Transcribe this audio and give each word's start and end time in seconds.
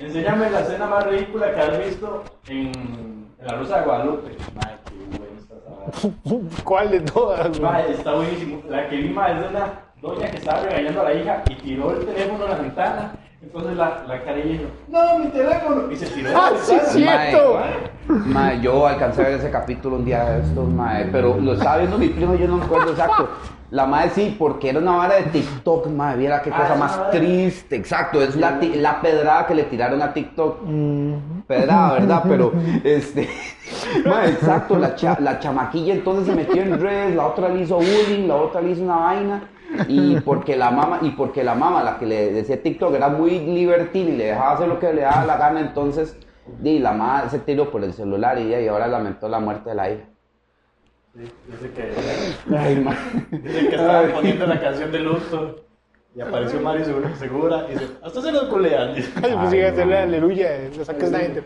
Enséñame 0.00 0.48
la 0.48 0.60
escena 0.60 0.86
más 0.86 1.04
ridícula 1.06 1.52
que 1.52 1.60
has 1.60 1.78
visto 1.78 2.24
en, 2.48 2.68
en 2.68 3.46
La 3.46 3.54
Rosa 3.54 3.80
de 3.80 3.84
Guadalupe. 3.84 4.36
Mae, 4.54 4.76
qué 4.86 5.18
buena 5.18 5.38
está 5.38 5.54
esa 5.98 6.64
¿Cuál 6.64 6.90
de 6.90 7.00
todas? 7.00 7.48
güey? 7.50 7.60
Mae, 7.60 7.92
está 7.92 8.14
buenísimo. 8.14 8.62
La 8.70 8.88
que 8.88 8.96
vi, 8.96 9.10
mae, 9.10 9.34
es 9.34 9.40
de 9.42 9.48
una 9.48 9.66
doña 10.00 10.30
que 10.30 10.36
estaba 10.38 10.62
regañando 10.62 11.02
a 11.02 11.04
la 11.04 11.14
hija 11.14 11.42
y 11.50 11.54
tiró 11.56 11.90
el 11.92 12.06
teléfono 12.06 12.44
a 12.46 12.48
la 12.48 12.54
ventana. 12.56 13.12
Entonces 13.42 13.76
la, 13.76 14.04
la 14.06 14.22
carilla 14.22 14.52
dijo, 14.52 14.64
no, 14.88 15.18
mi 15.18 15.26
teléfono. 15.26 15.92
Y 15.92 15.96
se 15.96 16.06
tiró. 16.06 16.30
Ah, 16.34 16.52
sí. 16.62 16.78
Cierto. 16.86 17.60
Mae, 18.08 18.60
yo 18.62 18.86
alcancé 18.86 19.20
a 19.20 19.24
ver 19.24 19.34
ese 19.34 19.50
capítulo 19.50 19.96
un 19.96 20.04
día 20.06 20.24
de 20.24 20.40
estos, 20.40 20.66
mae, 20.66 21.06
pero 21.12 21.36
lo 21.38 21.52
estaba 21.52 21.76
viendo 21.78 21.98
mi 21.98 22.08
primo, 22.08 22.34
yo 22.36 22.48
no 22.48 22.56
me 22.56 22.64
acuerdo 22.64 22.92
exacto. 22.92 23.28
La 23.70 23.86
madre 23.86 24.10
sí, 24.10 24.36
porque 24.38 24.70
era 24.70 24.80
una 24.80 24.96
vara 24.96 25.16
de 25.16 25.22
TikTok, 25.30 25.86
madre, 25.88 26.18
viera 26.18 26.42
qué 26.42 26.50
Ah, 26.50 26.56
cosa 26.58 26.74
más 26.74 27.10
triste, 27.10 27.76
exacto, 27.76 28.22
es 28.22 28.36
la, 28.36 28.58
la 28.60 29.00
pedrada 29.00 29.46
que 29.46 29.54
le 29.54 29.64
tiraron 29.64 30.02
a 30.02 30.12
TikTok. 30.12 30.58
Pedrada, 31.46 31.94
¿verdad? 31.94 32.24
Pero, 32.28 32.52
este, 32.84 33.28
madre, 34.04 34.30
exacto, 34.32 34.78
la, 34.78 34.94
cha- 34.94 35.18
la 35.20 35.38
chamaquilla 35.38 35.94
entonces 35.94 36.26
se 36.26 36.32
metió 36.32 36.62
en 36.62 36.80
redes, 36.80 37.14
la 37.14 37.26
otra 37.26 37.48
le 37.48 37.62
hizo 37.62 37.76
bullying, 37.76 38.26
la 38.28 38.36
otra 38.36 38.60
le 38.60 38.70
hizo 38.70 38.82
una 38.82 38.96
vaina. 38.96 39.50
Y 39.86 40.16
porque 40.18 40.56
la 40.56 40.70
mamá, 40.70 40.98
y 41.02 41.10
porque 41.10 41.42
la 41.44 41.54
mamá, 41.54 41.82
la 41.82 41.98
que 41.98 42.06
le 42.06 42.32
decía 42.32 42.62
TikTok, 42.62 42.94
era 42.94 43.08
muy 43.08 43.38
libertina 43.40 44.10
y 44.10 44.16
le 44.16 44.24
dejaba 44.26 44.52
hacer 44.52 44.68
lo 44.68 44.78
que 44.78 44.92
le 44.92 45.02
daba 45.02 45.24
la 45.24 45.36
gana, 45.38 45.60
entonces, 45.60 46.16
di, 46.44 46.78
la 46.80 46.92
mamá 46.92 47.28
se 47.30 47.38
tiró 47.40 47.70
por 47.70 47.82
el 47.84 47.92
celular 47.94 48.38
y, 48.38 48.54
y 48.54 48.68
ahora 48.68 48.88
lamentó 48.88 49.28
la 49.28 49.40
muerte 49.40 49.70
de 49.70 49.74
la 49.76 49.90
hija. 49.90 50.09
Dice 51.12 51.72
que, 51.74 53.38
dice 53.38 53.68
que 53.68 53.74
estaban 53.74 54.12
poniendo 54.12 54.46
la 54.46 54.60
canción 54.60 54.92
de 54.92 55.00
luto. 55.00 55.64
Y 56.14 56.20
apareció 56.20 56.60
Mario 56.60 56.84
Segura, 56.84 57.16
Segura 57.16 57.66
y 57.68 57.72
dice, 57.72 57.86
hasta 58.00 58.22
se 58.22 58.30
lo 58.30 58.48
culean. 58.48 58.94
dice. 58.94 59.10
Ay, 59.16 59.34
pues 59.34 59.50
sí, 59.50 59.60
hacerle 59.60 59.98
aleluya, 59.98 60.50
lo 60.76 60.84
saques 60.84 61.10
la 61.10 61.18
gente. 61.18 61.44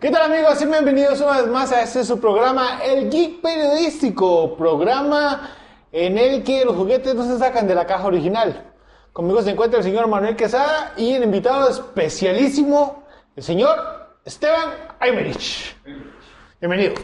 ¿Qué 0.00 0.10
tal 0.10 0.32
amigos? 0.32 0.62
Y 0.62 0.66
bienvenidos 0.66 1.20
una 1.20 1.42
vez 1.42 1.46
más 1.48 1.72
a 1.72 1.82
este 1.82 2.04
su 2.04 2.18
programa, 2.18 2.80
El 2.82 3.10
Geek 3.10 3.42
Periodístico, 3.42 4.56
programa 4.56 5.50
en 5.92 6.16
el 6.16 6.42
que 6.42 6.64
los 6.64 6.74
juguetes 6.74 7.14
no 7.14 7.24
se 7.24 7.38
sacan 7.38 7.66
de 7.66 7.74
la 7.74 7.86
caja 7.86 8.06
original. 8.06 8.73
Conmigo 9.14 9.40
se 9.42 9.52
encuentra 9.52 9.78
el 9.78 9.84
señor 9.84 10.08
Manuel 10.08 10.34
Quesada 10.34 10.92
y 10.96 11.12
el 11.12 11.22
invitado 11.22 11.68
especialísimo, 11.68 13.04
el 13.36 13.44
señor 13.44 14.08
Esteban 14.24 14.70
Aymerich. 14.98 15.76
Bienvenido. 16.60 16.94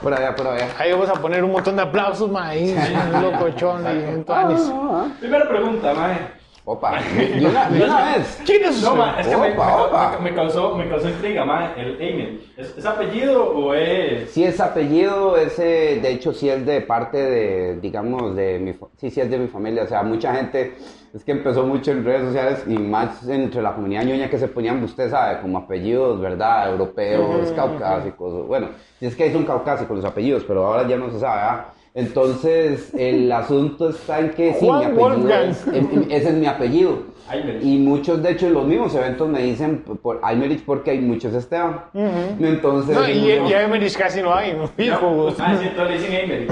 Por 0.00 0.14
allá, 0.14 0.34
por 0.34 0.46
allá. 0.48 0.68
Ahí 0.78 0.92
vamos 0.92 1.10
a 1.10 1.12
poner 1.12 1.44
un 1.44 1.52
montón 1.52 1.76
de 1.76 1.82
aplausos, 1.82 2.30
ma, 2.30 2.48
ahí, 2.48 2.74
un 2.74 3.22
locochón 3.22 3.84
y 3.84 4.14
un 4.14 4.24
tuanis. 4.24 4.72
Primera 5.20 5.46
pregunta, 5.46 5.92
mae. 5.92 6.39
Opa, 6.64 7.00
de 7.00 7.46
una, 7.46 7.68
de 7.70 7.82
una 7.84 8.12
vez. 8.16 8.42
¿Quién 8.44 8.64
es 8.64 8.82
No, 8.82 8.94
ma, 8.94 9.18
es 9.18 9.26
que 9.26 9.36
me, 9.36 9.48
me, 9.48 9.54
Opa, 9.54 9.82
opa. 9.82 10.18
me- 10.20 10.30
me 10.30 10.36
causó, 10.36 10.76
me 10.76 10.88
causó 10.88 11.08
intriga, 11.08 11.44
mae. 11.44 11.70
El 11.80 12.00
Emil. 12.00 12.52
¿Es, 12.56 12.76
¿Es 12.76 12.84
apellido 12.84 13.44
o 13.56 13.74
es...? 13.74 14.30
Si 14.30 14.44
es 14.44 14.60
apellido, 14.60 15.36
ese, 15.38 15.98
de 16.00 16.10
hecho, 16.12 16.32
sí 16.32 16.48
es 16.50 16.64
de 16.66 16.82
parte 16.82 17.16
de, 17.18 17.76
digamos, 17.80 18.36
de 18.36 18.58
mi, 18.58 18.74
sí, 18.98 19.10
sí 19.10 19.20
es 19.20 19.30
de 19.30 19.38
mi 19.38 19.48
familia. 19.48 19.84
O 19.84 19.86
sea, 19.86 20.02
mucha 20.02 20.34
gente, 20.34 20.74
es 21.14 21.24
que 21.24 21.32
empezó 21.32 21.64
mucho 21.64 21.92
en 21.92 22.04
redes 22.04 22.26
sociales 22.28 22.62
y 22.68 22.76
más 22.78 23.26
entre 23.26 23.62
la 23.62 23.72
comunidad 23.74 24.04
ñoña 24.04 24.28
que 24.28 24.38
se 24.38 24.46
ponían, 24.46 24.84
usted 24.84 25.10
sabe, 25.10 25.40
como 25.40 25.58
apellidos, 25.58 26.20
¿verdad? 26.20 26.70
Europeos, 26.72 27.50
caucásicos. 27.56 28.46
Bueno, 28.46 28.68
si 28.98 29.06
es 29.06 29.16
que 29.16 29.24
hay 29.24 29.34
un 29.34 29.44
caucásico 29.46 29.94
los 29.94 30.04
apellidos, 30.04 30.44
pero 30.46 30.66
ahora 30.66 30.86
ya 30.86 30.96
no 30.98 31.10
se 31.10 31.18
sabe, 31.18 31.40
¿ah? 31.40 31.66
Entonces, 31.94 32.92
el 32.94 33.30
asunto 33.32 33.90
está 33.90 34.20
en 34.20 34.30
que 34.30 34.54
sí, 34.54 34.62
mi 34.62 34.68
Juan 34.68 34.84
apellido 34.92 35.40
es, 35.42 35.66
em- 35.68 35.88
em- 35.92 36.06
ese 36.10 36.28
es 36.28 36.34
mi 36.34 36.46
apellido. 36.46 37.02
Aymerich. 37.28 37.62
Y 37.64 37.78
muchos, 37.78 38.22
de 38.22 38.32
hecho, 38.32 38.46
en 38.48 38.54
los 38.54 38.66
mismos 38.66 38.94
eventos 38.94 39.28
me 39.28 39.42
dicen 39.42 39.82
por 40.02 40.20
Aymerich 40.22 40.64
porque 40.64 40.90
hay 40.92 40.98
muchos 41.00 41.32
Esteban. 41.34 41.84
Entonces, 41.94 42.96
No, 42.96 43.08
y, 43.08 43.48
y 43.48 43.52
casi 43.96 44.20
no 44.20 44.34
hay, 44.34 44.52
¿no? 44.52 44.68
hijo. 44.82 45.32
Ah, 45.38 45.56
sí, 45.60 45.66
entonces 45.68 46.00
le 46.02 46.08
dicen 46.08 46.30
Emil. 46.30 46.48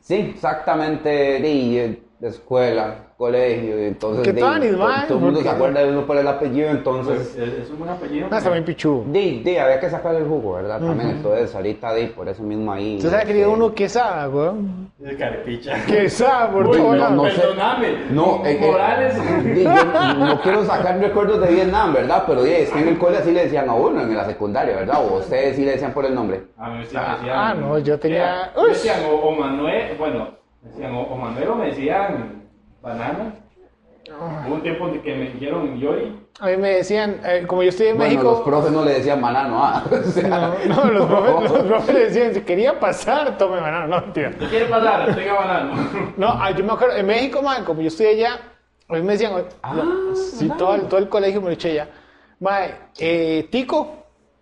Sí, 0.00 0.14
exactamente, 0.34 1.40
de, 1.40 1.76
eh, 1.78 1.98
de 2.20 2.28
escuela, 2.28 2.94
colegio, 3.16 3.80
y 3.80 3.86
entonces 3.86 4.24
¿Qué 4.24 4.32
de- 4.32 4.40
mae? 4.40 5.06
todo 5.06 5.18
el 5.18 5.24
mundo 5.24 5.40
¿Por 5.40 5.42
se 5.48 5.54
acuerda 5.54 5.80
de 5.80 5.88
uno 5.90 6.04
por 6.04 6.16
el 6.16 6.26
apellido, 6.26 6.66
Pues, 6.68 6.78
entonces 6.78 7.36
es, 7.36 7.52
es 7.64 7.70
un 7.70 7.78
buen 7.78 7.90
apellido. 7.90 8.28
No, 8.28 8.36
está 8.36 8.50
bien 8.50 8.64
pichudo. 8.64 9.04
de, 9.06 9.40
de, 9.44 9.60
había 9.60 9.78
que 9.78 9.88
sacar 9.88 10.16
el 10.16 10.24
jugo, 10.26 10.54
¿verdad? 10.54 10.80
También, 10.80 11.10
entonces 11.10 11.54
ahorita 11.54 11.94
de, 11.94 12.06
por 12.08 12.28
eso 12.28 12.42
mismo 12.42 12.72
ahí. 12.72 12.96
¿Usted 12.96 13.10
sabe 13.10 13.24
que 13.26 13.34
diga 13.34 13.48
uno 13.48 13.72
quesada, 13.72 14.28
weón? 14.28 14.90
Es 15.04 15.16
carepicha. 15.16 15.74
Quesada, 15.86 16.50
por 16.50 16.70
todo 16.72 16.96
no, 16.96 17.10
no 17.10 17.24
sé. 17.30 17.40
Perdóname. 17.40 17.88
No, 18.10 18.42
eh, 18.44 18.52
eh, 18.52 18.58
Morales. 18.66 19.44
di, 19.54 19.62
yo 19.62 20.14
no 20.14 20.40
quiero 20.42 20.64
sacar 20.64 20.98
recuerdos 20.98 21.40
de 21.40 21.54
Vietnam, 21.54 21.92
¿verdad? 21.94 22.24
Pero 22.26 22.42
di, 22.42 22.50
es 22.52 22.70
que 22.70 22.80
en 22.80 22.88
el 22.88 22.98
cole 22.98 23.18
así 23.18 23.30
le 23.30 23.44
decían 23.44 23.68
a 23.68 23.74
uno, 23.74 24.00
en 24.00 24.16
la 24.16 24.24
secundaria, 24.26 24.74
¿verdad? 24.74 25.04
O 25.08 25.18
ustedes 25.18 25.54
sí 25.54 25.64
le 25.64 25.72
decían 25.72 25.92
por 25.92 26.04
el 26.04 26.14
nombre. 26.16 26.42
A 26.56 26.68
mí 26.70 26.84
sí 26.84 26.96
me 26.96 27.00
Ah, 27.00 27.14
decían. 27.16 27.36
ah, 27.38 27.54
no, 27.54 27.78
yo 27.78 27.96
tenía- 27.98 28.50
decían 28.68 29.00
o, 29.08 29.14
o 29.28 29.32
Manuel, 29.36 29.96
bueno, 29.96 30.37
me 30.62 30.70
decían 30.70 30.94
o, 30.94 31.02
o 31.02 31.16
Manuel 31.16 31.54
me 31.56 31.66
decían 31.66 32.42
banana. 32.82 33.34
Hubo 34.46 34.54
un 34.54 34.62
tiempo 34.62 34.88
en 34.88 35.02
que 35.02 35.14
me 35.14 35.30
dijeron 35.30 35.78
Yori. 35.78 36.18
A 36.40 36.46
mí 36.46 36.56
me 36.56 36.70
decían, 36.76 37.20
eh, 37.24 37.44
como 37.46 37.62
yo 37.62 37.68
estoy 37.68 37.88
en 37.88 37.98
Bueno, 37.98 38.14
los 38.14 38.22
México... 38.24 38.44
profes 38.44 38.72
no 38.72 38.84
le 38.84 38.94
decían 38.94 39.20
banano, 39.20 39.62
¿ah? 39.62 39.84
O 39.90 40.02
sea, 40.10 40.54
No, 40.66 40.84
no, 40.84 40.92
los 40.92 41.06
profes, 41.06 41.50
los 41.50 41.62
profes 41.62 41.94
decían, 41.94 42.32
si 42.32 42.40
quería 42.42 42.78
pasar, 42.80 43.36
tome 43.36 43.60
banana, 43.60 43.86
no, 43.86 44.00
mentira. 44.00 44.30
¿Qué 44.38 44.46
quiere 44.46 44.64
pasar? 44.66 45.14
Tenga 45.14 45.34
banano. 45.34 45.74
No, 46.16 46.28
ah, 46.28 46.50
yo 46.52 46.64
me 46.64 46.72
acuerdo, 46.72 46.96
en 46.96 47.06
México, 47.06 47.42
man, 47.42 47.64
como 47.64 47.80
yo 47.82 47.88
estoy 47.88 48.06
allá, 48.06 48.38
a 48.88 48.92
mí 48.94 49.02
me 49.02 49.12
decían, 49.12 49.32
no, 49.34 50.14
sí, 50.14 50.48
todo, 50.56 50.74
el, 50.76 50.82
todo 50.82 50.98
el 51.00 51.08
colegio 51.08 51.40
me 51.40 51.48
lo 51.48 51.52
eché 51.52 51.72
allá. 51.72 51.88
Mae, 52.40 52.74
eh, 52.98 53.48
Tico, 53.50 53.97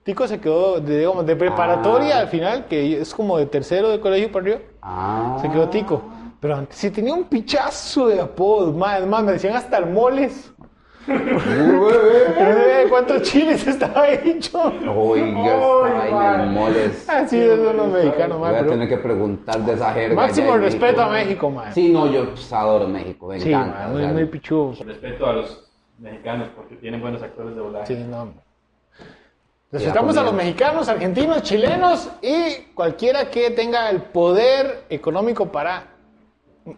Tico 0.07 0.27
se 0.29 0.39
quedó, 0.41 0.81
de, 0.81 0.99
digamos, 1.01 1.27
de 1.27 1.35
preparatoria 1.35 2.17
Ah. 2.19 2.21
al 2.21 2.29
final, 2.29 2.67
que 2.67 3.01
es 3.01 3.13
como 3.13 3.39
de 3.39 3.47
tercero 3.47 3.89
de 3.91 3.99
colegio 3.99 4.31
para 4.31 4.43
arriba, 4.45 4.59
Ah. 4.81 5.37
se 5.43 5.51
quedó 5.51 5.69
Tico. 5.69 6.01
Pero 6.41 6.55
antes 6.55 6.77
sí 6.79 6.91
tenía 6.93 7.13
un 7.13 7.25
pichazo 7.25 8.07
de 8.07 8.21
apodos, 8.21 8.73
más, 8.77 9.05
más 9.05 9.25
me 9.25 9.33
decían 9.33 9.57
hasta 9.57 9.79
el 9.79 9.87
moles. 9.87 10.53
Cuántos 12.89 13.23
chiles 13.23 13.67
estaba 13.67 14.09
hecho. 14.09 14.73
Oiga, 14.97 16.47
moles. 16.53 17.09
Así 17.09 17.41
es 17.41 17.57
son 17.61 17.77
los 17.77 17.89
mexicanos, 17.89 18.39
Voy 18.39 18.49
a 18.49 18.59
pero- 18.59 18.71
tener 18.71 18.89
que 18.89 18.99
preguntar 18.99 19.59
de 19.61 19.73
esa 19.73 19.93
jerga. 19.93 20.15
Máximo 20.15 20.57
respeto 20.57 21.03
a 21.03 21.09
México, 21.09 21.51
man. 21.51 21.73
Sí, 21.75 21.93
no, 21.93 22.07
yo 22.11 22.31
pues, 22.31 22.53
adoro 22.53 22.87
México, 22.89 23.27
me 23.27 23.41
Sí, 23.41 23.49
encanta. 23.53 23.77
man, 23.79 23.87
o 23.89 23.93
muy, 23.95 24.03
sea, 24.03 24.13
muy 24.13 24.25
pichudo. 24.27 24.73
Respeto 24.85 25.27
a 25.27 25.33
los 25.33 25.69
mexicanos 25.99 26.49
porque 26.55 26.77
tienen 26.77 27.01
buenos 27.01 27.23
actores 27.23 27.55
de 27.55 27.61
doblaje. 27.61 27.87
Sí, 27.87 28.05
no. 28.09 28.46
Respetamos 29.73 30.17
a 30.17 30.23
los 30.23 30.33
mexicanos, 30.33 30.89
argentinos, 30.89 31.43
chilenos 31.43 32.09
y 32.23 32.73
cualquiera 32.73 33.29
que 33.31 33.51
tenga 33.51 33.91
el 33.91 34.01
poder 34.01 34.85
económico 34.89 35.51
para 35.51 35.89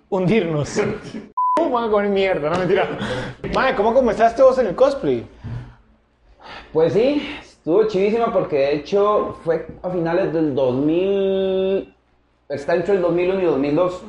hundirnos. 0.09 0.79
Uh, 1.61 1.69
van 1.71 1.85
a 1.85 1.91
comer 1.91 2.09
mierda, 2.09 2.49
no 2.49 2.59
mentira. 2.59 2.89
Madre, 3.55 3.75
¿cómo 3.75 3.93
comenzaste 3.93 4.43
vos 4.43 4.59
en 4.59 4.69
el 4.69 4.75
cosplay? 4.75 5.27
Pues 6.73 6.95
sí, 6.95 7.29
estuvo 7.43 7.85
chivísima 7.85 8.33
porque 8.33 8.57
de 8.57 8.77
hecho 8.77 9.37
fue 9.45 9.67
a 9.83 9.91
finales 9.91 10.33
del 10.33 10.55
2000. 10.55 11.95
Está 12.49 12.75
entre 12.75 12.95
el 12.95 13.03
2001 13.03 13.41
y 13.41 13.45
2002. 13.45 14.03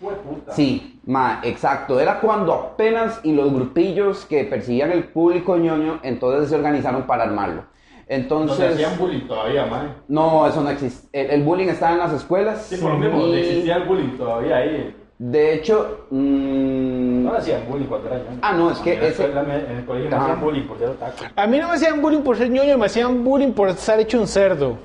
Fue 0.00 0.14
puta. 0.14 0.52
Sí, 0.52 0.98
ma, 1.04 1.40
exacto. 1.44 2.00
Era 2.00 2.18
cuando 2.18 2.54
apenas 2.54 3.20
y 3.24 3.32
los 3.34 3.52
grupillos 3.52 4.24
que 4.24 4.44
perseguían 4.44 4.90
el 4.90 5.04
público 5.04 5.58
ñoño, 5.58 6.00
entonces 6.02 6.48
se 6.48 6.56
organizaron 6.56 7.02
para 7.06 7.24
armarlo. 7.24 7.64
Entonces, 8.08 8.74
hacían 8.74 8.98
bullying 8.98 9.26
todavía, 9.26 9.66
man. 9.66 9.94
no, 10.08 10.46
eso 10.46 10.60
no 10.62 10.70
existe. 10.70 11.08
El, 11.12 11.30
el 11.30 11.42
bullying 11.42 11.68
estaba 11.68 11.92
en 11.92 11.98
las 11.98 12.12
escuelas. 12.12 12.62
Sí, 12.62 12.76
por 12.76 12.92
lo 12.92 12.98
mismo, 12.98 13.26
y, 13.28 13.34
existía 13.38 13.76
el 13.76 13.84
bullying 13.84 14.16
todavía 14.16 14.56
ahí. 14.56 14.96
De 15.18 15.54
hecho, 15.54 16.06
mm, 16.10 17.24
No 17.24 17.34
hacían 17.34 17.60
bullying 17.68 17.86
cuando 17.86 18.08
era 18.08 18.18
yo. 18.18 18.24
Ah, 18.42 18.52
no, 18.54 18.70
es 18.70 18.78
que 18.80 18.94
ese- 19.06 19.24
En 19.24 19.76
el 19.78 19.84
colegio 19.84 20.10
me 20.10 20.16
hacían 20.16 20.40
bullying 20.40 20.62
por 20.66 20.78
ser 20.78 20.88
otaku. 20.88 21.24
A 21.36 21.46
mí 21.46 21.58
no 21.58 21.68
me 21.68 21.74
hacían 21.74 22.02
bullying 22.02 22.22
por 22.22 22.36
ser 22.36 22.50
ñoño, 22.50 22.76
me 22.76 22.86
hacían 22.86 23.22
bullying 23.22 23.52
por 23.52 23.68
estar 23.68 24.00
hecho 24.00 24.20
un 24.20 24.26
cerdo. 24.26 24.76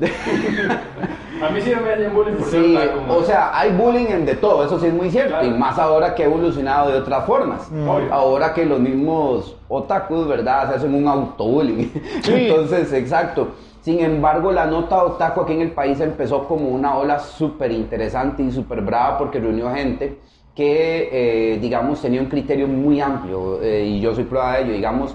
A 1.42 1.50
mí 1.50 1.60
sí 1.60 1.72
me 1.84 1.92
hacían 1.92 2.14
bullying 2.14 2.34
por 2.36 2.46
Sí, 2.46 2.74
ser 2.76 2.90
o 3.08 3.22
sea, 3.24 3.58
hay 3.58 3.72
bullying 3.72 4.06
en 4.08 4.24
de 4.24 4.34
todo, 4.36 4.64
eso 4.64 4.78
sí 4.78 4.86
es 4.86 4.94
muy 4.94 5.10
cierto, 5.10 5.30
Claro. 5.30 5.46
y 5.46 5.50
más 5.50 5.78
ahora 5.78 6.14
que 6.14 6.22
ha 6.22 6.26
evolucionado 6.26 6.90
de 6.92 6.98
otras 6.98 7.24
formas. 7.26 7.68
Obvio. 7.70 8.12
Ahora 8.12 8.54
que 8.54 8.64
los 8.64 8.78
mismos 8.80 9.56
otakus, 9.68 10.26
¿verdad? 10.28 10.70
Se 10.70 10.76
hacen 10.76 10.94
un 10.94 11.06
autobullying. 11.08 11.90
Sí. 12.22 12.32
Entonces, 12.34 12.92
exacto. 12.92 13.48
Sin 13.82 14.00
embargo, 14.00 14.50
la 14.52 14.64
nota 14.64 15.02
otaku 15.02 15.42
aquí 15.42 15.52
en 15.52 15.60
el 15.60 15.72
país 15.72 16.00
empezó 16.00 16.44
como 16.44 16.68
una 16.68 16.96
ola 16.96 17.18
súper 17.18 17.70
interesante 17.72 18.42
y 18.42 18.50
súper 18.50 18.80
brava 18.80 19.18
porque 19.18 19.38
reunió 19.40 19.70
gente 19.74 20.18
que, 20.54 21.08
eh, 21.12 21.58
digamos, 21.60 22.00
tenía 22.00 22.20
un 22.20 22.28
criterio 22.28 22.66
muy 22.68 23.00
amplio, 23.00 23.60
eh, 23.60 23.84
y 23.84 24.00
yo 24.00 24.14
soy 24.14 24.24
prueba 24.24 24.54
de 24.54 24.62
ello, 24.62 24.72
digamos, 24.72 25.14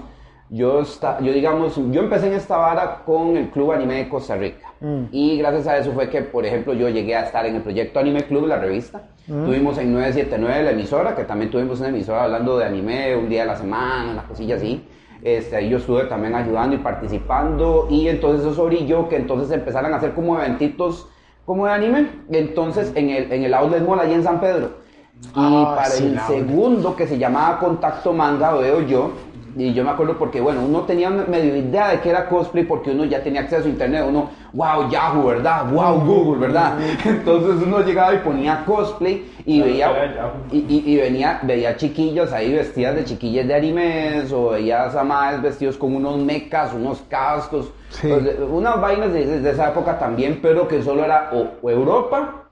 yo, 0.50 0.80
está, 0.80 1.20
yo 1.20 1.32
digamos, 1.32 1.76
yo 1.90 2.02
empecé 2.02 2.26
en 2.26 2.32
esta 2.34 2.56
vara 2.56 3.02
con 3.06 3.36
el 3.36 3.50
Club 3.50 3.72
Anime 3.72 3.94
de 3.94 4.08
Costa 4.08 4.36
Rica. 4.36 4.66
Y 5.12 5.38
gracias 5.38 5.66
a 5.66 5.78
eso 5.78 5.92
fue 5.92 6.08
que, 6.08 6.22
por 6.22 6.44
ejemplo, 6.44 6.72
yo 6.72 6.88
llegué 6.88 7.14
a 7.14 7.22
estar 7.24 7.46
en 7.46 7.56
el 7.56 7.62
proyecto 7.62 8.00
Anime 8.00 8.24
Club, 8.24 8.46
la 8.46 8.58
revista. 8.58 9.02
Tuvimos 9.26 9.78
en 9.78 9.92
979 9.92 10.62
la 10.64 10.70
emisora, 10.72 11.14
que 11.14 11.24
también 11.24 11.50
tuvimos 11.50 11.78
una 11.78 11.90
emisora 11.90 12.24
hablando 12.24 12.58
de 12.58 12.64
anime 12.64 13.14
un 13.16 13.28
día 13.28 13.44
a 13.44 13.46
la 13.46 13.56
semana, 13.56 14.12
una 14.12 14.24
cosilla 14.24 14.56
así. 14.56 14.84
Este, 15.22 15.54
ahí 15.54 15.68
yo 15.68 15.76
estuve 15.76 16.04
también 16.04 16.34
ayudando 16.34 16.74
y 16.74 16.78
participando. 16.78 17.86
Y 17.90 18.08
entonces 18.08 18.50
eso 18.50 18.64
brilló 18.64 19.08
que 19.08 19.16
entonces 19.16 19.52
empezaran 19.52 19.92
a 19.92 19.98
hacer 19.98 20.14
como 20.14 20.36
eventitos 20.36 21.08
como 21.44 21.66
de 21.66 21.72
anime. 21.72 22.10
Entonces 22.30 22.90
en 22.96 23.10
el, 23.10 23.30
en 23.32 23.44
el 23.44 23.54
Outlet 23.54 23.86
Mall 23.86 24.00
allí 24.00 24.14
en 24.14 24.24
San 24.24 24.40
Pedro. 24.40 24.80
Y 25.22 25.28
Ah, 25.36 25.74
para 25.76 25.90
sí, 25.90 26.06
el 26.06 26.20
segundo 26.20 26.96
que 26.96 27.06
se 27.06 27.18
llamaba 27.18 27.58
Contacto 27.58 28.12
Manga, 28.12 28.52
veo 28.54 28.80
yo. 28.80 29.10
Y 29.56 29.72
yo 29.72 29.84
me 29.84 29.90
acuerdo 29.90 30.16
porque, 30.18 30.40
bueno, 30.40 30.62
uno 30.64 30.82
tenía 30.82 31.10
medio 31.10 31.56
idea 31.56 31.88
de 31.88 32.00
que 32.00 32.10
era 32.10 32.28
cosplay 32.28 32.64
porque 32.64 32.90
uno 32.90 33.04
ya 33.04 33.22
tenía 33.22 33.40
acceso 33.42 33.66
a 33.66 33.68
internet. 33.70 34.04
Uno, 34.08 34.30
wow, 34.52 34.88
Yahoo, 34.90 35.26
¿verdad? 35.26 35.70
Wow, 35.72 36.00
Google, 36.00 36.40
¿verdad? 36.46 36.74
Entonces 37.04 37.66
uno 37.66 37.80
llegaba 37.80 38.14
y 38.14 38.18
ponía 38.18 38.64
cosplay 38.64 39.26
y 39.44 39.60
veía, 39.60 39.90
y, 40.50 40.58
y- 40.58 40.82
y 40.92 40.96
venía, 40.96 41.40
veía 41.42 41.76
chiquillos 41.76 42.32
ahí 42.32 42.52
vestidas 42.52 42.94
de 42.96 43.04
chiquillas 43.04 43.46
de 43.48 43.54
animes 43.54 44.32
o 44.32 44.50
veías 44.50 44.94
a 44.94 45.02
más 45.04 45.40
vestidos 45.42 45.76
con 45.76 45.94
unos 45.96 46.18
mecas, 46.18 46.72
unos 46.72 47.00
cascos, 47.08 47.70
Sí. 47.90 48.06
pues, 48.08 48.22
unas 48.48 48.80
vainas 48.80 49.12
de, 49.12 49.40
de 49.40 49.50
esa 49.50 49.70
época 49.70 49.98
también, 49.98 50.38
pero 50.40 50.68
que 50.68 50.80
solo 50.80 51.04
era 51.04 51.30
o, 51.32 51.48
o 51.60 51.70
Europa, 51.70 52.44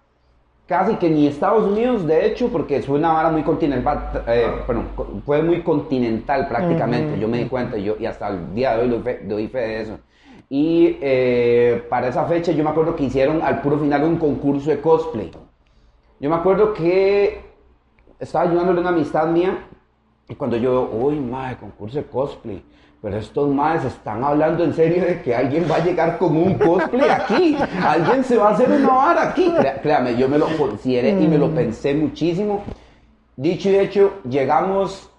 casi 0.68 0.96
que 0.96 1.10
ni 1.10 1.26
Estados 1.26 1.64
Unidos, 1.64 2.06
de 2.06 2.26
hecho, 2.26 2.48
porque 2.50 2.80
fue 2.82 2.98
una 2.98 3.12
vara 3.12 3.30
muy 3.30 3.42
continental, 3.42 4.22
eh, 4.28 4.46
perdón, 4.66 4.88
co- 4.94 5.08
fue 5.26 5.42
muy 5.42 5.62
continental 5.62 6.46
prácticamente, 6.48 7.18
yo 7.18 7.26
me 7.28 7.38
di 7.38 7.46
cuenta 7.48 7.76
yo, 7.78 7.96
y 7.98 8.06
hasta 8.06 8.28
el 8.28 8.54
día 8.54 8.76
de 8.76 8.82
hoy 8.82 8.88
doy 8.90 9.00
fe, 9.02 9.20
doy 9.24 9.48
fe 9.48 9.58
de 9.58 9.80
eso. 9.82 9.98
Y 10.50 10.98
eh, 11.00 11.84
para 11.90 12.08
esa 12.08 12.24
fecha 12.26 12.52
yo 12.52 12.62
me 12.64 12.70
acuerdo 12.70 12.94
que 12.96 13.04
hicieron 13.04 13.42
al 13.42 13.60
puro 13.62 13.78
final 13.78 14.04
un 14.04 14.16
concurso 14.18 14.70
de 14.70 14.80
cosplay. 14.80 15.30
Yo 16.20 16.30
me 16.30 16.36
acuerdo 16.36 16.74
que 16.74 17.40
estaba 18.18 18.44
ayudándole 18.48 18.80
una 18.80 18.90
amistad 18.90 19.28
mía 19.28 19.66
y 20.28 20.34
cuando 20.34 20.56
yo, 20.56 20.90
uy, 20.92 21.18
madre, 21.20 21.56
concurso 21.58 21.98
de 21.98 22.04
cosplay. 22.06 22.62
Pero 23.00 23.16
estos 23.16 23.48
madres 23.48 23.84
están 23.84 24.24
hablando 24.24 24.64
en 24.64 24.74
serio 24.74 25.04
de 25.04 25.22
que 25.22 25.34
alguien 25.34 25.66
va 25.70 25.76
a 25.76 25.84
llegar 25.84 26.18
con 26.18 26.36
un 26.36 26.54
cosplay 26.54 27.08
aquí. 27.08 27.56
Alguien 27.80 28.24
se 28.24 28.36
va 28.36 28.48
a 28.48 28.52
hacer 28.54 28.68
una 28.70 28.88
vara 28.88 29.28
aquí. 29.28 29.54
Créame, 29.82 30.16
yo 30.16 30.28
me 30.28 30.36
lo 30.36 30.46
consideré 30.56 31.10
y 31.10 31.28
me 31.28 31.38
lo 31.38 31.54
pensé 31.54 31.94
muchísimo. 31.94 32.64
Dicho 33.36 33.70
y 33.70 33.76
hecho, 33.76 34.14
llegamos, 34.28 35.12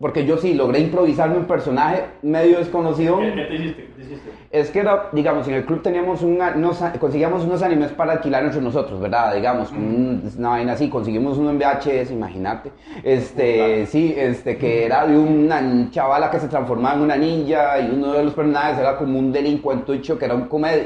porque 0.00 0.26
yo 0.26 0.36
sí 0.36 0.54
logré 0.54 0.80
improvisarme 0.80 1.36
un 1.36 1.44
personaje 1.44 2.06
medio 2.22 2.58
desconocido. 2.58 3.18
¿Qué, 3.20 3.34
qué 3.34 3.44
te 3.44 3.54
hiciste? 3.54 3.91
Es 4.50 4.70
que 4.70 4.80
era, 4.80 5.08
digamos, 5.12 5.48
en 5.48 5.54
el 5.54 5.64
club 5.64 5.82
teníamos 5.82 6.22
una- 6.22 6.52
unos, 6.54 6.78
conseguíamos 7.00 7.44
unos 7.44 7.62
animes 7.62 7.90
para 7.92 8.12
alquilar 8.12 8.44
entre 8.44 8.60
nosotros, 8.60 9.00
¿verdad? 9.00 9.34
Digamos, 9.34 9.68
con 9.70 9.78
un- 9.78 10.32
una 10.38 10.48
vaina 10.50 10.72
así, 10.74 10.88
conseguimos 10.90 11.38
uno 11.38 11.50
en 11.50 11.58
VHS, 11.58 12.12
imagínate. 12.12 12.70
Este, 13.02 13.86
sí, 13.86 14.14
este, 14.16 14.56
que 14.56 14.84
era 14.84 15.06
de 15.06 15.16
una 15.16 15.88
chavala 15.90 16.30
que 16.30 16.38
se 16.40 16.48
transformaba 16.48 16.96
en 16.96 17.02
una 17.02 17.16
ninja 17.16 17.78
y 17.80 17.90
uno 17.90 18.12
de 18.12 18.24
los 18.24 18.34
personajes 18.34 18.78
era 18.78 18.96
como 18.96 19.18
un 19.18 19.32
delincuentucho 19.32 20.18
que 20.18 20.24
era 20.24 20.34
un 20.34 20.46
comedia, 20.48 20.84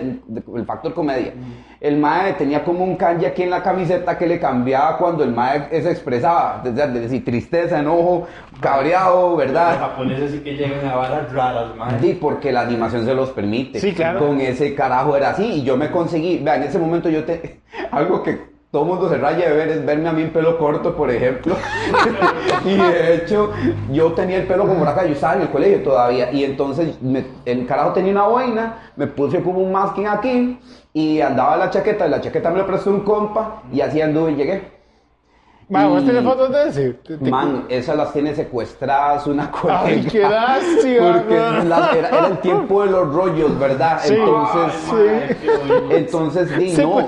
el 0.55 0.65
factor 0.65 0.95
comedia. 0.95 1.33
El 1.81 1.99
mae 1.99 2.33
tenía 2.35 2.65
como 2.65 2.85
un 2.85 2.97
kanji 2.97 3.27
aquí 3.27 3.43
en 3.43 3.51
la 3.51 3.63
camiseta 3.63 4.17
que 4.17 4.27
le 4.27 4.41
cambiaba 4.41 4.97
cuando 4.97 5.23
el 5.25 5.31
mae 5.33 5.69
se 5.71 5.91
expresaba, 5.91 6.63
es 6.65 6.75
decir, 6.75 7.25
tristeza, 7.25 7.79
enojo, 7.81 8.27
cabreado, 8.61 9.29
Los 9.31 9.39
¿verdad? 9.39 9.79
japoneses 9.79 10.33
sí 10.33 10.39
que 10.41 10.55
llegan 10.57 10.87
a 10.87 10.97
varas 10.97 11.33
raras, 11.33 11.77
man. 11.77 11.99
Sí, 12.01 12.19
porque 12.21 12.51
la 12.51 12.63
animación 12.63 13.05
se 13.07 13.15
los 13.15 13.31
permite. 13.31 13.81
Sí, 13.81 13.95
claro. 13.95 14.19
Con 14.19 14.41
ese 14.41 14.75
carajo 14.75 15.17
era 15.17 15.31
así. 15.31 15.45
Y 15.45 15.63
yo 15.63 15.77
me 15.79 15.91
conseguí, 15.91 16.39
vea, 16.39 16.57
en 16.57 16.65
ese 16.65 16.79
momento 16.79 17.09
yo 17.09 17.25
te. 17.25 17.61
Algo 17.91 18.23
que 18.23 18.55
todo 18.71 18.85
mundo 18.85 19.09
se 19.09 19.17
raya 19.17 19.49
de 19.49 19.57
ver 19.57 19.69
es 19.71 19.87
verme 19.87 20.09
a 20.09 20.13
mí 20.13 20.23
en 20.23 20.31
pelo 20.31 20.59
corto, 20.59 20.95
por 20.95 21.11
ejemplo. 21.11 21.57
y 22.65 22.77
de 22.77 23.15
hecho, 23.15 23.51
yo 23.91 24.13
tenía 24.13 24.37
el 24.39 24.47
pelo 24.47 24.67
como 24.67 24.81
por 24.81 24.89
acá, 24.89 25.05
yo 25.07 25.13
estaba 25.13 25.37
en 25.37 25.43
el 25.43 25.49
colegio 25.51 25.83
todavía. 25.83 26.31
Y 26.33 26.45
entonces 26.45 27.01
me- 27.01 27.25
el 27.45 27.67
carajo 27.67 27.93
tenía 27.93 28.13
una 28.13 28.27
boina, 28.27 28.91
me 28.97 29.07
puse 29.07 29.41
como 29.43 29.61
un 29.61 29.73
masking 29.73 30.07
aquí. 30.07 30.59
Y 30.93 31.21
andaba 31.21 31.57
la 31.57 31.71
chaqueta, 31.71 32.07
y 32.07 32.11
la 32.11 32.21
chaqueta 32.21 32.51
me 32.51 32.59
la 32.59 32.67
prestó 32.67 32.91
un 32.91 33.01
compa. 33.01 33.63
Y 33.73 33.81
así 33.81 34.01
anduve 34.01 34.33
y 34.33 34.37
llegué. 34.37 34.76
Ma, 35.69 35.89
¿vos 35.89 36.05
tenés 36.07 36.23
fotos 36.23 36.53
de 36.53 36.69
ese? 36.69 36.91
Te- 36.93 37.17
te- 37.17 37.29
Man, 37.31 37.65
esas 37.69 37.97
las 37.97 38.13
tiene 38.13 38.33
secuestradas 38.37 39.27
una 39.27 39.51
colega. 39.51 39.83
Ay, 39.85 40.07
qué 40.11 40.21
lástima, 40.29 41.13
Porque 41.15 41.37
man. 41.37 41.69
la- 41.69 41.91
era, 41.93 42.09
era 42.09 42.27
el 42.29 42.39
tiempo 42.39 42.85
de 42.85 42.91
los 42.93 43.13
rollos, 43.13 43.59
¿verdad? 43.59 43.99
Sí. 44.05 44.15
Entonces, 44.15 44.89
bonito. 44.89 45.97
entonces, 45.97 46.59
di, 46.59 46.71
no. 46.83 47.01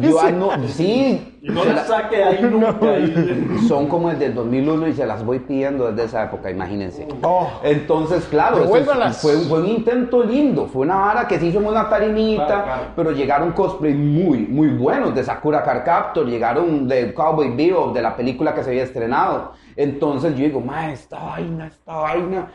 Yo 0.00 0.30
no, 0.30 0.50
sí. 0.68 1.37
Y 1.40 1.48
no 1.50 1.62
se 1.62 1.68
la 1.68 1.74
la- 1.76 1.84
saque 1.84 2.16
de 2.16 2.24
ahí 2.24 2.42
nunca. 2.50 2.92
dice. 2.96 3.68
son 3.68 3.86
como 3.86 4.10
desde 4.10 4.26
el 4.26 4.34
2001 4.34 4.88
y 4.88 4.92
se 4.92 5.06
las 5.06 5.24
voy 5.24 5.38
pidiendo 5.38 5.90
desde 5.90 6.04
esa 6.04 6.24
época, 6.24 6.50
imagínense. 6.50 7.06
Oh. 7.22 7.48
Entonces, 7.62 8.26
claro, 8.26 8.64
es- 8.64 9.18
fue, 9.20 9.36
un, 9.36 9.42
fue 9.44 9.60
un 9.60 9.66
intento 9.68 10.22
lindo, 10.24 10.66
fue 10.66 10.82
una 10.82 10.96
vara 10.96 11.28
que 11.28 11.38
se 11.38 11.46
hizo 11.46 11.58
una 11.60 11.88
tarimita, 11.88 12.46
Claro, 12.46 12.64
claro. 12.64 12.82
pero 12.96 13.10
llegaron 13.12 13.52
cosplay 13.52 13.94
muy, 13.94 14.38
muy 14.46 14.68
buenos 14.68 15.14
de 15.14 15.22
Sakura 15.24 15.62
Card 15.62 15.84
Captor, 15.84 16.26
llegaron 16.26 16.88
de 16.88 17.14
Cowboy 17.14 17.54
Bebop, 17.54 17.94
de 17.94 18.02
la 18.02 18.16
película 18.16 18.54
que 18.54 18.64
se 18.64 18.70
había 18.70 18.82
estrenado. 18.82 19.52
Entonces 19.76 20.32
yo 20.36 20.44
digo, 20.44 20.60
ma, 20.60 20.90
esta 20.92 21.18
vaina, 21.22 21.66
esta 21.68 21.94
vaina. 21.94 22.48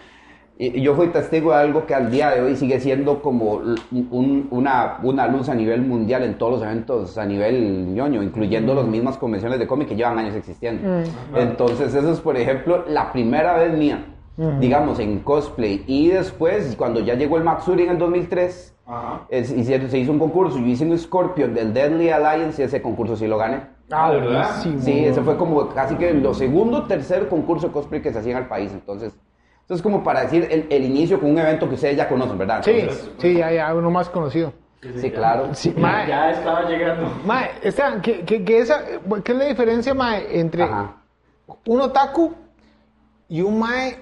Y 0.57 0.81
yo 0.81 0.93
fui 0.95 1.07
testigo 1.07 1.51
de 1.51 1.57
algo 1.57 1.85
que 1.87 1.95
al 1.95 2.11
día 2.11 2.29
de 2.29 2.41
hoy 2.41 2.55
sigue 2.55 2.79
siendo 2.79 3.21
como 3.23 3.53
un- 3.91 4.47
una, 4.51 4.99
una 5.01 5.27
luz 5.27 5.49
a 5.49 5.55
nivel 5.55 5.81
mundial 5.81 6.23
en 6.23 6.37
todos 6.37 6.53
los 6.53 6.61
eventos 6.61 7.17
a 7.17 7.25
nivel 7.25 7.93
ñoño, 7.93 8.21
incluyendo 8.21 8.75
las 8.75 8.85
mismas 8.85 9.17
convenciones 9.17 9.57
de 9.57 9.65
cómic 9.65 9.87
que 9.89 9.95
llevan 9.95 10.19
años 10.19 10.35
existiendo. 10.35 10.87
Entonces, 11.35 11.93
eso 11.95 12.11
es, 12.11 12.19
por 12.19 12.37
ejemplo, 12.37 12.85
la 12.87 13.11
primera 13.11 13.55
vez 13.57 13.75
mía, 13.75 14.05
digamos, 14.59 14.99
en 14.99 15.19
cosplay. 15.19 15.83
Y 15.87 16.09
después, 16.09 16.75
cuando 16.77 16.99
ya 16.99 17.15
llegó 17.15 17.37
el 17.37 17.43
Maxuri 17.43 17.83
en 17.83 17.89
el 17.89 17.97
2003, 17.97 18.75
Ajá. 18.85 19.21
es- 19.29 19.51
hicieron- 19.51 19.89
se 19.89 19.97
hizo 19.97 20.11
un 20.11 20.19
concurso. 20.19 20.59
Yo 20.59 20.65
hice 20.67 20.85
un 20.85 20.97
Scorpion 20.97 21.53
del 21.55 21.73
Deadly 21.73 22.09
Alliance 22.09 22.61
y 22.61 22.65
ese 22.65 22.79
concurso 22.81 23.15
sí 23.15 23.25
lo 23.27 23.39
gané. 23.39 23.61
Ah, 23.91 24.11
¿De 24.11 24.19
verdad? 24.19 24.49
Sí, 24.79 25.03
ese 25.05 25.21
fue 25.21 25.35
como 25.35 25.67
casi 25.69 25.95
que 25.95 26.13
lo 26.13 26.33
segundo, 26.35 26.83
tercer 26.83 27.27
concurso 27.27 27.67
de 27.67 27.73
cosplay 27.73 28.01
que 28.03 28.13
se 28.13 28.19
hacía 28.19 28.33
en 28.33 28.43
el 28.43 28.47
país. 28.47 28.71
Entonces, 28.71 29.13
eso 29.65 29.73
es 29.75 29.81
como 29.81 30.03
para 30.03 30.21
decir 30.21 30.47
el, 30.51 30.67
el 30.69 30.83
inicio 30.83 31.19
con 31.19 31.31
un 31.31 31.37
evento 31.39 31.67
que 31.69 31.75
ustedes 31.75 31.95
ya 31.97 32.07
conocen, 32.09 32.37
¿verdad? 32.37 32.61
Sí, 32.63 32.71
Entonces, 32.71 33.11
sí, 33.17 33.33
ya, 33.35 33.51
ya, 33.51 33.73
uno 33.73 33.89
más 33.89 34.09
conocido. 34.09 34.53
sí, 34.97 35.09
claro. 35.11 35.53
Sí, 35.53 35.73
Ya, 35.77 36.31
estaba 36.31 36.63
llegando. 36.69 37.09
ma, 37.25 37.45
Esteban, 37.61 38.01
¿qué, 38.01 38.21
qué, 38.25 38.43
qué 38.43 38.59
esa, 38.59 38.83
¿qué 39.23 39.31
es 39.31 39.37
la 39.37 39.45
diferencia, 39.45 39.93
ma, 39.93 40.17
entre 40.19 40.63
Ajá. 40.63 40.97
un 41.65 41.81
otaku 41.81 42.33
y 43.29 43.41
un 43.41 43.59
mae? 43.59 43.99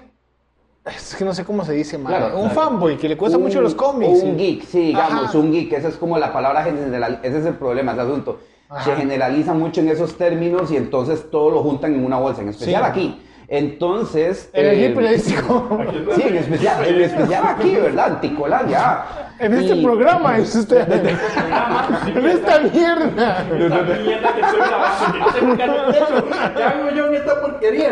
Es 0.84 1.14
que 1.14 1.24
no 1.24 1.32
sé 1.32 1.44
cómo 1.44 1.64
se 1.64 1.72
dice, 1.74 1.96
mae. 1.96 2.16
Claro, 2.16 2.34
un 2.40 2.48
claro. 2.50 2.54
fanboy 2.70 2.96
que 2.96 3.08
le 3.08 3.16
cuesta 3.16 3.38
Un- 3.38 3.44
mucho 3.44 3.60
los 3.60 3.74
cómics. 3.76 4.20
Un 4.24 4.36
geek, 4.36 4.64
sí, 4.64 4.86
digamos, 4.88 5.26
Ajá. 5.28 5.38
un 5.38 5.52
geek, 5.52 5.72
esa 5.74 5.86
es 5.88 5.96
como 5.96 6.18
la 6.18 6.32
palabra 6.32 6.64
general, 6.64 7.20
ese 7.22 7.38
es 7.38 7.46
el 7.46 7.54
problema, 7.54 7.92
ese 7.92 8.00
asunto. 8.00 8.40
Ajá. 8.68 8.84
Se 8.86 8.96
generaliza 8.96 9.54
mucho 9.54 9.80
en 9.80 9.88
esos 9.90 10.16
términos 10.18 10.72
y 10.72 10.76
entonces 10.76 11.30
todo 11.30 11.50
lo 11.52 11.62
juntan 11.62 11.94
en 11.94 12.04
una 12.04 12.16
bolsa, 12.18 12.42
en 12.42 12.48
especial 12.48 12.82
Sí. 12.82 12.90
aquí. 12.90 13.22
Entonces. 13.54 14.48
En 14.54 14.64
el 14.66 14.82
eh, 14.84 14.90
periodístico. 14.94 15.78
Sí, 16.16 16.22
en 16.22 16.36
especial, 16.36 16.86
en 16.86 17.00
especial 17.02 17.44
aquí, 17.46 17.74
¿verdad? 17.76 18.06
Anticolás, 18.14 18.66
ya. 18.66 19.34
En 19.38 19.52
este 19.52 19.74
Y- 19.76 19.84
programa, 19.84 20.38
es 20.38 20.54
usted. 20.54 20.90
en 20.90 22.26
esta 22.26 22.60
mierda. 22.60 23.44
Esta 23.44 23.82
mierda 23.82 24.34
que 24.34 24.40
estoy 24.40 24.60
grabando, 24.60 25.32
que 25.34 25.40
no 25.42 25.48
por 25.48 25.56
qué 25.58 25.66
no 25.66 25.74
he 25.74 25.90
hecho. 25.90 26.28
¿Qué 26.56 26.62
hago 26.62 26.90
yo 26.96 27.06
en 27.08 27.14
esta 27.14 27.40
porquería? 27.42 27.90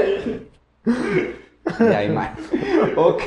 Ahí, 1.94 2.08
mae. 2.08 2.30
Ok. 2.96 3.22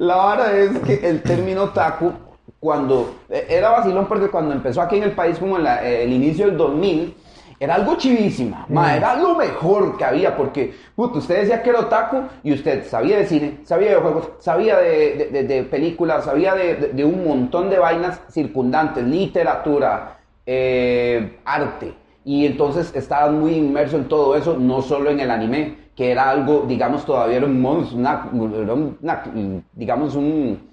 La 0.00 0.16
vara 0.16 0.52
es 0.56 0.76
que 0.80 1.08
el 1.08 1.22
término 1.22 1.62
otaku, 1.64 2.12
cuando. 2.58 3.14
eh, 3.30 3.46
Era 3.48 3.70
vacilón 3.70 4.06
porque 4.06 4.26
cuando 4.28 4.52
empezó 4.54 4.82
aquí 4.82 4.96
en 4.96 5.04
el 5.04 5.12
país, 5.12 5.38
como 5.38 5.56
en 5.56 5.62
la- 5.64 5.84
eh, 5.88 6.02
el 6.02 6.12
inicio 6.12 6.46
del 6.46 6.56
2000, 6.56 7.14
era 7.60 7.74
algo 7.74 7.96
chivísima. 7.96 8.66
ma, 8.70 8.96
Era 8.96 9.16
lo 9.16 9.34
mejor 9.34 9.96
que 9.96 10.04
había 10.04 10.36
porque, 10.36 10.72
puto, 10.94 11.18
usted 11.18 11.40
decía 11.40 11.62
que 11.62 11.70
era 11.70 11.80
otaku 11.80 12.22
y 12.42 12.52
usted 12.52 12.84
sabía 12.86 13.18
de 13.18 13.26
cine, 13.26 13.58
sabía 13.64 13.90
de 13.90 13.96
juegos, 13.96 14.30
sabía 14.38 14.76
de, 14.78 15.14
de- 15.16 15.28
de- 15.30 15.42
de 15.44 15.62
películas, 15.64 16.24
sabía 16.24 16.54
de, 16.54 17.04
un 17.04 17.24
montón 17.26 17.68
de 17.70 17.78
vainas 17.78 18.20
circundantes, 18.30 19.04
literatura, 19.04 20.18
eh, 20.46 21.38
arte. 21.44 21.94
Y 22.24 22.46
entonces 22.46 22.94
estabas 22.94 23.32
muy 23.32 23.54
inmerso 23.54 23.96
en 23.96 24.08
todo 24.08 24.36
eso, 24.36 24.56
no 24.58 24.82
solo 24.82 25.10
en 25.10 25.20
el 25.20 25.30
anime, 25.30 25.88
que 25.96 26.10
era 26.12 26.30
algo, 26.30 26.64
digamos, 26.68 27.04
todavía 27.04 27.38
era 27.38 27.46
un 27.46 27.60
monstruo, 27.60 27.98
una, 28.00 28.28
una- 28.32 29.22
digamos, 29.72 30.14
un, 30.14 30.68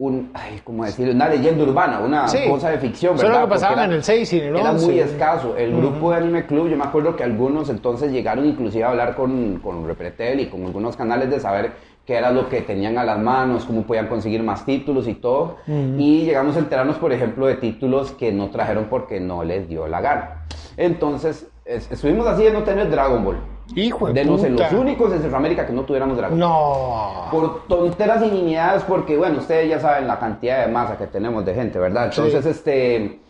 un, 0.00 0.30
ay, 0.32 0.62
¿cómo 0.64 0.82
decirlo? 0.86 1.12
Una 1.12 1.28
leyenda 1.28 1.62
urbana, 1.62 2.00
una 2.00 2.26
Sí. 2.26 2.38
cosa 2.48 2.70
de 2.70 2.78
ficción, 2.78 3.18
Solo 3.18 3.28
¿verdad? 3.28 3.44
que 3.44 3.50
pasaban 3.50 3.74
Porque 3.74 3.84
en 3.84 3.92
el 3.92 4.02
6 4.02 4.32
y 4.32 4.38
en 4.40 4.44
el 4.46 4.56
Era 4.56 4.70
11. 4.72 4.86
muy 4.86 4.98
escaso. 4.98 5.56
El 5.58 5.76
grupo 5.76 6.10
de 6.10 6.16
Anime 6.16 6.46
Club, 6.46 6.68
yo 6.70 6.76
me 6.78 6.84
acuerdo 6.84 7.14
que 7.14 7.22
algunos 7.22 7.68
entonces 7.68 8.10
llegaron 8.10 8.46
inclusive 8.46 8.82
a 8.84 8.88
hablar 8.88 9.14
con, 9.14 9.60
con 9.62 9.86
Repretel 9.86 10.40
y 10.40 10.46
con 10.46 10.64
algunos 10.64 10.96
canales 10.96 11.28
de 11.28 11.38
saber 11.38 11.72
qué 12.06 12.14
era 12.16 12.30
lo 12.30 12.48
que 12.48 12.62
tenían 12.62 12.96
a 12.96 13.04
las 13.04 13.18
manos, 13.18 13.66
cómo 13.66 13.82
podían 13.82 14.06
conseguir 14.06 14.42
más 14.42 14.64
títulos 14.64 15.06
y 15.06 15.14
todo. 15.14 15.58
Y 15.68 16.22
llegamos 16.24 16.56
a 16.56 16.60
enterarnos, 16.60 16.96
por 16.96 17.12
ejemplo, 17.12 17.46
de 17.46 17.56
títulos 17.56 18.12
que 18.12 18.32
no 18.32 18.48
trajeron 18.48 18.86
porque 18.88 19.20
no 19.20 19.44
les 19.44 19.68
dio 19.68 19.86
la 19.86 20.00
gana. 20.00 20.46
Entonces, 20.78 21.46
es- 21.66 21.92
estuvimos 21.92 22.26
así 22.26 22.44
de 22.44 22.52
no 22.52 22.62
tener 22.62 22.90
Dragon 22.90 23.22
Ball. 23.22 23.36
Hijo 23.74 24.12
de 24.12 24.24
puta. 24.24 24.50
los 24.50 24.72
únicos 24.72 25.12
en 25.12 25.20
Centroamérica 25.20 25.66
que 25.66 25.72
no 25.72 25.82
tuviéramos 25.82 26.16
Dragon 26.16 26.38
Ball. 26.38 26.48
No. 26.48 27.30
Por 27.30 27.66
tonteras 27.66 28.22
y 28.24 28.54
porque 28.84 29.16
bueno, 29.16 29.38
ustedes 29.38 29.68
ya 29.68 29.78
saben 29.80 30.06
la 30.06 30.18
cantidad 30.18 30.66
de 30.66 30.72
masa 30.72 30.96
que 30.96 31.06
tenemos 31.06 31.44
de 31.44 31.54
gente, 31.54 31.78
¿verdad? 31.78 32.06
Entonces, 32.06 32.42
Sí. 32.44 32.50
este, 32.50 33.20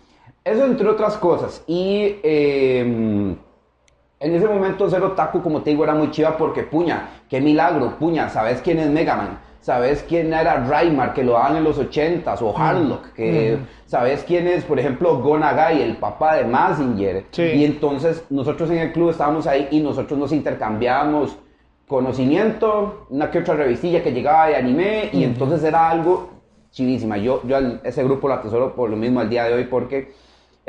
eso 0.44 0.64
entre 0.64 0.88
otras 0.88 1.16
cosas. 1.16 1.62
Y 1.66 2.16
eh, 2.22 2.80
en 4.20 4.34
ese 4.34 4.46
momento 4.48 4.88
ser 4.88 5.02
otaku, 5.02 5.42
como 5.42 5.62
te 5.62 5.70
digo, 5.70 5.84
era 5.84 5.94
muy 5.94 6.10
chiva 6.10 6.36
porque, 6.36 6.62
puña, 6.62 7.08
qué 7.28 7.40
milagro, 7.40 7.98
puña, 7.98 8.28
¿sabes 8.28 8.60
quién 8.60 8.78
es 8.78 8.88
Mega 8.90 9.16
Man? 9.16 9.38
¿Sabes 9.60 10.04
quién 10.08 10.32
era 10.32 10.64
Raimar, 10.64 11.12
que 11.12 11.22
lo 11.22 11.32
daban 11.32 11.56
en 11.58 11.64
los 11.64 11.78
80s? 11.78 12.40
O 12.40 12.56
Harlock, 12.56 13.12
que... 13.12 13.58
¿Sabes 13.84 14.24
quién 14.24 14.46
es, 14.46 14.64
por 14.64 14.78
ejemplo, 14.78 15.18
Gonagai, 15.20 15.82
el 15.82 15.96
papá 15.96 16.36
de 16.36 16.44
Mazinger? 16.44 17.24
Sí. 17.32 17.42
Y 17.42 17.64
entonces 17.64 18.24
nosotros 18.30 18.70
en 18.70 18.78
el 18.78 18.92
club 18.92 19.10
estábamos 19.10 19.46
ahí 19.48 19.66
y 19.72 19.80
nosotros 19.80 20.18
nos 20.18 20.32
intercambiábamos 20.32 21.36
conocimiento, 21.88 23.06
una 23.10 23.32
que 23.32 23.40
otra 23.40 23.54
revistilla 23.54 24.00
que 24.00 24.12
llegaba 24.12 24.46
de 24.46 24.54
anime 24.54 25.10
y 25.12 25.24
entonces 25.24 25.64
era 25.64 25.90
algo 25.90 26.30
chivísima. 26.70 27.18
Yo, 27.18 27.42
yo 27.44 27.56
ese 27.82 28.04
grupo 28.04 28.28
lo 28.28 28.34
atesoro 28.34 28.76
por 28.76 28.88
lo 28.88 28.96
mismo 28.96 29.18
al 29.18 29.28
día 29.28 29.44
de 29.44 29.54
hoy 29.54 29.64
porque 29.64 30.12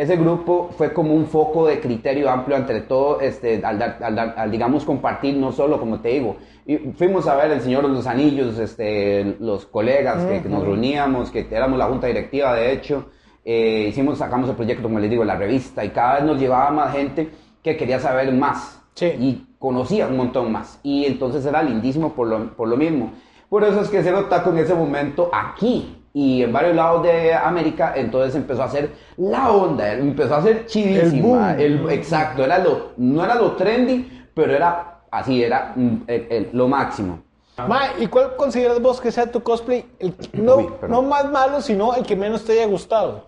ese 0.01 0.15
grupo 0.17 0.69
fue 0.77 0.93
como 0.93 1.13
un 1.13 1.25
foco 1.27 1.67
de 1.67 1.79
criterio 1.79 2.29
amplio 2.29 2.57
entre 2.57 2.81
todo, 2.81 3.19
este, 3.21 3.63
al, 3.65 3.77
dar- 3.77 3.97
al 4.01 4.15
dar- 4.15 4.33
al, 4.37 4.49
digamos 4.51 4.83
compartir, 4.85 5.35
no 5.35 5.51
solo 5.51 5.79
como 5.79 5.99
te 5.99 6.09
digo, 6.09 6.37
y 6.65 6.77
fuimos 6.95 7.27
a 7.27 7.35
ver 7.35 7.51
El 7.51 7.61
Señor 7.61 7.83
de 7.83 7.89
los 7.89 8.07
Anillos, 8.07 8.57
este, 8.57 9.35
los 9.39 9.65
colegas 9.65 10.23
que, 10.25 10.41
que 10.41 10.49
nos 10.49 10.63
reuníamos, 10.63 11.29
que 11.31 11.47
éramos 11.51 11.77
la 11.77 11.85
junta 11.85 12.07
directiva 12.07 12.53
de 12.55 12.71
hecho, 12.73 13.05
eh, 13.45 13.87
hicimos, 13.89 14.17
sacamos 14.17 14.49
el 14.49 14.55
proyecto, 14.55 14.83
como 14.83 14.99
les 14.99 15.09
digo, 15.09 15.23
la 15.23 15.35
revista 15.35 15.83
y 15.85 15.89
cada 15.89 16.15
vez 16.15 16.23
nos 16.23 16.39
llevaba 16.39 16.69
más 16.71 16.93
gente 16.93 17.29
que 17.63 17.77
quería 17.77 17.99
saber 17.99 18.31
más 18.33 18.79
Sí. 18.93 19.05
y 19.19 19.45
conocía 19.57 20.07
un 20.07 20.17
montón 20.17 20.51
más. 20.51 20.79
Y 20.83 21.05
entonces 21.05 21.45
era 21.45 21.63
lindísimo 21.63 22.13
por 22.13 22.27
lo, 22.27 22.55
por 22.55 22.67
lo 22.67 22.75
mismo. 22.75 23.13
Por 23.49 23.63
eso 23.63 23.81
es 23.81 23.89
que 23.89 24.03
ser 24.03 24.13
otaku 24.15 24.49
en 24.49 24.57
ese 24.59 24.73
momento 24.75 25.29
aquí 25.33 26.00
y 26.13 26.43
en 26.43 26.51
varios 26.51 26.75
lados 26.75 27.03
de 27.03 27.33
América, 27.33 27.93
entonces 27.95 28.35
empezó 28.35 28.63
a 28.63 28.65
hacer 28.65 28.89
la 29.17 29.51
onda, 29.51 29.93
empezó 29.93 30.35
a 30.35 30.41
ser 30.43 30.65
chidísima. 30.65 31.53
El 31.57 31.77
boom. 31.79 31.89
El- 31.89 31.97
exacto, 31.97 32.43
era 32.43 32.57
lo, 32.59 32.89
no 32.97 33.23
era 33.23 33.35
lo 33.35 33.51
trendy, 33.53 34.25
pero 34.33 34.53
era 34.53 34.99
así, 35.09 35.43
era 35.43 35.73
mm, 35.75 35.95
el- 36.07 36.27
el- 36.29 36.49
lo 36.53 36.67
máximo. 36.67 37.19
Ma, 37.67 37.81
¿y 37.99 38.07
cuál 38.07 38.35
consideras 38.37 38.81
vos 38.81 38.99
que 38.99 39.11
sea 39.11 39.29
tu 39.31 39.41
cosplay? 39.43 39.85
El- 39.99 40.15
no, 40.33 40.55
Uy, 40.57 40.67
no 40.89 41.01
más 41.03 41.29
malo, 41.29 41.61
sino 41.61 41.93
el 41.95 42.03
que 42.05 42.15
menos 42.15 42.43
te 42.43 42.53
haya 42.53 42.65
gustado. 42.65 43.25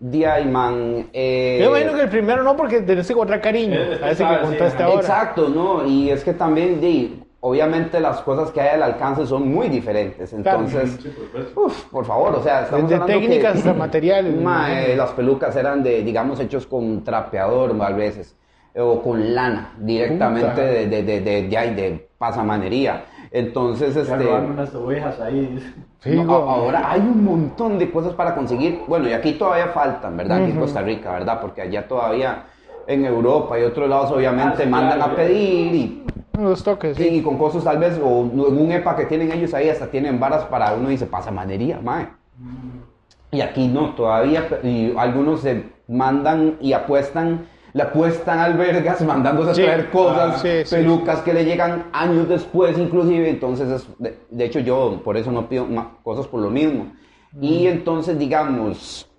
Diamond. 0.00 1.06
Eh, 1.12 1.58
Yo 1.60 1.70
imagino 1.70 1.94
que 1.94 2.02
el 2.02 2.08
primero 2.08 2.42
no, 2.44 2.56
porque 2.56 2.80
tenés 2.82 3.06
que 3.06 3.12
encontrar 3.14 3.40
cariño. 3.40 3.74
Eh, 3.74 4.00
A 4.02 4.10
ese 4.12 4.24
que 4.24 4.40
contaste 4.40 4.82
ahora. 4.82 5.00
Exacto, 5.00 5.48
¿no? 5.48 5.84
Y 5.84 6.10
es 6.10 6.22
que 6.22 6.32
también, 6.34 6.80
di, 6.80 7.17
obviamente 7.40 8.00
las 8.00 8.20
cosas 8.22 8.50
que 8.50 8.60
hay 8.60 8.70
al 8.70 8.82
alcance 8.82 9.26
son 9.26 9.52
muy 9.52 9.68
diferentes. 9.68 10.32
Entonces, 10.32 10.98
Sí, 11.00 11.08
por 11.08 11.24
supuesto. 11.26 11.60
Uf, 11.60 11.84
por 11.84 12.04
favor, 12.04 12.34
o 12.34 12.42
sea, 12.42 12.62
estamos 12.62 12.88
Desde 12.90 13.02
hablando 13.02 13.20
técnicas 13.20 13.52
que, 13.52 13.58
hasta 13.58 13.74
materiales. 13.74 14.40
Mae, 14.40 14.96
las 14.96 15.10
pelucas 15.10 15.54
eran 15.56 15.82
de, 15.82 16.02
digamos, 16.02 16.40
hechos 16.40 16.66
con 16.66 17.04
trapeador 17.04 17.74
a 17.80 17.90
veces, 17.90 18.36
o 18.76 19.00
con 19.02 19.34
lana, 19.34 19.72
directamente 19.78 20.60
de, 20.60 20.86
de, 20.86 21.02
de, 21.02 21.20
de, 21.20 21.48
de 21.48 21.58
ahí, 21.58 21.74
de 21.74 22.08
pasamanería. 22.18 23.04
Entonces, 23.30 23.94
Ya 23.94 24.02
este... 24.02 24.26
unas 24.28 24.74
ovejas 24.74 25.20
ahí. 25.20 25.58
Sí, 26.00 26.10
no, 26.14 26.32
ahora 26.32 26.92
hay 26.92 27.00
un 27.00 27.24
montón 27.24 27.78
de 27.78 27.90
cosas 27.90 28.14
para 28.14 28.34
conseguir. 28.34 28.82
Bueno, 28.86 29.08
y 29.08 29.12
aquí 29.12 29.32
todavía 29.32 29.68
faltan, 29.68 30.16
¿verdad? 30.16 30.38
Aquí 30.42 30.52
en 30.52 30.58
Costa 30.58 30.80
Rica, 30.80 31.12
¿verdad? 31.12 31.40
Porque 31.40 31.62
allá 31.62 31.86
todavía 31.88 32.44
en 32.86 33.04
Europa 33.04 33.58
y 33.58 33.64
otros 33.64 33.88
lados 33.88 34.10
obviamente 34.12 34.62
Ah, 34.62 34.64
sí, 34.64 34.70
mandan 34.70 34.98
claro, 34.98 35.12
a 35.12 35.16
pedir 35.16 35.74
y 35.74 36.04
Los 36.38 36.62
toques, 36.62 36.96
Sí, 36.96 37.08
y 37.08 37.22
con 37.22 37.36
cosas 37.36 37.64
tal 37.64 37.78
vez, 37.78 38.00
o 38.02 38.20
en 38.22 38.38
un 38.40 38.70
EPA 38.70 38.94
que 38.96 39.06
tienen 39.06 39.32
ellos 39.32 39.52
ahí, 39.54 39.68
hasta 39.68 39.88
tienen 39.88 40.20
varas 40.20 40.44
para 40.44 40.72
uno 40.74 40.88
dice, 40.88 41.04
pasa 41.06 41.32
manería, 41.32 41.80
mae. 41.82 42.08
Y 43.32 43.40
aquí 43.40 43.66
no, 43.66 43.94
todavía, 43.94 44.46
y 44.62 44.94
algunos 44.96 45.40
se 45.40 45.64
mandan 45.88 46.56
y 46.60 46.72
apuestan, 46.72 47.46
le 47.72 47.82
apuestan 47.82 48.38
albergas 48.38 49.00
mandándose 49.04 49.50
a 49.50 49.54
Sí. 49.54 49.62
traer 49.62 49.90
cosas, 49.90 50.34
Ah, 50.36 50.38
sí, 50.38 50.48
sí, 50.64 50.76
pelucas 50.76 51.20
que 51.22 51.34
le 51.34 51.44
llegan 51.44 51.86
años 51.92 52.28
después 52.28 52.78
inclusive, 52.78 53.28
entonces, 53.28 53.68
es- 53.68 53.88
de, 53.98 54.18
de 54.30 54.44
hecho 54.44 54.60
yo 54.60 55.00
por 55.04 55.16
eso 55.16 55.32
no 55.32 55.48
pido 55.48 55.66
ma- 55.66 55.96
cosas 56.04 56.26
por 56.28 56.40
lo 56.40 56.50
mismo. 56.50 56.92
Y 57.40 57.66
entonces, 57.66 58.18
digamos, 58.18 59.10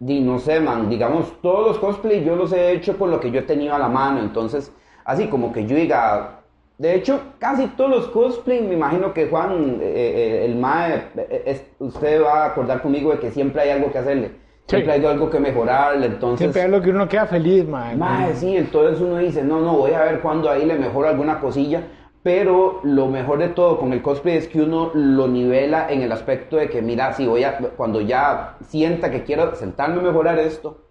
di, 0.00 0.20
no 0.20 0.38
sé, 0.40 0.58
man, 0.60 0.90
digamos, 0.90 1.40
todos 1.40 1.68
los 1.68 1.78
cosplays 1.78 2.24
yo 2.26 2.34
los 2.36 2.52
he 2.52 2.72
hecho 2.72 2.98
con 2.98 3.10
lo 3.12 3.20
que 3.20 3.30
yo 3.30 3.40
he 3.40 3.44
tenido 3.44 3.74
a 3.74 3.78
la 3.78 3.88
mano, 3.88 4.20
entonces, 4.20 4.70
así 5.04 5.28
como 5.28 5.52
que 5.52 5.66
yo 5.66 5.74
diga, 5.76 6.40
de 6.84 6.94
hecho, 6.96 7.18
casi 7.38 7.66
todos 7.68 7.90
los 7.90 8.06
cosplays, 8.08 8.60
me 8.62 8.74
imagino 8.74 9.14
que 9.14 9.26
Juan, 9.28 9.78
eh, 9.80 10.42
eh, 10.42 10.44
el 10.44 10.56
MAE, 10.56 10.96
eh, 11.16 11.42
es- 11.46 11.64
usted 11.78 12.22
va 12.22 12.42
a 12.44 12.46
acordar 12.48 12.82
conmigo 12.82 13.10
de 13.10 13.18
que 13.20 13.30
siempre 13.30 13.62
hay 13.62 13.70
algo 13.70 13.90
que 13.90 13.96
hacerle, 13.98 14.32
siempre 14.66 14.92
Sí. 14.92 15.00
hay 15.00 15.06
algo 15.06 15.30
que 15.30 15.40
mejorarle, 15.40 16.04
entonces... 16.04 16.40
Siempre 16.40 16.64
es 16.64 16.68
lo 16.68 16.82
que 16.82 16.90
uno 16.90 17.08
queda 17.08 17.24
feliz, 17.26 17.66
man. 17.66 17.98
Mae, 17.98 18.34
sí, 18.34 18.54
entonces 18.54 19.00
uno 19.00 19.16
dice, 19.16 19.42
no, 19.42 19.60
no, 19.62 19.78
voy 19.78 19.92
a 19.92 20.02
ver 20.02 20.20
cuándo 20.20 20.50
ahí 20.50 20.66
le 20.66 20.74
mejoro 20.74 21.08
alguna 21.08 21.40
cosilla, 21.40 21.84
pero 22.22 22.80
lo 22.82 23.06
mejor 23.06 23.38
de 23.38 23.48
todo 23.48 23.78
con 23.78 23.94
el 23.94 24.02
cosplay 24.02 24.36
es 24.36 24.48
que 24.48 24.60
uno 24.60 24.90
lo 24.92 25.26
nivela 25.26 25.90
en 25.90 26.02
el 26.02 26.12
aspecto 26.12 26.56
de 26.56 26.68
que, 26.68 26.82
mira, 26.82 27.14
si 27.14 27.26
voy 27.26 27.44
a, 27.44 27.56
cuando 27.78 28.02
ya 28.02 28.56
sienta 28.60 29.10
que 29.10 29.24
quiero 29.24 29.54
sentarme 29.54 30.00
a 30.00 30.02
mejorar 30.02 30.38
esto, 30.38 30.83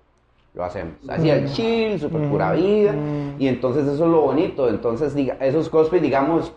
lo 0.54 0.64
hacemos. 0.64 0.94
Así 1.08 1.30
al 1.32 1.46
chill, 1.48 2.00
super 2.00 2.30
pura 2.30 2.52
vida, 2.52 2.94
y 3.40 3.48
entonces 3.48 3.84
eso 3.86 4.06
es 4.06 4.12
lo 4.12 4.22
bonito, 4.22 4.70
entonces 4.70 5.16
diga, 5.16 5.38
esos 5.40 5.70
cosplays, 5.70 6.04
digamos, 6.04 6.54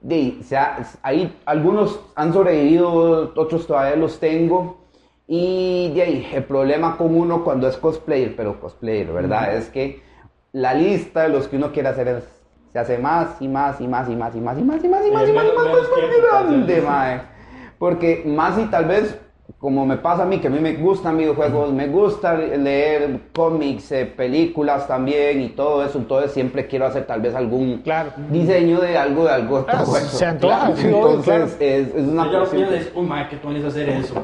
de, 0.00 0.36
ahí 1.02 1.34
algunos 1.46 1.98
han 2.14 2.32
sobrevivido, 2.32 3.32
otros 3.34 3.66
todavía 3.66 3.96
los 3.96 4.20
tengo. 4.20 4.78
Y 5.26 5.90
de 5.94 6.02
ahí, 6.02 6.28
el 6.32 6.44
problema 6.44 6.96
con 6.96 7.12
uno 7.18 7.42
cuando 7.42 7.66
es 7.66 7.76
cosplayer, 7.76 8.36
pero 8.36 8.60
cosplayer, 8.60 9.12
¿verdad? 9.12 9.56
Es 9.56 9.68
que 9.70 10.00
la 10.52 10.72
lista 10.74 11.22
de 11.22 11.30
los 11.30 11.48
que 11.48 11.56
uno 11.56 11.72
quiere 11.72 11.88
hacer 11.88 12.06
es- 12.08 12.42
se 12.72 12.78
hace 12.78 12.98
más 12.98 13.40
y 13.40 13.48
más 13.48 13.80
y 13.80 13.88
más 13.88 14.08
y 14.08 14.14
más 14.14 14.34
y 14.36 14.40
más 14.40 14.58
y 14.58 14.62
más 14.62 14.84
y 14.84 14.88
más 14.90 15.04
y 15.04 15.08
Y 15.08 15.10
más 15.10 15.10
y 15.10 15.12
más 15.12 15.28
y 15.28 15.32
más, 15.32 15.44
menos 15.44 15.54
más, 15.56 15.66
más 15.66 16.46
grande, 16.46 16.80
mae. 16.82 17.20
Porque 17.78 18.22
más 18.24 18.56
y 18.58 18.66
tal 18.66 18.84
vez, 18.84 19.18
como 19.66 19.84
me 19.84 19.96
pasa 19.96 20.22
a 20.22 20.26
mí, 20.26 20.38
que 20.38 20.46
a 20.46 20.50
mí 20.50 20.60
me 20.60 20.74
gustan 20.74 21.16
videojuegos, 21.18 21.72
me 21.72 21.88
gusta 21.88 22.34
leer 22.34 23.18
cómics, 23.34 23.90
eh, 23.90 24.06
películas 24.06 24.86
también 24.86 25.40
y 25.42 25.48
todo 25.48 25.84
eso, 25.84 25.98
entonces 25.98 26.30
siempre 26.30 26.68
quiero 26.68 26.86
hacer 26.86 27.04
tal 27.04 27.20
vez 27.20 27.34
algún 27.34 27.78
Claro. 27.78 28.12
diseño 28.30 28.78
de 28.80 28.96
algo, 28.96 29.24
de 29.24 29.30
algo. 29.32 29.66
Ah, 29.66 29.84
se 29.84 30.24
antoja, 30.24 30.72
Claro, 30.72 30.72
obvio, 30.72 30.86
entonces 31.16 31.24
claro. 31.24 31.44
es, 31.74 31.88
es 31.88 31.94
una 32.08 32.26
Yo 32.26 32.30
ya 32.30 32.32
lo 32.32 32.38
cuestión- 32.38 32.60
pienso 32.62 32.74
y 32.74 32.78
dices, 32.78 32.92
uy, 32.94 33.06
madre, 33.06 33.26
¿qué 33.28 33.36
tú 33.38 33.48
vienes 33.48 33.64
a 33.64 33.68
hacer 33.68 33.88
eso? 33.88 34.14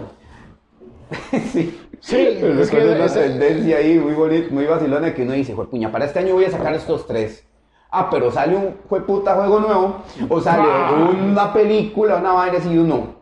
sí. 1.53 1.79
Sí, 1.99 2.37
Pero 2.41 2.61
es 2.63 2.71
que 2.71 2.79
es 2.79 2.85
una 2.97 3.07
tendencia 3.09 3.77
ahí 3.79 3.99
muy 3.99 4.13
bonita, 4.15 4.47
muy 4.55 4.65
vacilona 4.67 5.13
que 5.13 5.23
uno 5.23 5.33
dice, 5.33 5.55
"Jue 5.55 5.67
puña, 5.69 5.91
para 5.91 6.05
este 6.05 6.21
año 6.21 6.35
voy 6.35 6.45
a 6.45 6.51
sacar 6.53 6.73
estos 6.75 7.05
tres. 7.07 7.45
Ah, 7.91 8.09
pero 8.13 8.31
sale 8.31 8.55
un 8.57 8.75
jue 8.89 9.01
puta 9.01 9.35
juego 9.35 9.59
nuevo, 9.59 9.97
o 10.29 10.41
sale 10.41 10.63
Ah. 10.65 11.11
una 11.25 11.53
película, 11.53 12.17
una 12.19 12.33
vaina 12.33 12.59
así, 12.59 12.79
uno. 12.79 13.22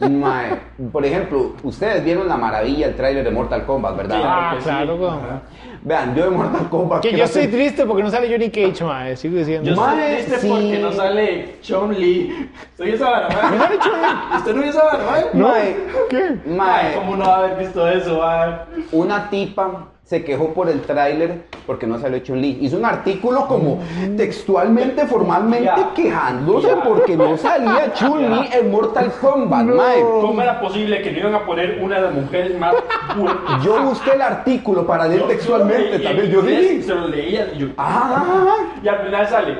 Mae, 0.00 0.60
por 0.92 1.04
ejemplo, 1.04 1.54
ustedes 1.64 2.04
vieron 2.04 2.28
la 2.28 2.36
maravilla, 2.36 2.86
el 2.86 2.94
tráiler 2.94 3.24
de 3.24 3.30
Mortal 3.32 3.66
Kombat, 3.66 3.96
¿verdad? 3.96 4.20
Ah, 4.22 4.54
sí. 4.58 4.64
claro. 4.64 5.08
Ajá. 5.08 5.42
Vean, 5.82 6.14
yo 6.14 6.24
de 6.24 6.30
Mortal 6.30 6.68
Kombat. 6.68 7.02
Que 7.02 7.16
yo 7.16 7.24
estoy 7.24 7.48
triste 7.48 7.84
porque 7.84 8.02
no 8.04 8.10
sale 8.10 8.30
Johnny 8.30 8.50
Cage, 8.50 8.84
man. 8.84 9.16
Sigo 9.16 9.38
diciendo. 9.38 9.68
Yo 9.70 9.76
Mae, 9.76 10.20
estoy 10.20 10.24
triste 10.24 10.40
sí. 10.40 10.48
porque 10.48 10.78
no 10.78 10.92
sale 10.92 11.56
Chun 11.62 11.94
Li. 11.94 12.50
¿Soy 12.76 12.90
esa 12.90 13.10
vara, 13.10 13.28
mae? 13.28 13.50
¿No 13.50 13.64
sale 13.64 13.78
Chun-Li? 13.78 14.36
¿Usted 14.36 14.54
no 14.54 14.60
vio 14.62 14.70
esa 14.70 14.84
vara, 14.84 15.04
mae? 15.10 15.24
¿No? 15.32 15.48
Mae, 15.48 15.76
¿Qué? 16.10 16.30
Mae, 16.46 16.56
mae, 16.56 16.94
¿cómo 16.94 17.16
no 17.16 17.24
va 17.26 17.34
a 17.34 17.38
haber 17.38 17.58
visto 17.58 17.88
eso, 17.88 18.18
mae? 18.20 18.54
una 18.92 19.28
tipa 19.30 19.88
se 20.08 20.24
quejó 20.24 20.54
por 20.54 20.70
el 20.70 20.80
tráiler 20.80 21.42
porque 21.66 21.86
no 21.86 21.98
salió 21.98 22.18
Chun-Li. 22.20 22.60
Hizo 22.62 22.78
un 22.78 22.86
artículo 22.86 23.46
como 23.46 23.78
textualmente, 24.16 25.06
formalmente 25.06 25.70
quejándose 25.94 26.68
porque 26.82 27.14
no 27.14 27.36
salía 27.36 27.92
Chun-Li 27.92 28.48
en 28.54 28.70
Mortal 28.70 29.12
Kombat, 29.20 29.66
mae. 29.66 30.00
¿Cómo 30.00 30.40
era 30.40 30.58
posible 30.62 31.02
que 31.02 31.12
no 31.12 31.18
iban 31.18 31.34
a 31.34 31.44
poner 31.44 31.78
una 31.82 31.96
de 31.96 32.00
las 32.00 32.14
mujeres 32.14 32.58
más 32.58 32.74
fuertes? 33.14 33.62
Yo 33.62 33.82
busqué 33.82 34.12
el 34.12 34.22
artículo 34.22 34.86
para 34.86 35.06
leer 35.06 35.20
Yo- 35.20 35.26
textualmente 35.26 35.90
yo 35.90 35.98
lo 35.98 36.04
también. 36.04 36.46
leí, 36.46 36.80
Yo. 36.80 36.86
Se 36.86 36.94
lo 36.94 37.08
leía 37.08 37.48
y 37.54 37.58
yo... 37.58 37.66
Ah, 37.76 38.54
Y 38.82 38.88
al 38.88 38.98
final 39.04 39.28
sale, 39.28 39.58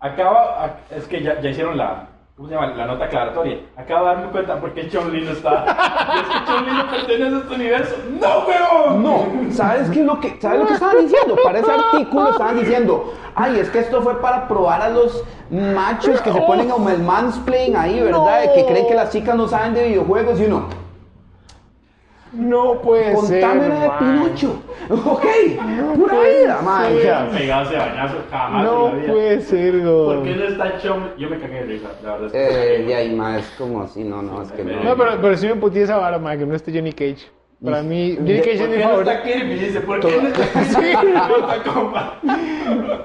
acaba, 0.00 0.76
es 0.96 1.06
que 1.06 1.22
ya, 1.22 1.38
ya 1.42 1.50
hicieron 1.50 1.76
la, 1.76 2.06
¿cómo 2.40 2.48
se 2.48 2.54
llama? 2.54 2.68
La 2.68 2.86
nota 2.86 3.04
aclaratoria. 3.04 3.58
Acabo 3.76 4.06
de 4.06 4.14
darme 4.14 4.32
cuenta 4.32 4.58
porque 4.58 4.88
Chun-Li 4.88 5.26
no 5.26 5.32
está. 5.32 5.66
Es 6.16 6.22
que 6.26 6.46
Chun-Li 6.46 6.72
no 6.72 6.90
pertenece 6.90 7.34
a 7.34 7.38
este 7.38 7.54
universo. 7.54 7.96
¡No, 8.18 8.28
weón! 8.46 9.02
No, 9.02 9.52
¿sabes 9.52 9.90
qué 9.90 10.00
es 10.00 10.06
lo 10.06 10.18
que, 10.18 10.40
¿sabes 10.40 10.60
lo 10.60 10.66
que 10.66 10.72
estaban 10.72 10.96
diciendo? 11.02 11.36
Para 11.44 11.58
ese 11.58 11.70
artículo 11.70 12.30
estaban 12.30 12.58
diciendo, 12.58 13.12
ay, 13.34 13.58
es 13.58 13.68
que 13.68 13.80
esto 13.80 14.00
fue 14.00 14.18
para 14.22 14.48
probar 14.48 14.80
a 14.80 14.88
los 14.88 15.22
machos 15.50 16.18
que 16.22 16.32
se 16.32 16.40
ponen 16.40 16.70
como 16.70 16.88
el 16.88 17.02
mansplain 17.02 17.76
ahí, 17.76 18.00
¿verdad? 18.00 18.46
No. 18.46 18.54
Que 18.54 18.64
creen 18.64 18.88
que 18.88 18.94
las 18.94 19.10
chicas 19.10 19.36
no 19.36 19.46
saben 19.46 19.74
de 19.74 19.88
videojuegos 19.88 20.40
y 20.40 20.44
uno, 20.46 20.64
No 22.32 22.80
puede 22.80 23.16
ser. 23.16 23.40
contame 23.40 23.68
la 23.68 23.80
de. 23.80 23.90
Pinocho. 23.98 24.62
Ok, 24.88 25.24
pura 25.96 26.20
vida, 26.20 26.60
man. 26.62 26.92
ser. 26.92 27.28
Pegado 27.38 27.68
ese 27.68 27.76
bañazo 27.76 28.14
jamás 28.30 28.64
No 28.64 28.90
puede 29.06 29.40
ser, 29.40 29.72
¿Por 29.82 30.22
qué 30.22 30.34
güey. 30.34 30.36
no 30.36 30.44
está 30.44 30.78
Chun? 30.78 31.10
Yo 31.18 31.28
me 31.30 31.38
cagué 31.38 31.54
de 31.54 31.62
risa, 31.62 31.88
la 32.02 32.12
verdad. 32.12 32.26
Es 32.26 32.32
que 32.32 32.74
Eh, 32.76 32.84
de 32.86 32.94
ahí, 32.94 33.14
más 33.14 33.40
es 33.40 33.50
como 33.58 33.82
así, 33.82 34.04
no, 34.04 34.22
no, 34.22 34.42
es 34.42 34.52
que 34.52 34.64
no. 34.64 34.82
No, 34.82 34.96
pero, 34.96 35.20
pero 35.20 35.36
sí 35.36 35.46
me 35.48 35.56
putí 35.56 35.80
esa 35.80 35.96
vara, 35.98 36.18
mae, 36.18 36.38
que 36.38 36.46
no 36.46 36.54
esté 36.54 36.72
Johnny 36.72 36.92
Cage. 36.92 37.26
Para 37.62 37.82
mí, 37.82 38.14
Johnny 38.16 38.32
De- 38.32 38.40
Cage 38.40 38.56
¿Por 38.58 38.64
es 38.64 38.68
mi 38.70 38.76
qué 38.76 38.82
no 38.84 38.88
favorito. 38.88 39.10
está 39.10 39.22
Kirby? 39.22 39.54
Dice, 39.54 39.80
¿por 39.82 40.00
qué 40.00 40.16
no 40.22 40.28
está 40.28 40.64
Sí. 40.64 40.74
Kirby? 41.00 41.70
compa. 41.74 42.14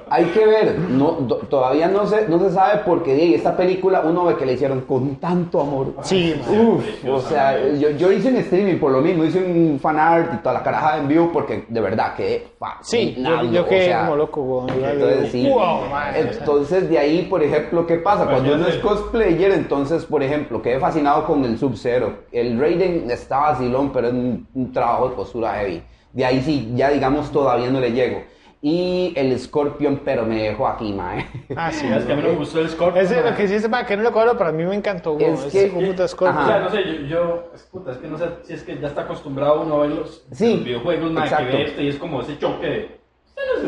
Hay 0.09 0.25
que 0.25 0.45
ver, 0.45 0.79
no, 0.79 1.11
do- 1.13 1.37
todavía 1.49 1.87
no 1.89 2.05
se, 2.07 2.27
no 2.29 2.39
se 2.39 2.51
sabe 2.51 2.81
porque 2.85 3.35
esta 3.35 3.57
película 3.57 4.01
uno 4.05 4.25
ve 4.25 4.35
que 4.37 4.45
le 4.45 4.53
hicieron 4.53 4.81
con 4.81 5.15
tanto 5.17 5.59
amor. 5.59 5.87
Sí. 6.03 6.33
Uf, 6.47 6.85
o 7.09 7.19
sea, 7.21 7.57
yo, 7.73 7.89
yo 7.91 8.11
hice 8.11 8.29
un 8.29 8.37
streaming 8.37 8.77
por 8.77 8.91
lo 8.91 9.01
mismo, 9.01 9.25
hice 9.25 9.39
un 9.43 9.77
fan 9.81 9.97
art 9.99 10.33
y 10.35 10.37
toda 10.37 10.53
la 10.53 10.63
caraja 10.63 10.97
en 10.99 11.07
vivo 11.09 11.31
porque 11.33 11.65
de 11.67 11.81
verdad 11.81 12.15
que 12.15 12.47
Sí, 12.81 13.15
yo, 13.17 13.23
fascinado, 13.23 13.51
yo 13.51 13.61
o 13.61 13.65
quedé 13.67 13.85
sea, 13.85 13.99
como 14.05 14.15
loco, 14.15 14.41
güey. 14.41 14.67
Entonces, 14.83 15.31
sí. 15.31 15.49
Wow, 15.49 15.89
mae. 15.91 16.21
Entonces, 16.21 16.89
de 16.89 16.97
ahí, 16.97 17.23
por 17.29 17.43
ejemplo, 17.43 17.85
¿qué 17.85 17.95
pasa? 17.97 18.25
Cuando 18.25 18.43
Pues, 18.49 18.55
uno 18.55 18.67
ya 18.69 18.73
es 18.73 18.79
cosplayer, 18.79 19.51
entonces, 19.51 20.05
por 20.05 20.23
ejemplo, 20.23 20.61
quedé 20.61 20.79
fascinado 20.79 21.25
con 21.25 21.43
el 21.43 21.57
Sub-Zero. 21.57 22.19
El 22.31 22.59
Raiden 22.59 23.09
está 23.11 23.39
vacilón, 23.39 23.91
pero 23.91 24.07
es 24.07 24.13
un, 24.13 24.44
un 24.53 24.71
trabajo 24.71 25.09
de 25.09 25.15
postura 25.15 25.53
heavy. 25.55 25.81
De 26.13 26.25
ahí 26.25 26.41
sí, 26.41 26.71
ya 26.75 26.89
digamos, 26.89 27.31
todavía 27.31 27.69
no 27.69 27.79
le 27.79 27.91
llego. 27.91 28.23
Y 28.61 29.13
el 29.15 29.37
Scorpion, 29.37 30.01
pero 30.03 30.25
me 30.25 30.41
dejó 30.41 30.67
aquí, 30.67 30.91
mae. 30.91 31.23
Ah, 31.55 31.71
sí. 31.71 31.85
Es 31.85 32.03
que 32.05 32.13
a 32.13 32.15
mí 32.15 32.23
no 32.23 32.29
me 32.29 32.35
gustó 32.35 32.61
el 32.61 32.69
Scorpion. 32.69 33.05
Ese 33.05 33.17
es 33.19 33.23
lo 33.23 33.29
mae. 33.29 33.37
que 33.37 33.47
sí 33.47 33.53
es 33.55 33.67
para 33.67 33.85
que 33.85 33.95
no 33.95 34.01
lo 34.03 34.11
cuadro, 34.11 34.37
para 34.37 34.51
mí 34.51 34.63
me 34.63 34.73
encantó. 34.73 35.17
Es 35.19 35.45
Ese 35.45 35.69
que- 35.69 35.75
de 35.79 35.87
puta 35.87 36.05
O 36.05 36.07
Scorpion. 36.07 36.45
sea, 36.47 36.59
no 36.59 36.69
sé, 36.71 36.83
yo, 36.83 36.93
yo 37.07 37.43
es, 37.53 37.61
puta, 37.63 37.91
es 37.91 37.97
que 37.97 38.07
no 38.07 38.17
sé 38.17 38.25
si 38.43 38.53
es 38.53 38.63
que 38.63 38.79
ya 38.79 38.87
está 38.87 39.01
acostumbrado 39.01 39.61
uno 39.61 39.75
a 39.75 39.79
ver 39.81 39.89
los, 39.91 40.25
Sí, 40.31 40.55
los 40.55 40.63
videojuegos, 40.63 41.11
mae, 41.11 41.23
que 41.27 41.29
exacto. 41.35 41.57
ve 41.57 41.63
este 41.63 41.83
y 41.83 41.87
es 41.89 41.97
como 41.97 42.21
ese 42.21 42.39
choque 42.39 42.65
de, 42.65 42.99
¿usted 43.35 43.67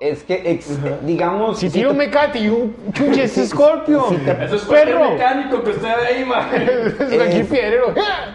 es 0.00 0.24
que, 0.24 0.42
ex- 0.50 0.78
digamos... 1.06 1.58
Si 1.58 1.70
te- 1.70 1.86
un 1.86 1.96
y 2.40 2.48
un 2.48 2.74
chuche 2.92 3.24
es 3.24 3.34
Scorpion. 3.50 4.16
Eso 4.42 4.56
es 4.56 4.64
Perro. 4.64 5.10
mecánico 5.10 5.62
que 5.62 5.70
usted 5.70 5.82
ve 5.96 6.06
ahí, 6.06 6.24
mae. 6.24 6.64
Es 7.14 7.20
aquí 7.20 7.36
Es-. 7.38 7.48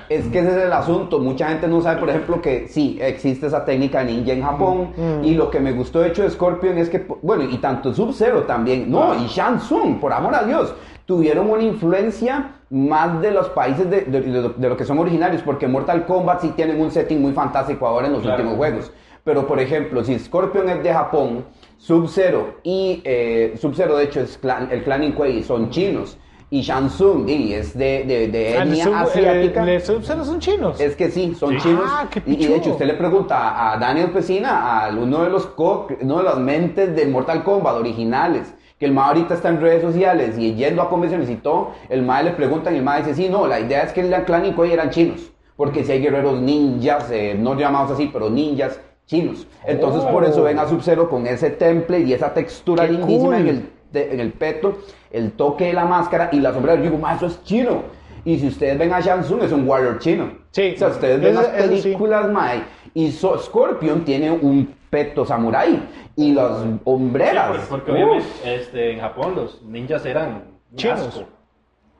Es 0.10 0.26
que 0.28 0.40
ese 0.40 0.50
es 0.52 0.56
el 0.64 0.72
asunto. 0.72 1.20
Mucha 1.20 1.50
gente 1.50 1.68
no 1.68 1.82
sabe, 1.82 2.00
por 2.00 2.10
ejemplo, 2.10 2.42
que 2.42 2.68
sí, 2.70 2.98
existe 3.02 3.48
esa 3.48 3.66
técnica 3.66 4.02
ninja 4.04 4.32
en 4.32 4.44
Japón. 4.44 4.94
Y 5.24 5.34
lo 5.36 5.52
que 5.52 5.60
me 5.60 5.74
gustó 5.74 6.00
de 6.00 6.10
hecho 6.10 6.24
de 6.24 6.30
Scorpion 6.30 6.78
es 6.78 6.90
que, 6.90 7.06
bueno, 7.22 7.44
y 7.44 7.58
tanto 7.58 7.94
Sub-Zero 7.94 8.44
también, 8.44 8.90
no, 8.90 9.14
y 9.16 9.28
Shang 9.28 9.58
Tsung, 9.60 10.00
por 10.00 10.14
amor 10.14 10.36
a 10.36 10.44
Dios, 10.44 10.74
tuvieron 11.06 11.50
una 11.50 11.64
influencia 11.64 12.52
más 12.70 13.22
de 13.22 13.32
los 13.32 13.50
países 13.50 13.90
de, 13.90 14.02
de- 14.02 14.22
de- 14.22 14.50
de 14.56 14.70
lo 14.70 14.78
que 14.78 14.86
son 14.86 15.00
originarios, 15.00 15.42
porque 15.42 15.68
Mortal 15.68 16.06
Kombat 16.06 16.42
sí 16.42 16.50
tienen 16.56 16.80
un 16.80 16.92
setting 16.92 17.22
muy 17.22 17.34
fantástico 17.34 17.86
ahora 17.88 18.08
en 18.08 18.14
los 18.14 18.22
Claro. 18.22 18.38
últimos 18.38 18.58
juegos. 18.58 18.92
Pero, 19.28 19.46
por 19.46 19.60
ejemplo, 19.60 20.06
si 20.06 20.18
Scorpion 20.18 20.70
es 20.70 20.82
de 20.82 20.94
Japón, 20.94 21.44
Sub-Zero 21.78 22.56
y 22.64 23.02
eh, 23.04 23.56
Sub-Zero, 23.60 23.98
de 23.98 24.06
hecho, 24.06 24.22
es 24.22 24.42
clan- 24.42 24.70
el 24.72 24.86
clan 24.86 25.04
Inquei 25.04 25.44
son 25.44 25.70
chinos. 25.70 26.18
Y 26.50 26.62
Shang 26.62 26.88
Tsung 26.88 27.28
y 27.28 27.52
es 27.54 27.78
de, 27.78 28.06
de, 28.06 28.30
de 28.30 28.58
Ah, 28.58 28.64
etnia 28.64 28.86
sub- 28.86 28.94
asiática. 28.94 29.64
el- 29.64 29.68
el 29.70 29.82
Sub-Zero 29.82 30.24
son 30.24 30.40
chinos. 30.40 30.80
Es 30.80 30.96
que 30.96 31.12
sí, 31.12 31.36
son 31.36 31.52
Sí. 31.56 31.58
chinos. 31.58 31.84
Ah, 31.86 32.08
qué 32.10 32.24
y, 32.26 32.42
y 32.42 32.48
de 32.48 32.56
hecho, 32.56 32.70
usted 32.72 32.86
le 32.86 32.94
pregunta 32.94 33.74
a 33.74 33.78
Daniel 33.78 34.12
Pesina, 34.12 34.86
a 34.86 34.90
uno 34.96 35.26
de 35.26 35.30
los 35.30 35.46
co- 35.46 35.88
uno 36.00 36.18
de 36.20 36.24
las 36.24 36.38
mentes 36.38 36.96
de 36.96 37.06
Mortal 37.08 37.44
Kombat 37.44 37.76
originales, 37.76 38.54
que 38.80 38.86
el 38.86 38.94
MA 38.94 39.08
ahorita 39.08 39.34
está 39.34 39.50
en 39.50 39.60
redes 39.60 39.82
sociales 39.82 40.38
y 40.38 40.54
yendo 40.56 40.82
a 40.82 40.88
convenciones 40.90 41.30
y 41.30 41.36
todo, 41.36 41.72
el 41.90 42.02
MA 42.04 42.22
le 42.22 42.32
preguntan 42.32 42.76
y 42.76 42.78
el 42.78 42.84
MA 42.84 43.00
dice, 43.00 43.14
sí, 43.14 43.28
no, 43.28 43.46
la 43.46 43.60
idea 43.60 43.82
es 43.82 43.92
que 43.92 44.00
el 44.00 44.24
clan 44.24 44.46
Ikoy 44.46 44.72
eran 44.72 44.90
chinos, 44.90 45.30
porque 45.58 45.84
si 45.84 45.92
hay 45.92 46.00
guerreros 46.02 46.40
ninjas, 46.40 47.12
eh, 47.12 47.36
no 47.38 47.56
llamados 47.60 47.92
así, 47.92 48.10
pero 48.14 48.30
ninjas 48.30 48.80
chinos. 49.08 49.48
Entonces 49.66 50.04
por 50.04 50.24
eso 50.24 50.44
ven 50.44 50.60
a 50.60 50.68
Sub-Zero 50.68 51.10
con 51.10 51.26
ese 51.26 51.50
temple 51.50 52.02
y 52.02 52.14
esa 52.14 52.34
textura 52.34 52.86
Qué 52.86 52.92
lindísima 52.94 53.38
cool. 53.38 53.42
en 53.42 53.48
el 53.48 53.70
de- 53.92 54.14
en 54.14 54.20
el 54.20 54.34
peto, 54.34 54.78
el 55.12 55.32
toque 55.32 55.66
de 55.68 55.74
la 55.74 55.86
máscara 55.86 56.30
y 56.34 56.40
la 56.42 56.54
sombrera. 56.54 56.78
Yo 56.78 56.84
digo, 56.84 56.98
ma, 56.98 57.16
eso 57.16 57.26
es 57.28 57.42
chino. 57.44 57.84
Y 58.26 58.38
si 58.38 58.48
ustedes 58.48 58.78
ven 58.78 58.94
a 58.94 59.00
Shang 59.00 59.22
Tsung, 59.24 59.42
es 59.44 59.52
un 59.54 59.66
warrior 59.68 59.98
chino. 60.00 60.30
Sí. 60.52 60.74
O 60.76 60.78
sea, 60.78 60.90
ustedes 60.90 61.22
ven 61.22 61.32
Eso- 61.32 61.42
las 61.42 61.52
sí. 61.62 61.82
películas, 61.82 62.30
mae, 62.30 62.64
y 62.94 63.12
so- 63.12 63.40
Scorpion 63.40 64.04
tiene 64.04 64.30
un 64.30 64.76
peto 64.90 65.26
samurái 65.26 65.82
y 66.18 66.34
las 66.34 66.62
Sí, 66.62 66.80
hombreras. 66.84 67.48
porque, 67.48 67.66
porque 67.70 67.92
uf, 67.92 67.98
obviamente 67.98 68.56
este, 68.56 68.92
en 68.94 69.00
Japón 69.00 69.36
los 69.36 69.62
ninjas 69.64 70.06
eran 70.06 70.44
Chinos. 70.76 71.00
asco. 71.08 71.24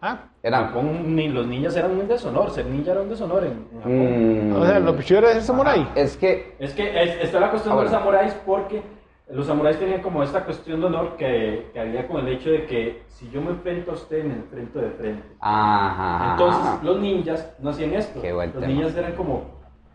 Ah. 0.02 0.20
En 0.44 0.54
eran. 0.54 0.68
Japón 0.68 1.16
ni, 1.16 1.28
los 1.30 1.48
ninjas 1.48 1.76
eran 1.76 1.92
un 1.92 2.08
deshonor, 2.08 2.52
ser 2.52 2.66
ninja 2.68 2.92
era 2.92 3.02
un 3.02 3.10
deshonor 3.10 3.44
en, 3.44 3.68
en 3.72 3.78
Japón. 3.80 4.50
mm, 4.52 4.56
O 4.62 4.66
sea, 4.66 4.80
lo 4.80 4.96
pichudo 4.96 5.20
era 5.20 5.34
ser 5.34 5.42
samurái. 5.42 5.90
es 5.96 6.16
que 6.18 6.56
Es 6.60 6.74
que 6.74 7.04
es- 7.04 7.24
está 7.24 7.40
la 7.40 7.50
cuestión 7.50 7.74
Ah, 7.74 7.78
de 7.78 7.84
los 7.84 7.92
samuráis 7.92 8.34
porque 8.46 8.82
los 9.30 9.46
samuráis 9.48 9.78
tenían 9.78 10.02
como 10.02 10.24
esta 10.24 10.46
cuestión 10.46 10.80
de 10.80 10.86
honor 10.88 11.18
que, 11.18 11.70
que 11.74 11.80
había 11.80 12.08
con 12.08 12.26
el 12.26 12.34
hecho 12.34 12.50
de 12.50 12.66
que 12.66 13.04
si 13.08 13.30
yo 13.30 13.42
me 13.42 13.50
enfrento 13.52 13.92
a 13.92 13.96
usted, 13.96 14.24
me 14.24 14.36
enfrento 14.36 14.80
de 14.80 14.92
frente. 14.92 15.24
Ajá. 15.40 16.32
Entonces 16.32 16.84
los 16.84 17.00
ninjas 17.00 17.54
no 17.60 17.72
hacían 17.72 17.94
esto. 17.94 18.22
Qué 18.22 18.32
buen 18.32 18.52
los 18.54 18.62
tema. 18.62 18.74
ninjas 18.74 18.96
eran 18.96 19.14
como 19.16 19.44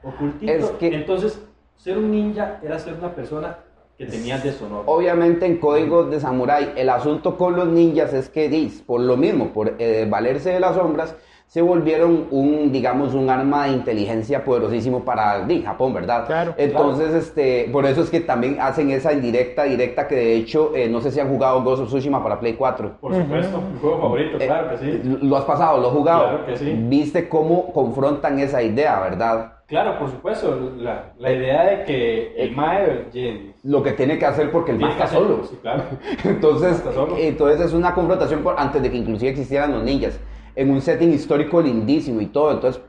ocultitos. 0.03 0.55
Es 0.57 0.71
que- 0.73 0.95
Entonces 0.95 1.49
ser 1.77 1.97
un 1.97 2.11
ninja 2.11 2.59
era 2.63 2.79
ser 2.79 2.95
una 2.95 3.15
persona 3.15 3.57
que 3.99 4.07
tenía 4.07 4.39
deshonor. 4.39 4.85
Obviamente 4.87 5.47
en 5.47 5.59
códigos 5.59 6.11
de 6.11 6.21
samurái, 6.21 6.73
el 6.77 6.89
asunto 6.89 7.37
con 7.37 7.57
los 7.57 7.69
ninjas 7.69 8.13
es 8.13 8.29
que, 8.29 8.71
por 8.87 9.01
lo 9.01 9.17
mismo, 9.17 9.53
por 9.53 9.77
eh, 9.79 10.07
valerse 10.09 10.51
de 10.51 10.61
las 10.61 10.77
sombras, 10.77 11.15
se 11.53 11.61
volvieron 11.61 12.29
un, 12.31 12.73
digamos, 12.73 13.13
un 13.13 13.29
arma 13.29 13.67
de 13.67 13.73
inteligencia 13.73 14.43
poderosísimo 14.43 15.05
para 15.05 15.45
di, 15.45 15.61
Japón, 15.61 15.93
¿verdad? 15.93 16.25
Claro, 16.27 16.55
Entonces, 16.57 17.13
este, 17.13 17.69
por 17.71 17.85
eso 17.85 18.01
es 18.01 18.09
que 18.09 18.21
también 18.21 18.57
hacen 18.59 18.91
esa 18.91 19.13
indirecta, 19.13 19.65
directa, 19.65 20.09
que 20.09 20.15
de 20.15 20.35
hecho, 20.37 20.73
eh, 20.75 20.89
no 20.89 21.03
sé 21.03 21.11
si 21.11 21.21
han 21.21 21.29
jugado 21.29 21.63
Ghost 21.63 21.83
of 21.83 21.89
Tsushima 21.89 22.23
para 22.23 22.41
Play 22.41 22.55
4. 22.55 22.93
Por 22.99 23.15
supuesto, 23.15 23.61
mi 23.71 23.79
juego 23.79 24.01
favorito, 24.01 24.39
Eh, 24.41 24.47
claro 24.47 24.71
que 24.71 24.79
sí. 24.79 25.01
¿Lo 25.21 25.37
has 25.37 25.45
pasado? 25.45 25.79
¿Lo 25.79 25.89
has 25.89 25.93
jugado? 25.93 26.23
Claro 26.23 26.47
que 26.47 26.57
sí. 26.57 26.75
¿Viste 26.89 27.29
cómo 27.29 27.71
confrontan 27.75 28.39
esa 28.39 28.63
idea, 28.63 28.99
verdad? 29.01 29.53
Claro, 29.67 29.99
por 29.99 30.09
supuesto. 30.09 30.59
La, 30.79 31.13
la 31.19 31.33
idea 31.35 31.65
de 31.65 31.85
que 31.85 32.35
el 32.35 32.57
Mae 32.57 33.09
ye- 33.13 33.53
Lo 33.65 33.83
que 33.83 33.93
tiene 33.93 34.19
que 34.19 34.25
hacer 34.25 34.51
porque 34.51 34.73
el 34.73 34.79
que 34.79 34.87
está 34.89 35.07
solo. 35.07 35.41
Sí, 35.45 35.59
claro. 35.61 35.83
Entonces, 36.25 36.77
Está 36.79 36.93
solo. 36.95 37.15
entonces 37.19 37.61
es 37.61 37.73
una 37.75 37.93
confrontación 37.95 38.41
por- 38.43 38.59
antes 38.59 38.81
de 38.83 38.91
que 38.91 38.97
inclusive 38.97 39.31
existieran 39.33 39.73
los 39.73 39.83
ninjas, 39.83 40.19
en 40.55 40.71
un 40.71 40.81
setting 40.81 41.13
histórico 41.13 41.61
lindísimo 41.63 42.21
y 42.21 42.27
todo. 42.27 42.53
Entonces, 42.53 42.83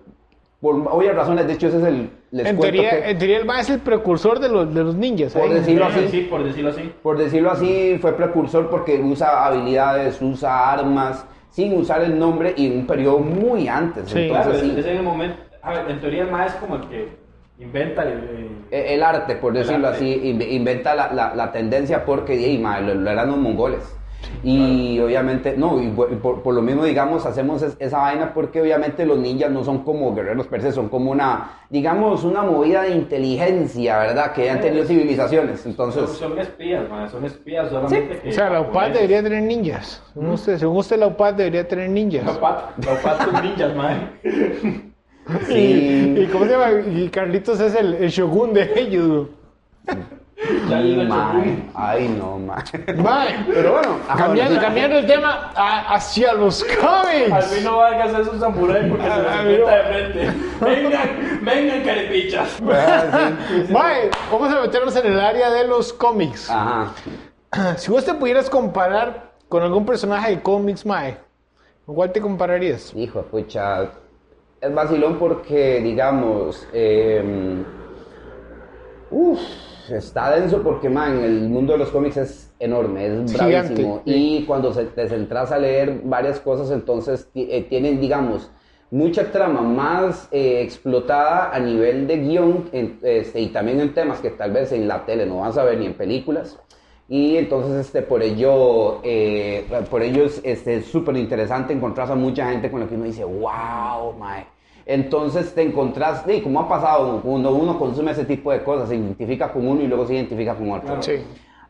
por 0.60 0.76
obvias 0.90 1.16
razones, 1.16 1.46
de 1.48 1.54
hecho, 1.54 1.68
ese 1.68 1.78
es 1.80 1.84
el... 1.84 2.10
Les 2.32 2.48
En 2.48 2.60
teoría, 2.60 2.90
que- 2.90 3.10
en 3.12 3.18
teoría 3.18 3.38
el 3.38 3.46
ma 3.46 3.60
es 3.60 3.70
el 3.70 3.80
precursor 3.80 4.40
de 4.40 4.50
los, 4.50 4.74
de 4.74 4.84
los 4.84 4.96
ninjas. 4.96 5.34
Por 5.34 5.52
¿eh? 5.52 5.56
decirlo 5.56 5.86
así. 5.86 6.08
Sí, 6.10 6.22
por 6.30 6.44
decirlo 6.44 6.70
así. 6.72 6.92
por 7.04 7.18
decirlo 7.18 7.52
así, 7.52 7.98
fue 8.02 8.14
precursor 8.18 8.70
porque 8.70 9.00
usa 9.00 9.46
habilidades, 9.46 10.22
usa 10.22 10.72
armas, 10.72 11.26
sin 11.50 11.74
usar 11.78 12.02
el 12.02 12.18
nombre 12.18 12.54
y 12.58 12.66
en 12.68 12.80
un 12.80 12.88
periodo 12.88 13.20
muy 13.20 13.68
antes. 13.68 14.10
Sí. 14.10 14.28
Claro, 14.30 14.52
Entonces, 14.52 14.64
es, 14.64 14.74
sí, 14.74 14.80
es 14.80 14.86
en 14.88 14.98
el 14.98 15.04
momento. 15.04 15.38
A 15.62 15.74
ver, 15.74 15.92
en 15.92 16.00
teoría 16.02 16.24
el 16.24 16.32
Mae 16.32 16.48
es 16.48 16.54
como 16.56 16.76
el 16.78 16.88
que 16.90 17.08
inventa 17.60 18.02
el. 18.04 18.10
el- 18.10 18.50
e- 18.72 18.96
el 18.96 19.04
arte, 19.04 19.36
por 19.36 19.54
decirlo 19.54 19.88
arte. 19.90 19.98
así, 19.98 20.22
in- 20.30 20.42
inventa 20.42 20.96
la, 20.96 21.14
la- 21.14 21.36
la 21.36 21.52
tendencia 21.52 22.04
porque 22.04 22.36
y, 22.36 22.58
ma, 22.58 22.80
lo, 22.80 22.96
lo 22.96 23.10
eran 23.12 23.28
los 23.30 23.38
mongoles. 23.38 23.84
Y 24.44 25.00
obviamente, 25.00 25.56
no, 25.58 25.82
y 25.82 25.88
por, 25.90 26.42
por- 26.42 26.54
lo 26.54 26.62
mismo, 26.62 26.84
digamos, 26.86 27.26
hacemos 27.26 27.62
es- 27.62 27.76
esa 27.80 27.98
vaina 28.00 28.34
porque 28.34 28.62
obviamente 28.62 29.06
los 29.06 29.18
ninjas 29.18 29.52
no 29.52 29.64
son 29.64 29.84
como 29.84 30.14
guerreros 30.16 30.48
per 30.48 30.62
se, 30.62 30.72
son 30.72 30.90
como 30.90 31.12
una, 31.12 31.60
digamos, 31.70 32.24
una 32.24 32.42
movida 32.44 32.84
de 32.84 32.92
inteligencia, 32.92 34.00
¿verdad? 34.00 34.34
Que 34.34 34.50
han 34.50 34.62
tenido 34.62 34.86
civilizaciones. 34.86 35.62
son, 35.62 35.72
Entonces, 35.72 36.10
son 36.12 36.38
espías, 36.40 36.90
Mae, 36.90 37.10
son 37.10 37.26
espías 37.26 37.70
solamente. 37.70 38.20
que 38.20 38.30
O 38.30 38.32
sea, 38.32 38.50
la 38.50 38.62
UPAD 38.62 38.68
japoneses. 38.74 38.94
debería 38.96 39.24
tener 39.24 39.44
ninjas. 39.44 40.04
Según 40.14 40.30
usted, 40.32 40.58
según 40.58 40.78
usted, 40.78 40.98
la 41.00 41.08
UPAD 41.08 41.34
debería 41.36 41.68
tener 41.68 41.90
ninjas. 41.90 42.26
La 42.26 42.32
UPAD, 42.34 42.56
la 42.86 42.94
UPAD 42.94 43.26
son 43.26 43.44
ninjas, 43.44 43.76
Mae. 43.76 43.98
sí. 44.24 44.90
Y, 45.50 46.20
y 46.22 46.30
¿cómo 46.34 46.44
se 46.44 46.52
llama? 46.52 46.70
Y 46.86 47.08
Carlitos 47.08 47.58
es 47.62 47.74
el, 47.76 47.94
el 47.94 48.10
shogun 48.10 48.54
de 48.54 48.70
ellos. 48.76 49.28
Güey. 50.48 50.70
Ya 50.70 50.82
y, 50.82 50.96
lo 50.96 51.02
he 51.02 51.06
hecho, 51.06 51.14
ma, 51.16 51.32
güey. 51.34 51.64
ay, 51.76 52.08
no, 52.10 52.40
ma. 52.40 52.64
Mae, 52.98 53.46
Pero 53.48 53.72
bueno, 53.74 54.00
cambiando, 54.18 54.56
sí. 54.56 54.62
cambiando 54.62 54.98
el 54.98 55.06
tema 55.08 55.52
a- 55.56 55.96
hacia 55.96 56.34
los 56.34 56.64
Al 56.64 56.78
cómics. 56.78 57.46
fin 57.48 57.64
no 57.64 57.78
Vargas 57.78 58.14
es 58.20 58.28
un 58.28 58.40
samurái 58.40 58.90
porque 58.90 59.04
se 59.04 59.18
les 59.18 59.28
ah, 59.28 59.42
enfrenta 59.42 59.76
de 59.76 59.84
frente. 59.84 60.34
Vengan, 60.62 61.40
vengan, 61.44 61.82
caripichas. 61.84 62.58
Ah, 62.72 63.32
sí. 63.48 63.72
Mae, 63.74 64.10
vamos 64.32 64.54
a 64.54 64.62
meternos 64.62 64.96
en 64.96 65.06
el 65.08 65.20
área 65.20 65.50
de 65.52 65.68
los 65.68 65.94
cómics. 65.94 66.50
Ajá. 66.50 66.92
Si 67.78 67.92
vos 67.92 68.04
te 68.04 68.14
pudieras 68.16 68.50
comparar 68.50 69.32
con 69.48 69.62
algún 69.62 69.86
personaje 69.86 70.32
de 70.32 70.42
cómics, 70.42 70.86
Mae, 70.86 71.18
¿Con 71.86 71.96
cuál 71.96 72.12
te 72.14 72.22
compararías? 72.22 72.94
Hijo, 72.96 73.20
de 73.20 73.26
pucha. 73.26 73.92
Es 74.62 74.74
vacilón 74.74 75.20
porque, 75.20 75.82
digamos, 75.82 76.66
eh, 76.72 77.62
uf, 79.12 79.40
está 79.90 80.32
denso 80.32 80.62
porque, 80.64 80.90
man, 80.90 81.20
el 81.24 81.50
mundo 81.50 81.74
de 81.74 81.80
los 81.80 81.90
cómics 81.90 82.18
es 82.18 82.54
enorme, 82.60 83.06
es 83.08 83.32
bravísimo. 83.34 84.02
Y 84.06 84.44
cuando 84.46 84.74
se, 84.74 84.86
te 84.86 85.08
centras 85.10 85.52
a 85.52 85.58
leer 85.60 86.02
varias 86.04 86.40
cosas, 86.40 86.72
entonces 86.72 87.30
eh, 87.36 87.66
tienen, 87.70 88.00
digamos, 88.00 88.50
mucha 88.92 89.32
trama 89.32 89.62
más 89.62 90.28
eh, 90.32 90.62
explotada 90.62 91.54
a 91.54 91.60
nivel 91.60 92.08
de 92.08 92.18
guion 92.18 92.70
en- 92.72 93.00
este, 93.02 93.42
y 93.42 93.48
también 93.48 93.80
en 93.82 93.94
temas 93.94 94.20
que 94.20 94.30
tal 94.30 94.52
vez 94.52 94.72
en 94.72 94.88
la 94.88 95.06
tele 95.06 95.26
no 95.26 95.40
vas 95.40 95.58
a 95.58 95.64
ver 95.64 95.78
ni 95.80 95.88
en 95.88 95.94
películas. 95.96 96.60
Y 97.10 97.36
entonces, 97.38 97.86
este, 97.88 98.02
por 98.02 98.24
ello, 98.24 99.00
eh, 99.04 99.66
por 99.90 100.02
ello 100.02 100.24
es 100.26 100.40
este, 100.44 100.82
súper 100.82 101.18
interesante 101.18 101.74
encontrarse 101.74 102.14
a 102.14 102.16
mucha 102.16 102.50
gente 102.50 102.72
con 102.72 102.80
la 102.80 102.88
que 102.88 102.96
uno 102.96 103.04
dice, 103.06 103.24
wow, 103.26 104.14
mae. 104.18 104.46
Entonces 104.86 105.54
te 105.56 105.62
encontrás, 105.62 106.26
y 106.28 106.42
como 106.42 106.60
ha 106.60 106.68
pasado, 106.68 107.22
cuando 107.22 107.54
uno 107.56 107.80
consume 107.80 108.12
ese 108.12 108.26
tipo 108.26 108.52
de 108.52 108.64
cosas, 108.64 108.90
se 108.90 108.96
identifica 108.96 109.52
con 109.52 109.68
uno 109.68 109.82
y 109.82 109.88
luego 109.88 110.06
se 110.06 110.16
identifica 110.16 110.56
con 110.56 110.72
otro. 110.72 111.02
Sí. 111.02 111.24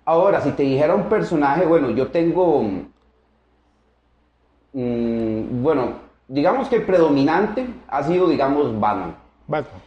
Ahora, 0.06 0.42
si 0.42 0.52
te 0.52 0.64
dijera 0.64 0.96
un 0.96 1.04
personaje, 1.04 1.66
bueno, 1.66 1.92
yo 1.92 2.08
tengo, 2.08 2.64
mm, 4.74 5.64
bueno, 5.64 5.94
digamos 6.28 6.68
que 6.68 6.78
el 6.78 6.84
predominante 6.84 7.68
ha 7.88 8.04
sido, 8.04 8.28
digamos, 8.28 8.80
Batman. 8.80 9.16
Batman. 9.48 9.82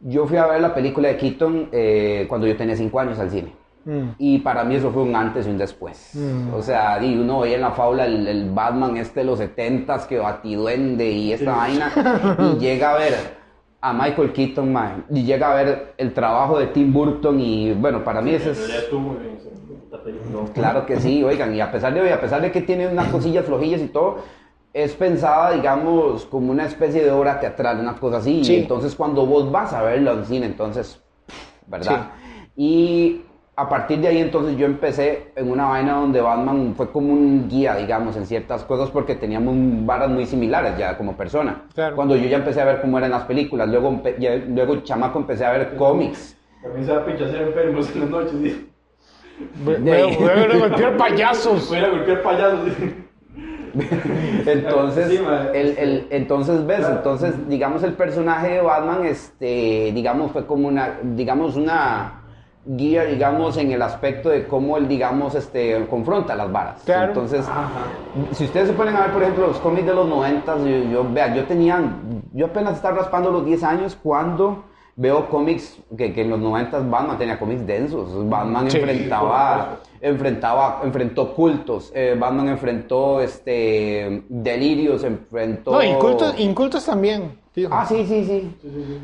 Yo 0.00 0.26
fui 0.26 0.36
a 0.36 0.46
ver 0.46 0.60
la 0.60 0.74
película 0.74 1.08
de 1.08 1.16
Keaton 1.16 1.68
eh, 1.70 2.26
cuando 2.28 2.48
yo 2.48 2.56
tenía 2.56 2.76
5 2.76 2.98
años 2.98 3.18
al 3.20 3.30
cine. 3.30 3.52
Mm. 3.84 4.08
Y 4.18 4.38
para 4.38 4.64
mí 4.64 4.76
eso 4.76 4.90
fue 4.90 5.02
un 5.02 5.14
antes 5.14 5.46
y 5.46 5.50
un 5.50 5.58
después. 5.58 6.12
O 6.54 6.62
sea, 6.62 6.98
di, 6.98 7.16
uno 7.16 7.40
veía 7.40 7.56
en 7.56 7.62
la 7.62 7.72
fábula 7.72 8.06
el, 8.06 8.26
el 8.26 8.50
Batman 8.50 8.96
este 8.96 9.20
de 9.20 9.26
los 9.26 9.40
70s 9.40 10.06
que 10.06 10.18
batiduende 10.18 11.10
y 11.10 11.32
esta 11.32 11.56
vaina. 11.56 11.92
Y 12.38 12.58
llega 12.60 12.92
a 12.94 12.98
ver 12.98 13.42
a 13.80 13.92
Michael 13.92 14.32
Keaton, 14.32 14.72
man, 14.72 15.04
y 15.10 15.24
llega 15.24 15.50
a 15.50 15.54
ver 15.56 15.94
el 15.98 16.14
trabajo 16.14 16.58
de 16.58 16.68
Tim 16.68 16.92
Burton. 16.92 17.40
Y 17.40 17.72
bueno, 17.72 18.04
para 18.04 18.22
mí 18.22 18.32
ese 18.32 18.52
Pero 18.52 18.66
ya 18.68 18.78
es. 18.78 18.84
película. 20.04 20.52
Claro 20.54 20.86
que 20.86 21.00
sí, 21.00 21.22
oigan, 21.22 21.54
y 21.54 21.60
a 21.60 21.70
pesar 21.70 21.92
de, 21.92 22.12
a 22.12 22.20
pesar 22.20 22.40
de 22.40 22.52
que 22.52 22.62
tiene 22.62 22.86
unas 22.86 23.08
cosillas 23.08 23.44
flojillas 23.44 23.80
y 23.82 23.88
todo, 23.88 24.18
es 24.72 24.94
pensada, 24.94 25.52
digamos, 25.52 26.24
como 26.26 26.50
una 26.50 26.66
especie 26.66 27.04
de 27.04 27.10
obra 27.10 27.40
teatral, 27.40 27.80
una 27.80 27.96
cosa 27.96 28.18
así. 28.18 28.44
Sí. 28.44 28.54
Y 28.54 28.56
entonces 28.60 28.94
cuando 28.94 29.26
vos 29.26 29.50
vas 29.50 29.72
a 29.72 29.82
verlo 29.82 30.12
en 30.12 30.24
cine, 30.24 30.46
entonces, 30.46 31.00
¿verdad? 31.66 32.12
Y 32.56 33.22
a 33.54 33.68
partir 33.68 33.98
de 34.00 34.08
ahí 34.08 34.18
entonces 34.18 34.56
yo 34.56 34.64
empecé 34.64 35.32
en 35.36 35.50
una 35.50 35.66
vaina 35.66 35.94
donde 35.96 36.20
Batman 36.22 36.72
fue 36.74 36.90
como 36.90 37.12
un 37.12 37.48
guía, 37.50 37.76
digamos, 37.76 38.16
en 38.16 38.24
ciertas 38.26 38.64
cosas 38.64 38.90
porque 38.90 39.14
teníamos 39.14 39.54
varas 39.84 40.08
muy 40.08 40.24
similares 40.24 40.76
ya 40.78 40.96
como 40.96 41.14
persona. 41.16 41.62
Claro. 41.74 41.94
Cuando 41.96 42.16
yo 42.16 42.26
ya 42.28 42.38
empecé 42.38 42.62
a 42.62 42.64
ver 42.64 42.80
cómo 42.80 42.96
eran 42.98 43.10
las 43.10 43.24
películas, 43.24 43.68
luego, 43.68 44.00
ya- 44.18 44.36
luego 44.36 44.76
chamaco 44.82 45.18
empecé 45.18 45.44
a 45.44 45.52
ver 45.52 45.76
cómics. 45.76 46.36
También 46.62 46.86
se 46.86 46.92
va 46.92 47.02
a 47.02 47.04
pinchar 47.04 47.28
enfermos 47.34 47.94
en 47.94 48.00
las 48.00 48.10
noches. 48.10 48.32
¿sí? 48.42 48.68
Voy 49.64 49.74
a 49.74 49.78
voy 50.06 50.28
a 50.54 50.58
golpear 50.58 50.96
payasos. 50.96 51.68
Voy 51.68 51.78
a 51.78 51.88
golpear 51.90 52.22
payasos. 52.22 52.60
Entonces, 54.46 55.08
Sí, 55.08 55.18
ma. 55.24 55.46
el, 55.54 55.78
el- 55.78 56.06
entonces 56.10 56.66
ves, 56.66 56.86
entonces, 56.88 57.48
digamos, 57.48 57.82
el 57.82 57.94
personaje 57.94 58.48
de 58.54 58.60
Batman, 58.60 59.04
este, 59.06 59.90
digamos, 59.94 60.30
fue 60.32 60.46
como 60.46 60.68
una, 60.68 60.98
digamos, 61.02 61.56
una 61.56 62.21
guía, 62.64 63.04
digamos, 63.04 63.56
en 63.56 63.72
el 63.72 63.82
aspecto 63.82 64.28
de 64.28 64.46
cómo 64.46 64.76
él, 64.76 64.86
digamos, 64.88 65.34
este, 65.34 65.86
confronta 65.86 66.34
las 66.34 66.50
varas. 66.52 66.82
Claro. 66.84 67.08
Entonces, 67.08 67.44
si 68.32 68.44
ustedes 68.44 68.68
se 68.68 68.74
ponen 68.74 68.96
a 68.96 69.02
ver, 69.02 69.12
por 69.12 69.22
ejemplo, 69.22 69.48
los 69.48 69.58
cómics 69.58 69.86
de 69.86 69.94
los 69.94 70.08
90, 70.08 70.58
yo, 70.58 70.90
yo, 70.90 71.06
vea, 71.12 71.34
yo 71.34 71.44
tenía, 71.44 71.80
yo 72.32 72.46
apenas 72.46 72.76
estaba 72.76 72.98
raspando 72.98 73.30
los 73.30 73.44
10 73.44 73.62
años 73.64 73.98
cuando 74.00 74.64
veo 74.94 75.28
cómics, 75.28 75.78
que, 75.96 76.12
que 76.12 76.22
en 76.22 76.30
los 76.30 76.38
90 76.38 76.78
Batman 76.80 77.18
tenía 77.18 77.38
cómics 77.38 77.66
densos, 77.66 78.28
Batman 78.28 78.70
Sí. 78.70 78.78
enfrentaba 78.78 79.78
enfrentaba, 80.02 80.80
enfrentó 80.82 81.32
cultos, 81.32 81.92
eh, 81.94 82.16
Batman 82.18 82.48
enfrentó 82.48 83.20
este 83.20 84.24
delirios, 84.28 85.04
enfrentó 85.04 85.70
No, 85.72 85.82
incultos, 85.82 86.34
incultos 86.38 86.84
también. 86.84 87.38
Fijo. 87.52 87.68
Ah, 87.72 87.84
sí, 87.86 88.04
sí, 88.06 88.24
sí. 88.24 88.50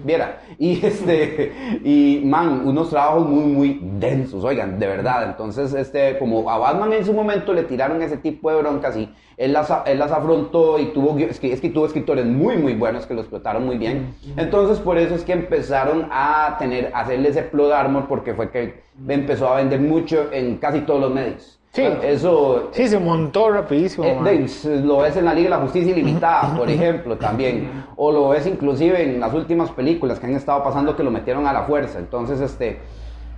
Viera. 0.05 0.41
Y 0.59 0.85
este, 0.87 1.81
y 1.85 2.23
man, 2.25 2.67
unos 2.67 2.91
trabajos 2.91 3.27
muy, 3.27 3.45
muy 3.45 3.81
densos, 3.99 4.43
oigan, 4.45 4.79
de 4.79 4.87
verdad. 4.87 5.31
Entonces, 5.31 5.73
este, 5.75 6.19
como 6.19 6.51
a 6.51 6.59
Batman 6.59 6.93
en 6.93 7.05
su 7.05 7.13
momento 7.13 7.53
le 7.53 7.65
tiraron 7.65 8.03
ese 8.03 8.17
tipo 8.17 8.51
de 8.51 8.59
broncas 8.59 8.97
y 8.97 9.09
él 9.37 9.53
las, 9.53 9.73
él 9.87 9.99
las 9.99 10.11
afrontó 10.11 10.79
y 10.79 10.87
tuvo, 10.87 11.17
es 11.19 11.39
que, 11.39 11.53
es 11.53 11.61
que 11.61 11.71
tuvo 11.71 11.87
escritores 11.87 12.27
muy, 12.27 12.57
muy 12.57 12.75
buenos 12.75 13.07
que 13.07 13.15
lo 13.15 13.21
explotaron 13.21 13.65
muy 13.65 13.79
bien. 13.79 14.15
Entonces, 14.37 14.79
por 14.79 14.99
eso 14.99 15.15
es 15.15 15.23
que 15.23 15.33
empezaron 15.33 16.09
a 16.11 16.57
tener, 16.59 16.91
a 16.95 17.01
hacerle 17.01 17.29
ese 17.29 17.43
plot 17.43 17.73
armor 17.73 18.09
porque 18.09 18.35
fue 18.35 18.51
que 18.51 18.83
empezó 19.07 19.49
a 19.49 19.57
vender 19.57 19.81
mucho 19.81 20.33
en 20.33 20.57
casi 20.57 20.81
todos 20.81 21.01
los 21.01 21.13
medios. 21.13 21.58
Sí. 21.79 21.99
Eso, 22.03 22.69
Sí, 22.73 22.89
se 22.89 22.99
montó 22.99 23.51
rapidísimo. 23.51 24.05
eh, 24.05 24.47
lo 24.85 24.99
ves 24.99 25.17
en 25.17 25.25
la 25.25 25.35
Liga 25.35 25.51
de 25.51 25.57
la 25.57 25.63
Justicia 25.63 25.93
Ilimitada, 25.93 26.55
por 26.57 26.69
ejemplo, 26.71 27.17
también. 27.17 27.85
O 27.97 28.13
lo 28.13 28.29
ves 28.31 28.47
inclusive 28.47 29.03
en 29.03 29.21
las 29.21 29.33
últimas 29.35 29.71
películas 29.71 30.19
que 30.19 30.27
han 30.27 30.35
estado 30.35 30.63
pasando 30.63 30.95
que 30.97 31.03
lo 31.03 31.11
metieron 31.11 31.47
a 31.47 31.53
la 31.53 31.63
fuerza. 31.63 31.99
Entonces, 31.99 32.41
este... 32.41 32.81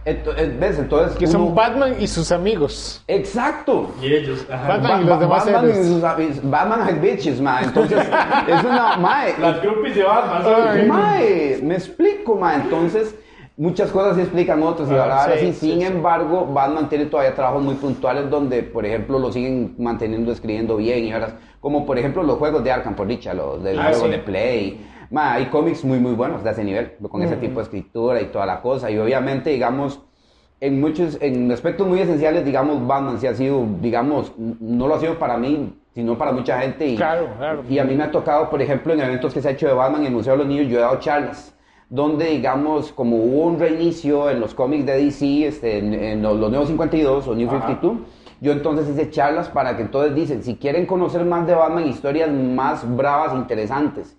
eh, 0.05 0.57
¿Ves? 0.59 0.79
Entonces... 0.79 1.16
que 1.18 1.26
son 1.26 1.42
uno- 1.42 1.55
Batman 1.55 1.94
y 1.98 2.07
sus 2.07 2.33
amigos. 2.33 3.03
Exacto. 3.07 3.90
Y 4.03 4.12
ellos. 4.14 4.46
Ajá. 4.50 4.68
Batman 4.68 5.03
y 5.03 5.05
los 5.05 5.20
demás 5.20 5.44
Batman, 5.44 5.64
héroes. 5.70 5.87
y 5.87 5.88
sus 5.94 6.05
am- 6.05 6.50
Batman 6.50 6.81
has 6.83 7.00
bitches, 7.00 7.40
ma. 7.40 7.61
Entonces, 7.62 7.98
es 8.48 8.64
una... 8.64 8.96
Mae, 8.96 9.35
Las 9.38 9.61
groupies 9.62 9.94
de 9.96 10.03
Batman. 10.05 10.88
Mae, 10.88 11.61
me 11.62 11.74
explico, 11.74 12.35
ma. 12.37 12.55
Entonces, 12.55 13.14
muchas 13.61 13.90
cosas 13.90 14.16
sí 14.16 14.23
explican 14.23 14.62
otras 14.62 14.90
y 14.90 14.94
Ah, 14.94 15.03
ahora 15.03 15.37
sí, 15.38 15.53
Sin 15.53 15.79
sí. 15.81 15.85
embargo, 15.85 16.46
Batman 16.53 16.88
tiene 16.88 17.07
todavía 17.07 17.35
trabajos 17.35 17.62
muy 17.62 17.75
puntuales 17.75 18.31
donde, 18.31 18.62
por 18.62 18.87
ejemplo, 18.87 19.18
lo 19.18 19.31
siguen 19.31 19.75
manteniendo, 19.79 20.33
escribiendo 20.33 20.77
bien 20.77 21.05
y 21.05 21.12
ahora, 21.12 21.38
como 21.61 21.85
por 21.85 21.99
ejemplo 21.99 22.23
los 22.23 22.37
juegos 22.38 22.64
de 22.64 22.73
Arkham, 22.73 22.94
por 22.96 23.07
dicha, 23.07 23.35
los 23.35 23.62
del 23.62 23.79
Ah, 23.79 23.90
de 23.92 24.18
Play. 24.18 24.87
Ma, 25.11 25.35
hay 25.35 25.46
cómics 25.46 25.85
muy, 25.85 25.99
muy 25.99 26.12
buenos 26.12 26.42
de 26.42 26.51
ese 26.51 26.64
nivel, 26.64 26.92
con 27.11 27.23
ese 27.23 27.37
tipo 27.37 27.57
de 27.57 27.64
escritura 27.64 28.20
y 28.23 28.27
toda 28.27 28.46
la 28.46 28.62
cosa. 28.62 28.90
Y 28.90 28.96
obviamente, 28.99 29.51
digamos, 29.51 30.01
en 30.61 30.81
muchos, 30.81 31.18
en 31.20 31.51
aspectos 31.53 31.87
muy 31.87 32.01
esenciales, 32.01 32.44
digamos, 32.44 32.87
Batman 32.87 33.18
sí 33.20 33.27
ha 33.27 33.35
sido, 33.35 33.66
digamos, 33.81 34.33
no 34.38 34.87
lo 34.87 34.94
ha 34.94 35.01
sido 35.01 35.18
para 35.18 35.37
mí, 35.37 35.75
sino 35.94 36.16
para 36.16 36.33
mucha 36.33 36.61
gente. 36.61 36.87
Y, 36.87 36.96
Claro, 36.96 37.29
claro. 37.37 37.64
Y 37.68 37.79
a 37.79 37.85
mí 37.85 37.94
me 37.96 38.05
ha 38.05 38.11
tocado, 38.11 38.49
por 38.49 38.62
ejemplo, 38.62 38.92
en 38.94 39.01
eventos 39.01 39.35
que 39.35 39.42
se 39.42 39.49
ha 39.49 39.51
hecho 39.51 39.66
de 39.66 39.75
Batman 39.75 40.03
en 40.03 40.07
el 40.09 40.12
Museo 40.12 40.33
de 40.35 40.38
los 40.38 40.46
Niños, 40.46 40.68
yo 40.68 40.79
he 40.79 40.81
dado 40.81 40.96
charlas, 41.01 41.55
donde, 41.90 42.26
digamos, 42.26 42.92
como 42.92 43.16
hubo 43.16 43.46
un 43.46 43.59
reinicio 43.59 44.31
en 44.31 44.40
los 44.40 44.55
cómics 44.55 44.87
de 44.87 45.05
DC, 45.05 45.46
este, 45.46 45.79
en, 45.79 45.92
en 45.92 46.22
los, 46.22 46.38
los 46.38 46.48
Nuevos 46.48 46.68
52 46.68 47.26
o 47.26 47.35
New 47.35 47.48
Ajá. 47.48 47.66
52, 47.66 47.98
yo 48.40 48.53
entonces 48.53 48.88
hice 48.88 49.11
charlas 49.11 49.48
para 49.48 49.76
que 49.76 49.83
entonces 49.83 50.14
dicen, 50.14 50.42
si 50.42 50.57
quieren 50.57 50.87
conocer 50.87 51.24
más 51.24 51.46
de 51.46 51.55
Batman, 51.55 51.87
historias 51.87 52.31
más 52.31 52.96
bravas, 52.96 53.35
interesantes, 53.35 54.16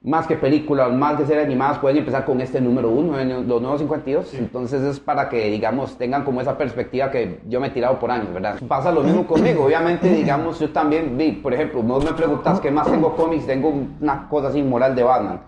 más 0.00 0.28
que 0.28 0.36
películas, 0.36 0.92
más 0.92 1.16
que 1.18 1.26
ser 1.26 1.40
animadas, 1.40 1.78
pueden 1.80 1.98
empezar 1.98 2.24
con 2.24 2.40
este 2.40 2.60
número 2.60 2.88
uno, 2.88 3.18
en 3.18 3.48
los 3.48 3.60
nuevos 3.60 3.80
52. 3.80 4.32
Entonces 4.34 4.80
es 4.82 5.00
para 5.00 5.28
que, 5.28 5.50
digamos, 5.50 5.98
tengan 5.98 6.24
como 6.24 6.40
esa 6.40 6.56
perspectiva 6.56 7.10
que 7.10 7.40
yo 7.48 7.58
me 7.60 7.66
he 7.66 7.70
tirado 7.70 7.98
por 7.98 8.10
años, 8.12 8.32
¿verdad? 8.32 8.60
Pasa 8.68 8.92
lo 8.92 9.02
mismo 9.02 9.26
conmigo. 9.26 9.64
Obviamente, 9.64 10.08
digamos, 10.08 10.60
yo 10.60 10.70
también 10.70 11.18
vi, 11.18 11.32
por 11.32 11.52
ejemplo, 11.52 11.82
vos 11.82 12.04
me 12.04 12.12
preguntas 12.12 12.60
qué 12.60 12.70
más 12.70 12.88
tengo 12.88 13.16
cómics, 13.16 13.44
tengo 13.46 13.74
una 14.00 14.28
cosa 14.28 14.48
así 14.48 14.62
moral 14.62 14.94
de 14.94 15.02
Batman. 15.02 15.40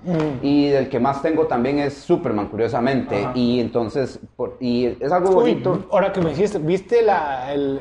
Y 0.43 0.67
el 0.67 0.89
que 0.89 0.99
más 0.99 1.23
tengo 1.23 1.47
también 1.47 1.79
es 1.79 1.95
Superman, 1.95 2.49
curiosamente. 2.49 3.23
Ajá. 3.23 3.33
Y 3.37 3.61
entonces, 3.61 4.19
por- 4.37 4.57
y 4.59 4.87
es 4.99 5.13
algo 5.13 5.29
Uy, 5.31 5.35
bonito. 5.35 5.85
ahora 5.93 6.13
que 6.13 6.21
me 6.21 6.31
dijiste, 6.31 6.59
¿viste 6.59 7.03
la, 7.03 7.53
el, 7.55 7.81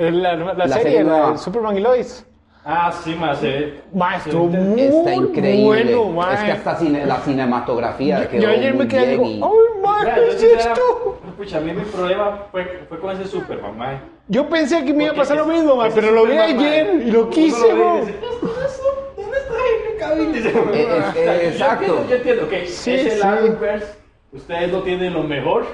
la, 0.00 0.34
la 0.36 0.54
La 0.54 0.68
serie, 0.68 0.82
serie 0.82 1.04
la 1.04 1.36
Superman 1.36 1.76
y 1.76 1.80
Lois? 1.80 2.26
Ah, 2.68 2.90
sí, 3.04 3.14
más. 3.14 3.38
Eh. 3.44 3.80
Maestro, 3.94 4.32
Sí, 4.50 4.56
muy 4.58 4.80
Está 4.80 5.14
increíble. 5.14 5.94
bueno, 5.94 6.32
es 6.32 6.40
que 6.40 6.50
hasta 6.50 6.74
cine- 6.76 7.06
la 7.06 7.18
cinematografía 7.20 8.24
Yo, 8.24 8.28
quedó 8.30 8.42
yo 8.42 8.48
ayer 8.48 8.74
muy 8.74 8.84
me 8.86 8.90
quedé 8.90 9.06
bien 9.06 9.22
digo, 9.22 9.24
y- 9.30 9.40
¡ay, 9.44 9.80
mae, 9.82 10.04
Vea, 10.04 10.14
qué 10.16 10.20
yo 10.20 10.26
es 10.32 10.42
esto! 10.66 11.20
Pucha, 11.36 11.58
a 11.58 11.60
mí 11.60 11.72
mi 11.72 11.84
problema 11.84 12.42
fue, 12.50 12.80
fue 12.88 12.98
con 12.98 13.14
ese 13.14 13.26
Superman, 13.28 13.78
mae. 13.78 13.98
Yo 14.26 14.48
pensé 14.48 14.84
que 14.84 14.92
me 14.92 15.04
iba 15.04 15.12
a 15.12 15.16
pasar 15.16 15.36
lo 15.36 15.46
mismo, 15.46 15.80
pero 15.94 16.10
lo 16.10 16.24
vi 16.26 16.36
ayer 16.36 17.02
y 17.06 17.10
lo 17.12 17.30
quise, 17.30 17.72
ve 17.72 17.78
y 17.78 17.82
bo. 17.82 17.96
dice, 18.00 18.10
"Esto 18.10 18.26
no 18.42 18.66
es 18.66 18.80
un- 18.80 19.22
¿Dónde 19.22 19.38
está 19.38 19.54
Henry 19.54 19.98
Cavill? 20.00 20.32
Dice, 20.32 20.48
Eh, 20.48 20.88
eh, 21.14 21.14
yo 21.44 21.48
exacto. 21.50 21.84
entiendo, 21.84 22.08
Yo 22.10 22.16
entiendo, 22.16 22.44
ok, 22.46 22.52
Sí, 22.66 22.94
es 22.94 23.06
el 23.06 23.12
sí. 23.12 23.20
Arrowverse, 23.22 23.86
ustedes 24.32 24.72
no 24.72 24.80
tienen 24.80 25.14
lo 25.14 25.22
mejor, 25.22 25.66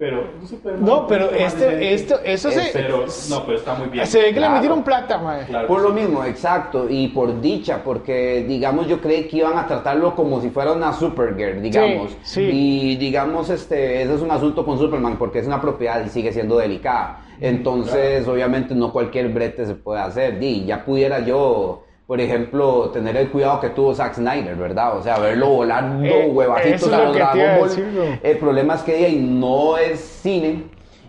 Pero 0.00 0.30
Superman. 0.48 0.82
No, 0.84 1.06
pero 1.06 1.26
Superman 1.26 1.46
este, 1.46 1.64
decente. 1.66 1.94
esto, 1.94 2.20
eso 2.24 2.50
se, 2.50 2.70
Pero, 2.72 3.04
no, 3.28 3.44
pero 3.44 3.58
está 3.58 3.74
muy 3.74 3.88
bien. 3.88 4.06
se 4.06 4.18
ve 4.18 4.24
que 4.28 4.32
Claro. 4.36 4.54
le 4.54 4.58
metieron 4.60 4.82
plata, 4.82 5.18
mae. 5.18 5.44
Claro. 5.44 5.68
Por 5.68 5.82
lo 5.82 5.90
mismo, 5.90 6.24
exacto, 6.24 6.86
y 6.88 7.08
por 7.08 7.38
dicha, 7.42 7.82
porque 7.84 8.44
digamos 8.48 8.88
yo 8.88 8.98
creí 9.02 9.28
que 9.28 9.36
iban 9.36 9.58
a 9.58 9.66
tratarlo 9.66 10.16
como 10.16 10.40
si 10.40 10.48
fuera 10.48 10.72
una 10.72 10.94
Supergirl, 10.94 11.60
digamos. 11.60 12.16
sí. 12.22 12.40
Y 12.50 12.96
digamos, 12.96 13.50
este, 13.50 14.00
ese 14.02 14.14
es 14.14 14.22
un 14.22 14.30
asunto 14.30 14.64
con 14.64 14.78
Superman, 14.78 15.18
porque 15.18 15.40
es 15.40 15.46
una 15.46 15.60
propiedad 15.60 16.02
y 16.02 16.08
sigue 16.08 16.32
siendo 16.32 16.56
delicada. 16.56 17.20
Entonces, 17.38 18.26
obviamente, 18.26 18.74
no 18.74 18.92
cualquier 18.92 19.28
brete 19.28 19.66
se 19.66 19.74
puede 19.74 20.00
hacer. 20.00 20.42
Y 20.42 20.64
ya 20.64 20.82
pudiera 20.82 21.20
yo, 21.20 21.84
por 22.10 22.20
ejemplo, 22.20 22.90
tener 22.92 23.16
el 23.16 23.30
cuidado 23.30 23.60
que 23.60 23.68
tuvo 23.68 23.94
Zack 23.94 24.14
Snyder, 24.14 24.56
¿verdad? 24.56 24.98
O 24.98 25.00
sea, 25.00 25.20
verlo 25.20 25.50
volando 25.50 26.04
Eh, 26.04 26.28
huevacitos 26.28 26.82
es 26.82 26.92
a 26.92 26.98
lo 26.98 27.04
los 27.04 27.14
Dragon 27.14 27.60
Ball. 27.60 28.18
El 28.20 28.36
problema 28.38 28.74
es 28.74 28.82
que 28.82 28.96
ahí 28.96 29.14
no 29.16 29.78
es 29.78 30.00
cine. 30.00 30.64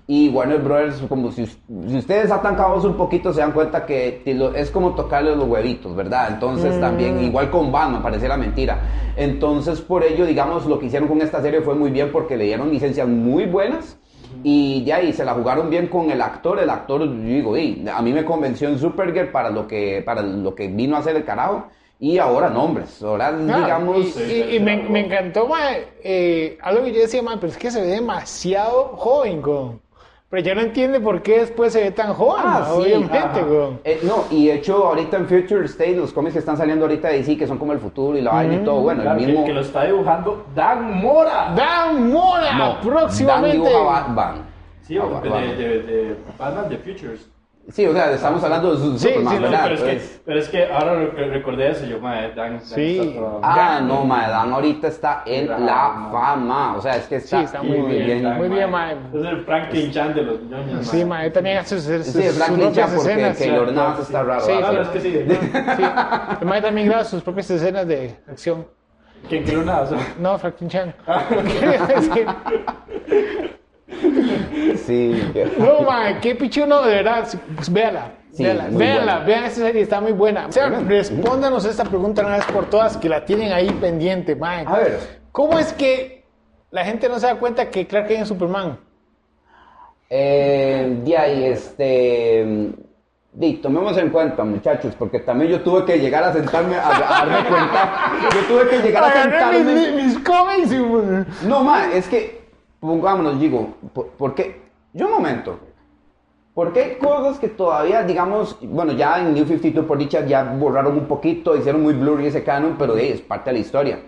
Y 0.05 0.29
Warner 0.29 0.59
Brothers, 0.59 1.01
como 1.09 1.31
si, 1.31 1.47
si 1.47 1.97
ustedes 1.97 2.29
atan 2.29 2.55
cabos 2.55 2.85
un 2.85 2.97
poquito, 2.97 3.33
se 3.33 3.39
dan 3.39 3.51
cuenta 3.51 3.83
que 3.87 4.21
es 4.53 4.69
como 4.69 4.93
tocarle 4.93 5.35
los 5.35 5.47
huevitos, 5.47 5.95
¿verdad? 5.95 6.33
Entonces 6.33 6.79
también, 6.79 7.23
igual 7.23 7.49
con 7.49 7.71
Batman, 7.71 8.03
pareciera 8.03 8.37
mentira. 8.37 8.81
Entonces, 9.15 9.81
por 9.81 10.03
ello, 10.03 10.27
digamos, 10.27 10.67
lo 10.67 10.77
que 10.77 10.85
hicieron 10.85 11.09
con 11.09 11.19
esta 11.23 11.41
serie 11.41 11.61
fue 11.61 11.73
muy 11.73 11.89
bien 11.89 12.11
porque 12.11 12.37
le 12.37 12.43
dieron 12.43 12.69
licencias 12.69 13.07
muy 13.07 13.47
buenas. 13.47 13.97
Y 14.43 14.83
ya 14.83 14.97
ahí 14.97 15.13
se 15.13 15.23
la 15.25 15.33
jugaron 15.33 15.69
bien 15.69 15.87
con 15.87 16.09
el 16.09 16.21
actor. 16.21 16.59
El 16.59 16.69
actor, 16.69 17.01
yo 17.01 17.11
digo, 17.13 17.55
"Ey, 17.55 17.85
a 17.93 18.01
mí 18.01 18.11
me 18.13 18.25
convenció 18.25 18.67
en 18.69 18.79
Supergirl 18.79 19.29
para 19.29 19.49
lo 19.49 19.67
que, 19.67 20.01
para 20.05 20.21
lo 20.21 20.55
que 20.55 20.67
vino 20.67 20.95
a 20.95 20.99
hacer 20.99 21.15
el 21.15 21.23
carajo. 21.25 21.65
Y 21.99 22.17
ahora 22.17 22.49
nombres. 22.49 23.03
Ahora, 23.03 23.27
Ah, 23.27 23.31
digamos. 23.59 23.97
y, 24.17 24.21
y- 24.21 24.55
y 24.55 24.59
me, 24.59 24.77
claro. 24.79 24.89
me 24.91 24.99
encantó, 25.05 25.47
mae, 25.47 25.85
eh, 26.03 26.57
algo 26.63 26.83
que 26.83 26.93
yo 26.93 27.01
decía, 27.01 27.21
mae, 27.21 27.37
pero 27.37 27.51
es 27.51 27.57
que 27.59 27.69
se 27.69 27.79
ve 27.79 27.87
demasiado 27.87 28.93
joven, 28.97 29.41
con. 29.43 29.79
Pero 30.31 30.43
yo 30.43 30.55
no 30.55 30.61
entiende 30.61 31.01
por 31.01 31.21
qué 31.21 31.39
después 31.41 31.73
se 31.73 31.81
ve 31.83 31.91
tan 31.91 32.13
joven, 32.13 32.43
Ah, 32.45 32.63
sí, 32.65 32.79
obviamente. 32.81 33.41
Eh, 33.83 33.99
no, 34.03 34.23
y 34.31 34.47
de 34.47 34.53
hecho 34.55 34.87
ahorita 34.87 35.17
en 35.17 35.27
Future 35.27 35.65
State, 35.65 35.97
los 35.97 36.13
cómics 36.13 36.31
que 36.33 36.39
están 36.39 36.55
saliendo 36.55 36.85
ahorita 36.85 37.09
de 37.09 37.17
DC, 37.17 37.37
que 37.37 37.45
son 37.47 37.57
como 37.57 37.73
el 37.73 37.79
futuro 37.79 38.17
y 38.17 38.21
la 38.21 38.31
vaina 38.31 38.55
y 38.55 38.63
todo, 38.63 38.79
bueno, 38.79 39.01
Claro, 39.03 39.19
el 39.19 39.25
que- 39.25 39.31
mismo... 39.31 39.45
que, 39.45 39.53
lo 39.53 39.59
está 39.59 39.83
dibujando 39.83 40.45
Dan 40.55 41.01
Mora. 41.01 41.53
Dan 41.53 42.09
Mora, 42.09 42.53
no, 42.57 42.79
próximamente. 42.81 43.57
Dan 43.57 43.65
dibuja 43.67 43.83
Batman. 43.83 44.35
Sí, 44.83 44.97
Ah, 44.97 45.03
de, 45.05 45.09
Batman. 45.13 45.41
de, 45.49 45.55
de, 45.57 45.79
de 45.83 46.15
Batman 46.39 46.69
The 46.69 46.77
Futures. 46.77 47.29
Sí, 47.69 47.85
o 47.85 47.93
sea, 47.93 48.11
estamos 48.11 48.43
hablando 48.43 48.75
de 48.75 48.97
Sí, 48.97 49.07
Superman, 49.07 49.33
sí, 49.33 49.39
no, 49.39 49.41
¿verdad? 49.49 49.59
pero, 49.63 49.75
es 49.75 49.81
que, 49.81 49.91
Entonces- 49.91 50.21
pero 50.25 50.39
es 50.39 50.49
que 50.49 50.65
ahora 50.65 50.93
re- 50.95 51.27
recordé 51.29 51.69
eso, 51.69 51.85
yo, 51.85 51.99
madre, 51.99 52.33
Dan, 52.35 52.53
Dan 52.57 52.61
Sí. 52.61 52.99
está 52.99 53.13
todo- 53.19 53.39
Ah, 53.43 53.79
no, 53.81 54.03
ma, 54.03 54.27
Dan 54.27 54.51
ahorita 54.51 54.87
está 54.87 55.21
en 55.25 55.45
Claro, 55.45 55.63
la 55.63 55.89
ma. 55.89 56.11
fama, 56.11 56.75
o 56.75 56.81
sea, 56.81 56.95
es 56.97 57.07
que 57.07 57.15
está, 57.17 57.37
Sí, 57.39 57.43
está 57.45 57.63
muy 57.63 57.77
bien, 57.97 58.23
Dan, 58.23 58.37
muy 58.37 58.49
bien, 58.49 58.69
mae. 58.69 58.97
Es 59.13 59.23
el 59.25 59.41
Franklin 59.45 59.91
Chan 59.91 60.13
de 60.15 60.23
los 60.23 60.41
ñoños, 60.41 60.87
Sí, 60.87 61.05
mae, 61.05 61.29
también 61.29 61.59
hace 61.59 61.79
sus, 61.79 62.05
sus, 62.05 62.13
Sí, 62.13 62.23
sus 62.23 62.37
Franklin 62.43 62.73
Chan, 62.73 62.89
porque 62.95 63.11
escenas. 63.11 63.37
Keylor 63.37 63.69
sí, 63.69 63.75
Navas 63.75 63.95
sí. 63.97 64.01
está 64.03 64.23
raro. 64.23 64.41
Sí, 64.41 64.51
¿verdad? 64.51 64.69
Ah, 64.69 64.73
no, 64.73 64.81
es 64.81 64.87
que 64.89 64.99
sí. 64.99 65.11
Sí, 65.11 65.83
el 66.41 66.47
mae 66.47 66.61
también 66.61 66.87
graba 66.87 67.03
sus 67.05 67.21
propias 67.23 67.49
escenas 67.51 67.87
de 67.87 68.17
acción. 68.27 68.67
¿Quién? 69.29 69.43
O 69.43 69.85
sea, 69.85 69.97
No, 70.19 70.37
Franklin 70.39 70.69
Chan. 70.69 70.93
Ah. 71.07 71.21
Sí, 74.85 75.21
No, 75.57 75.81
mae, 75.81 76.19
qué 76.19 76.35
pichuno, 76.35 76.81
de 76.81 76.95
verdad. 76.95 77.27
Pues 77.55 77.71
véala. 77.71 78.11
Sí, 78.31 78.43
véala, 78.43 78.69
buena. 78.69 79.19
vean 79.19 79.43
esta 79.43 79.61
serie, 79.61 79.81
está 79.81 79.99
muy 79.99 80.13
buena. 80.13 80.47
O 80.47 80.51
sea, 80.51 80.69
respóndanos 80.69 81.65
esta 81.65 81.83
pregunta 81.83 82.21
una 82.25 82.37
vez 82.37 82.45
por 82.45 82.69
todas, 82.69 82.95
que 82.97 83.09
la 83.09 83.25
tienen 83.25 83.51
ahí 83.51 83.69
pendiente, 83.81 84.35
mae. 84.35 84.65
A 84.65 84.77
ver, 84.77 84.99
¿Cómo 85.31 85.59
es 85.59 85.73
que 85.73 86.23
la 86.71 86.85
gente 86.85 87.09
no 87.09 87.19
se 87.19 87.27
da 87.27 87.35
cuenta 87.35 87.69
que 87.69 87.85
Clark 87.87 88.07
Kent 88.07 88.21
es 88.23 88.27
Superman? 88.29 88.77
Eh, 90.09 90.99
de 91.05 91.17
ahí, 91.17 91.45
este. 91.45 92.71
di, 93.33 93.53
tomemos 93.55 93.97
en 93.97 94.09
cuenta, 94.09 94.43
muchachos, 94.43 94.93
porque 94.97 95.19
también 95.19 95.51
yo 95.51 95.61
tuve 95.61 95.85
que 95.85 95.99
llegar 95.99 96.23
a 96.23 96.33
sentarme 96.33 96.75
a, 96.75 96.87
a 96.89 97.25
darme 97.25 97.47
cuenta. 97.49 97.89
Yo 98.33 98.39
tuve 98.47 98.67
que 98.69 98.79
llegar 98.79 99.03
a 99.05 99.07
Agarré 99.23 99.63
mis, 99.63 99.73
sentarme. 99.73 100.03
mis 100.03 100.19
cómics 100.19 100.71
y... 100.73 101.45
No, 101.47 101.63
ma, 101.63 101.91
es 101.93 102.07
que, 102.09 102.40
pongámonos, 102.81 103.39
digo, 103.39 103.75
por- 103.93 104.07
porque. 104.17 104.59
Yo 104.93 105.05
un 105.05 105.13
momento. 105.13 105.57
Porque 106.53 106.81
hay 106.83 106.95
cosas 106.97 107.39
que 107.39 107.47
todavía, 107.47 108.03
digamos, 108.03 108.57
bueno, 108.61 108.91
ya 108.91 109.21
en 109.21 109.33
New 109.33 109.45
52 109.45 109.85
por 109.85 109.97
dicha 109.97 110.25
ya 110.25 110.43
borraron 110.43 110.97
un 110.97 111.05
poquito, 111.05 111.55
hicieron 111.55 111.81
muy 111.81 111.93
blurry 111.93 112.25
ese 112.25 112.43
canon, 112.43 112.75
pero 112.77 112.95
ahí 112.95 113.07
es 113.07 113.21
parte 113.21 113.51
de 113.51 113.53
la 113.53 113.59
historia. 113.59 113.99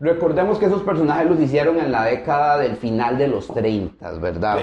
Recordemos 0.00 0.58
que 0.58 0.66
esos 0.66 0.82
personajes 0.82 1.28
los 1.28 1.40
hicieron 1.40 1.76
en 1.78 1.90
la 1.90 2.04
década 2.04 2.58
del 2.58 2.76
final 2.76 3.18
de 3.18 3.26
los 3.26 3.48
30, 3.48 4.12
¿verdad? 4.18 4.58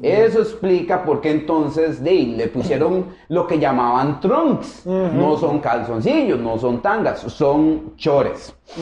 Eso 0.00 0.40
explica 0.40 1.04
por 1.04 1.20
qué 1.20 1.30
entonces 1.30 2.02
de 2.02 2.12
le 2.36 2.46
pusieron 2.48 3.08
lo 3.28 3.46
que 3.46 3.58
llamaban 3.58 4.18
trunks. 4.20 4.86
No 4.86 5.36
son 5.36 5.58
calzoncillos, 5.60 6.40
no 6.40 6.56
son 6.58 6.80
tangas, 6.80 7.20
son 7.20 7.96
chores. 7.96 8.54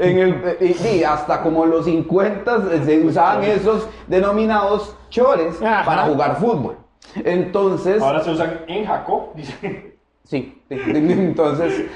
En 0.00 0.18
el- 0.18 0.56
y, 0.60 0.98
y 0.98 1.04
hasta 1.04 1.42
como 1.42 1.64
en 1.64 1.70
los 1.70 1.84
50 1.86 2.84
se 2.84 3.00
usaban 3.00 3.42
esos 3.44 3.88
denominados 4.06 4.94
chores 5.08 5.60
Ajá. 5.62 5.84
para 5.84 6.02
jugar 6.04 6.36
fútbol. 6.36 6.76
Entonces, 7.24 8.02
Ahora 8.02 8.22
se 8.22 8.30
usan 8.32 8.60
en 8.68 8.84
Jacob, 8.84 9.34
dice. 9.34 9.96
Sí, 10.24 10.62
entonces, 10.70 11.86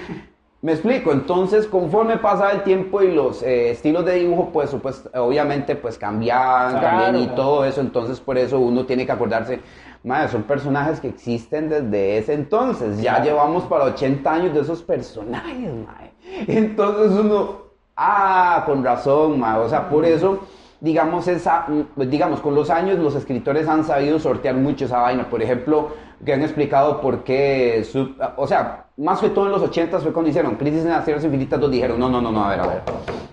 me 0.65 0.73
explico, 0.73 1.13
entonces 1.13 1.67
conforme 1.67 2.17
pasa 2.17 2.51
el 2.51 2.63
tiempo 2.63 3.03
y 3.03 3.13
los 3.13 3.43
eh, 3.43 3.73
estilos 3.73 4.03
de 4.07 4.15
dibujo, 4.15 4.49
pues, 4.51 4.73
supuest- 4.73 5.11
obviamente, 5.15 5.77
pues 5.77 5.99
Claro, 5.99 6.81
cambian 6.81 7.17
y 7.17 7.25
claro. 7.27 7.35
todo 7.35 7.65
eso, 7.67 7.83
entonces 7.83 8.19
por 8.19 8.39
eso 8.39 8.59
uno 8.59 8.87
tiene 8.87 9.05
que 9.05 9.13
acordarse, 9.13 9.61
madre, 10.05 10.29
son 10.29 10.45
personajes 10.45 11.01
que 11.01 11.09
existen 11.09 11.69
desde 11.69 12.17
ese 12.17 12.33
entonces, 12.33 13.03
ya 13.03 13.23
llevamos 13.23 13.65
para 13.65 13.85
80 13.85 14.33
años 14.33 14.55
de 14.55 14.61
esos 14.63 14.83
personajes, 14.83 15.71
madre. 15.87 16.13
Entonces 16.49 17.13
uno, 17.13 17.59
ah, 17.95 18.63
con 18.65 18.83
razón, 18.83 19.39
madre, 19.39 19.67
o 19.67 19.69
sea, 19.69 19.87
por 19.91 20.07
eso 20.07 20.39
digamos, 20.85 21.27
esa, 21.29 21.65
mm, 21.67 22.01
digamos, 22.09 22.41
con 22.41 22.55
los 22.55 22.69
años 22.69 22.99
los 22.99 23.15
escritores 23.15 23.67
han 23.69 23.85
sabido 23.85 24.19
sortear 24.19 24.55
mucho 24.55 24.85
esa 24.85 24.99
vaina. 24.99 25.29
Por 25.31 25.43
ejemplo, 25.43 25.89
que 26.25 26.33
han 26.35 26.43
explicado 26.43 27.01
por 27.01 27.25
qué, 27.25 27.83
su- 27.91 28.15
o 28.37 28.47
sea, 28.47 28.87
más 28.99 29.19
que 29.21 29.31
todo 29.31 29.47
en 29.47 29.53
los 29.53 29.63
80 29.63 29.99
fue 30.01 30.13
cuando 30.13 30.29
hicieron 30.31 30.57
Crisis 30.57 30.83
en 30.85 30.91
las 30.91 31.05
Tierras 31.05 31.25
Infinitas, 31.25 31.59
dos 31.59 31.71
dijeron, 31.71 31.99
no, 31.99 32.09
no, 32.09 32.21
no, 32.21 32.31
no, 32.31 32.45
a 32.45 32.51
ver, 32.51 32.61
a 32.61 32.67
ver, 32.67 32.83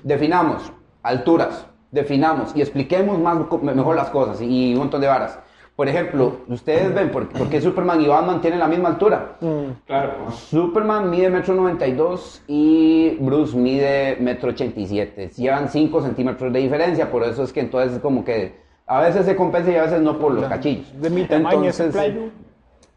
definamos 0.03 0.71
alturas, 1.03 1.65
definamos 1.91 2.55
y 2.55 2.61
expliquemos 2.61 3.19
más, 3.19 3.37
mejor 3.61 3.95
las 3.95 4.09
cosas 4.09 4.41
y 4.41 4.73
un 4.73 4.79
montón 4.79 5.01
de 5.01 5.07
varas. 5.07 5.37
Por 5.75 5.87
ejemplo, 5.87 6.37
ustedes 6.47 6.93
ven 6.93 7.09
por, 7.11 7.27
por 7.29 7.47
qué 7.49 7.59
Superman 7.59 8.01
y 8.01 8.07
Batman 8.07 8.39
tienen 8.41 8.59
la 8.59 8.67
misma 8.67 8.89
altura. 8.89 9.37
Claro. 9.87 10.29
Superman 10.31 11.09
mide 11.09 11.29
metro 11.29 11.55
92 11.55 12.43
y 12.47 13.17
Bruce 13.19 13.55
mide 13.57 14.17
metro 14.19 14.49
87. 14.49 15.29
Llevan 15.37 15.69
5 15.69 16.01
centímetros 16.03 16.53
de 16.53 16.59
diferencia, 16.59 17.09
por 17.09 17.23
eso 17.23 17.43
es 17.43 17.51
que 17.53 17.61
entonces 17.61 17.99
como 17.99 18.23
que 18.23 18.53
a 18.85 18.99
veces 19.01 19.25
se 19.25 19.35
compensa 19.35 19.71
y 19.71 19.75
a 19.75 19.83
veces 19.83 20.01
no 20.01 20.19
por 20.19 20.33
los 20.33 20.45
cachillos. 20.45 20.85
De 21.01 21.09
mi 21.09 21.23
tamaño 21.25 21.57
Entonces, 21.59 21.91
playo. 21.93 22.21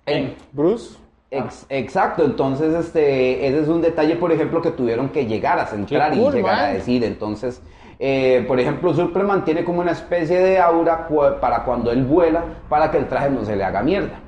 eh, 0.07 0.35
Bruce. 0.53 0.97
ex- 1.31 1.67
exacto, 1.71 2.25
entonces 2.25 2.75
este, 2.75 3.47
ese 3.47 3.61
es 3.61 3.69
un 3.69 3.81
detalle, 3.81 4.17
por 4.17 4.31
ejemplo, 4.33 4.61
que 4.61 4.73
tuvieron 4.73 5.09
que 5.11 5.25
llegar 5.27 5.59
a 5.59 5.67
centrar 5.67 6.13
y 6.13 6.17
llegar 6.31 6.59
a 6.59 6.69
decir. 6.73 7.05
Entonces, 7.05 7.63
eh, 8.07 8.45
por 8.47 8.61
ejemplo, 8.61 8.93
Superman 8.93 9.47
tiene 9.47 9.65
como 9.65 9.81
una 9.81 9.93
especie 9.93 10.39
de 10.39 10.59
aura 10.59 11.07
cu- 11.07 11.41
para 11.41 11.65
cuando 11.65 11.91
él 11.91 12.05
vuela, 12.05 12.45
para 12.69 12.91
que 12.91 12.99
el 12.99 13.09
traje 13.09 13.31
no 13.31 13.45
se 13.47 13.57
le 13.57 13.65
haga 13.65 13.83
mierda. 13.83 14.19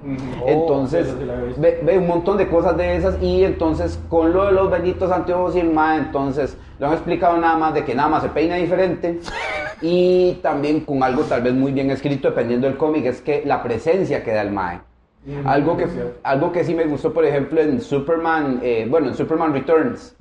Entonces, 0.47 1.09
Oh, 1.15 1.19
sí 1.21 1.25
visto. 1.47 1.61
ve, 1.61 1.81
ve 1.83 1.99
un 1.99 2.07
montón 2.07 2.39
de 2.39 2.49
cosas 2.49 2.75
de 2.79 2.97
esas 2.97 3.21
y 3.23 3.45
entonces 3.45 3.99
con 4.09 4.33
lo 4.33 4.47
de 4.47 4.53
los 4.53 4.71
benditos 4.71 5.11
anteojos 5.13 5.57
y 5.57 5.61
el 5.61 5.71
MAE, 5.73 5.99
entonces 5.99 6.57
lo 6.79 6.87
han 6.87 6.95
explicado 6.95 7.37
nada 7.37 7.57
más 7.59 7.75
de 7.75 7.85
que 7.85 7.95
nada 7.95 8.09
más 8.09 8.23
se 8.23 8.31
peina 8.31 8.55
diferente 8.57 9.21
y 9.83 10.39
también 10.43 10.81
con 10.81 11.03
algo 11.03 11.23
tal 11.25 11.43
vez 11.43 11.53
muy 11.53 11.73
bien 11.73 11.91
escrito 11.91 12.29
dependiendo 12.29 12.67
del 12.67 12.77
cómic, 12.79 13.05
es 13.05 13.21
que 13.21 13.43
la 13.45 13.63
presencia 13.63 14.23
que 14.25 14.33
da 14.33 14.41
el 14.43 14.53
MAE. 14.53 14.81
Algo 15.45 15.77
que, 15.77 15.89
algo 16.23 16.53
que 16.53 16.63
sí 16.63 16.73
me 16.73 16.85
gustó, 16.85 17.13
por 17.13 17.25
ejemplo, 17.25 17.61
en 17.61 17.81
Superman, 17.81 18.61
eh, 18.63 18.87
bueno, 18.89 19.09
en 19.09 19.15
Superman 19.15 19.53
Returns, 19.53 20.15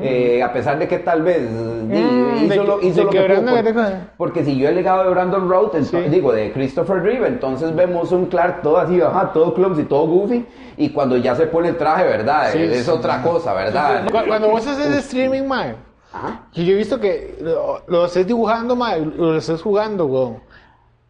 eh, 0.00 0.42
a 0.42 0.52
pesar 0.52 0.78
de 0.80 0.88
que 0.88 0.98
tal 0.98 1.22
vez 1.22 1.42
Mm, 1.48 2.44
hizo, 2.44 2.48
de 2.48 2.56
lo, 2.66 2.82
hizo 2.82 3.04
lo 3.04 3.10
que 3.10 3.18
que 3.24 3.34
pudo, 3.34 3.74
por- 3.74 3.84
porque 4.16 4.44
siguió 4.44 4.68
el 4.68 4.74
legado 4.74 5.04
de 5.04 5.10
Brandon 5.10 5.48
Routh, 5.48 5.74
ento- 5.74 6.02
Sí. 6.02 6.10
digo, 6.10 6.32
de 6.32 6.52
Christopher 6.52 7.00
Reeve, 7.02 7.28
entonces 7.28 7.72
vemos 7.76 8.10
un 8.10 8.26
Clark 8.26 8.62
todo 8.62 8.78
así, 8.78 9.00
ajá, 9.00 9.32
todo 9.32 9.54
clumsy, 9.54 9.84
todo 9.84 10.06
goofy, 10.08 10.44
y 10.76 10.90
cuando 10.90 11.16
ya 11.16 11.36
se 11.36 11.46
pone 11.46 11.68
el 11.68 11.76
traje, 11.76 12.04
¿verdad? 12.04 12.48
Sí, 12.52 12.58
es 12.60 12.84
sí. 12.84 12.90
otra 12.90 13.22
cosa, 13.22 13.54
¿verdad? 13.54 14.06
Cu- 14.10 14.26
Cuando 14.26 14.48
vos 14.48 14.66
haces 14.66 14.92
streaming, 15.04 15.48
Ajá. 16.12 16.46
que 16.52 16.64
yo 16.64 16.72
he 16.72 16.76
visto 16.76 16.98
que 16.98 17.36
lo, 17.40 17.82
lo 17.86 18.06
estés 18.06 18.26
dibujando, 18.26 18.74
mae, 18.74 19.04
lo 19.04 19.36
estés 19.36 19.62
jugando, 19.62 20.06
weón. 20.06 20.47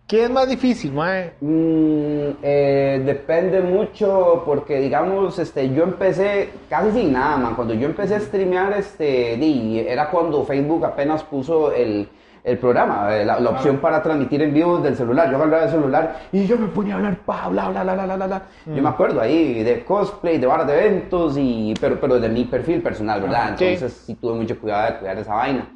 ¿Qué 0.09 0.25
es 0.25 0.31
más 0.31 0.49
difícil, 0.49 0.91
mae? 0.93 1.35
Mm, 1.43 2.39
eh, 2.43 3.03
depende 3.05 3.61
mucho 3.61 4.43
porque 4.47 4.81
digamos 4.81 5.39
este 5.39 5.69
yo 5.75 5.83
empecé 5.83 6.49
casi 6.71 6.93
sin 6.93 7.13
nada 7.13 7.37
man 7.37 7.55
cuando 7.55 7.75
yo 7.75 7.85
empecé 7.85 8.15
a 8.15 8.21
streamear 8.21 8.73
este 8.73 9.37
di, 9.37 9.81
era 9.81 10.09
cuando 10.09 10.43
Facebook 10.47 10.83
apenas 10.87 11.23
puso 11.25 11.73
el, 11.75 12.09
el 12.43 12.57
programa, 12.57 13.15
eh, 13.15 13.27
la, 13.27 13.39
la 13.39 13.51
opción 13.51 13.77
para 13.77 14.03
transmitir 14.03 14.41
en 14.41 14.55
vivo 14.55 14.79
del 14.79 14.97
celular. 14.97 15.31
Yo 15.31 15.37
agarraba 15.37 15.65
el 15.65 15.71
celular 15.71 16.21
y 16.33 16.47
yo 16.47 16.57
me 16.57 16.69
ponía 16.69 16.95
a 16.95 16.97
hablar, 16.97 17.19
pa, 17.27 17.49
bla, 17.49 17.69
bla, 17.69 17.83
bla, 17.83 17.93
bla, 17.93 18.17
bla, 18.17 18.27
bla. 18.27 18.43
Yo 18.65 18.83
me 18.83 18.89
acuerdo 18.89 19.21
ahí 19.21 19.63
de 19.63 19.85
cosplay, 19.85 20.39
de 20.39 20.47
varas 20.47 20.67
de 20.69 20.87
eventos, 20.87 21.37
y, 21.37 21.75
pero, 21.79 22.01
pero 22.01 22.19
de 22.19 22.31
mi 22.31 22.45
perfil 22.45 22.81
personal, 22.81 23.21
¿verdad? 23.21 23.57
Sí. 23.59 23.65
Entonces 23.67 24.05
sí 24.07 24.15
tuve 24.15 24.37
mucho 24.37 24.59
cuidado 24.59 24.91
de 24.91 24.99
cuidar 25.01 25.19
esa 25.19 25.35
vaina. 25.35 25.69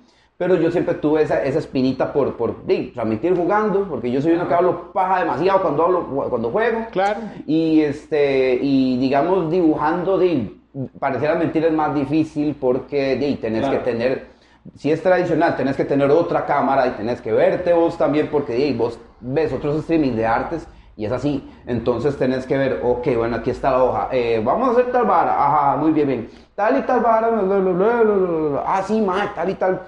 Pero 0.43 0.57
yo 0.57 0.73
siempre 0.73 0.95
tuve 0.95 1.23
esa, 1.23 1.41
esa 1.45 1.61
espinita 1.61 2.13
por, 2.13 2.37
por 2.37 2.65
transmitir 2.93 3.37
jugando, 3.37 3.87
porque 3.89 4.11
yo 4.11 4.21
soy 4.21 4.33
uno 4.33 4.49
que 4.49 4.55
hablo 4.55 4.93
paja 4.93 5.21
demasiado 5.21 5.63
cuando, 5.63 5.85
hablo, 5.85 6.07
cuando 6.29 6.51
juego. 6.51 6.87
Claro. 6.91 7.21
Y, 7.47 7.81
este, 7.83 8.59
y 8.61 8.99
digamos, 8.99 9.49
dibujando, 9.53 10.19
di, 10.19 10.61
pareciera 10.99 11.37
mentir 11.37 11.65
es 11.65 11.73
más 11.73 11.95
difícil 11.95 12.57
porque 12.61 13.15
di, 13.15 13.37
tenés 13.37 13.61
Claro. 13.61 13.79
que 13.79 13.85
tener, 13.93 14.27
si 14.75 14.91
es 14.91 15.01
tradicional, 15.01 15.55
tenés 15.55 15.77
que 15.77 15.85
tener 15.85 16.11
otra 16.11 16.45
cámara 16.45 16.89
y 16.89 16.91
tenés 16.91 17.21
que 17.21 17.31
verte 17.31 17.73
vos 17.73 17.97
también 17.97 18.27
porque 18.27 18.55
di, 18.55 18.73
vos 18.73 18.99
ves 19.21 19.53
otros 19.53 19.77
streaming 19.77 20.17
de 20.17 20.27
artes 20.27 20.67
y 20.97 21.05
es 21.05 21.13
así. 21.13 21.49
Entonces 21.69 22.17
tenés 22.19 22.47
que 22.47 22.59
ver, 22.59 22.81
ok, 22.83 23.07
bueno, 23.17 23.37
aquí 23.37 23.51
está 23.51 23.71
la 23.71 23.85
hoja, 23.85 24.09
eh, 24.11 24.43
vamos 24.45 24.71
a 24.71 24.73
hacer 24.73 24.91
tal 24.91 25.05
vara, 25.07 25.35
ajá, 25.37 25.77
muy 25.77 25.93
bien, 25.93 26.09
bien. 26.09 26.29
Tal 26.57 26.81
y 26.81 26.83
tal 26.83 26.99
vara, 27.01 27.29
bla, 27.31 27.43
bla, 27.43 27.59
bla, 27.59 27.73
bla, 27.73 28.03
bla, 28.03 28.15
bla, 28.17 28.49
bla. 28.51 28.65
ah, 28.67 28.83
sí, 28.83 29.01
ma, 29.01 29.33
tal 29.37 29.49
y 29.49 29.55
tal. 29.55 29.81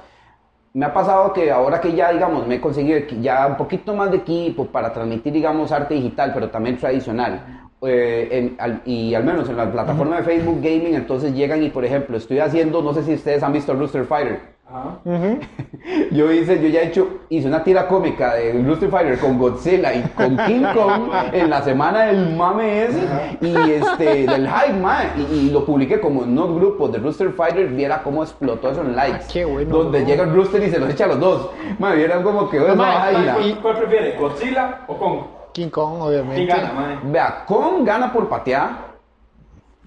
Me 0.77 0.87
ha 0.87 0.93
pasado 0.93 1.33
que 1.33 1.53
ahora 1.53 1.81
que 1.81 1.93
ya, 1.93 2.11
digamos, 2.13 2.49
me 2.49 2.57
he 2.57 2.61
conseguido 2.61 2.99
ya 3.21 3.47
un 3.47 3.57
poquito 3.57 3.95
más 3.95 4.11
de 4.11 4.17
equipo 4.17 4.67
para 4.67 4.93
transmitir, 4.93 5.33
digamos, 5.33 5.71
arte 5.71 5.95
digital, 5.95 6.33
pero 6.35 6.51
también 6.51 6.77
tradicional, 6.77 7.69
eh, 7.83 8.29
en- 8.33 8.57
al- 8.59 8.83
y 8.85 9.15
al 9.15 9.23
menos 9.23 9.49
en 9.49 9.57
la 9.57 9.71
plataforma 9.71 10.17
de 10.17 10.25
Facebook 10.25 10.57
Gaming, 10.61 10.95
entonces 10.95 11.33
llegan 11.33 11.63
y, 11.63 11.71
por 11.71 11.85
ejemplo, 11.85 12.17
estoy 12.17 12.41
haciendo, 12.41 12.83
no 12.83 12.93
sé 12.93 13.05
si 13.05 13.15
ustedes 13.15 13.43
han 13.45 13.53
visto 13.53 13.73
Rooster 13.73 14.05
Fighter. 14.05 14.54
Yo 16.11 16.33
hice, 16.33 16.61
yo 16.63 16.69
ya 16.69 16.81
he 16.81 16.87
hecho, 16.89 17.07
hice 17.29 17.47
una 17.49 17.63
tira 17.63 17.87
cómica 17.87 18.35
de 18.35 18.63
Rooster 18.65 18.89
Fighter 18.89 19.19
con 19.19 19.39
Godzilla 19.39 19.93
y 19.93 20.03
con 20.17 20.37
King 20.47 20.63
Kong 20.75 21.11
en 21.33 21.51
la 21.51 21.63
semana 21.63 22.05
del 22.07 22.35
mame 22.35 22.85
ese 22.85 23.01
y 23.43 23.55
este, 23.73 24.27
del 24.27 24.49
hype, 24.49 24.73
mae, 24.81 25.09
y, 25.19 25.35
y 25.35 25.51
lo 25.51 25.67
publiqué 25.67 26.01
como 26.01 26.23
en 26.25 26.31
unos 26.31 26.55
grupos 26.57 26.91
de 26.93 26.99
Rooster 26.99 27.31
Fighter, 27.33 27.67
viera 27.69 28.03
cómo 28.03 28.23
explotó 28.23 28.71
eso 28.71 28.81
en 28.81 28.97
likes. 28.97 29.21
Ah, 29.25 29.29
qué 29.33 29.45
bueno, 29.45 29.77
Donde 29.77 29.99
bro. 30.01 30.09
llega 30.09 30.25
el 30.25 30.35
Rooster 30.35 30.63
y 30.63 30.71
se 30.71 30.79
los 30.79 30.89
echa 30.91 31.05
a 31.05 31.09
los 31.09 31.21
dos. 31.21 31.51
Mae, 31.79 31.97
vieran 31.97 32.23
como 32.23 32.49
que 32.49 32.57
y- 32.57 33.53
¿Cuál 33.61 33.77
prefiere, 33.77 34.17
Godzilla 34.19 34.81
o 34.87 34.97
Kong? 34.97 35.19
King 35.53 35.69
Kong, 35.69 35.93
¿Quién 35.99 36.03
obviamente. 36.03 36.47
gana, 36.47 36.73
mae? 36.73 36.99
Vea, 37.05 37.45
Kong 37.47 37.85
gana 37.85 38.11
por 38.13 38.29
patear. 38.29 38.95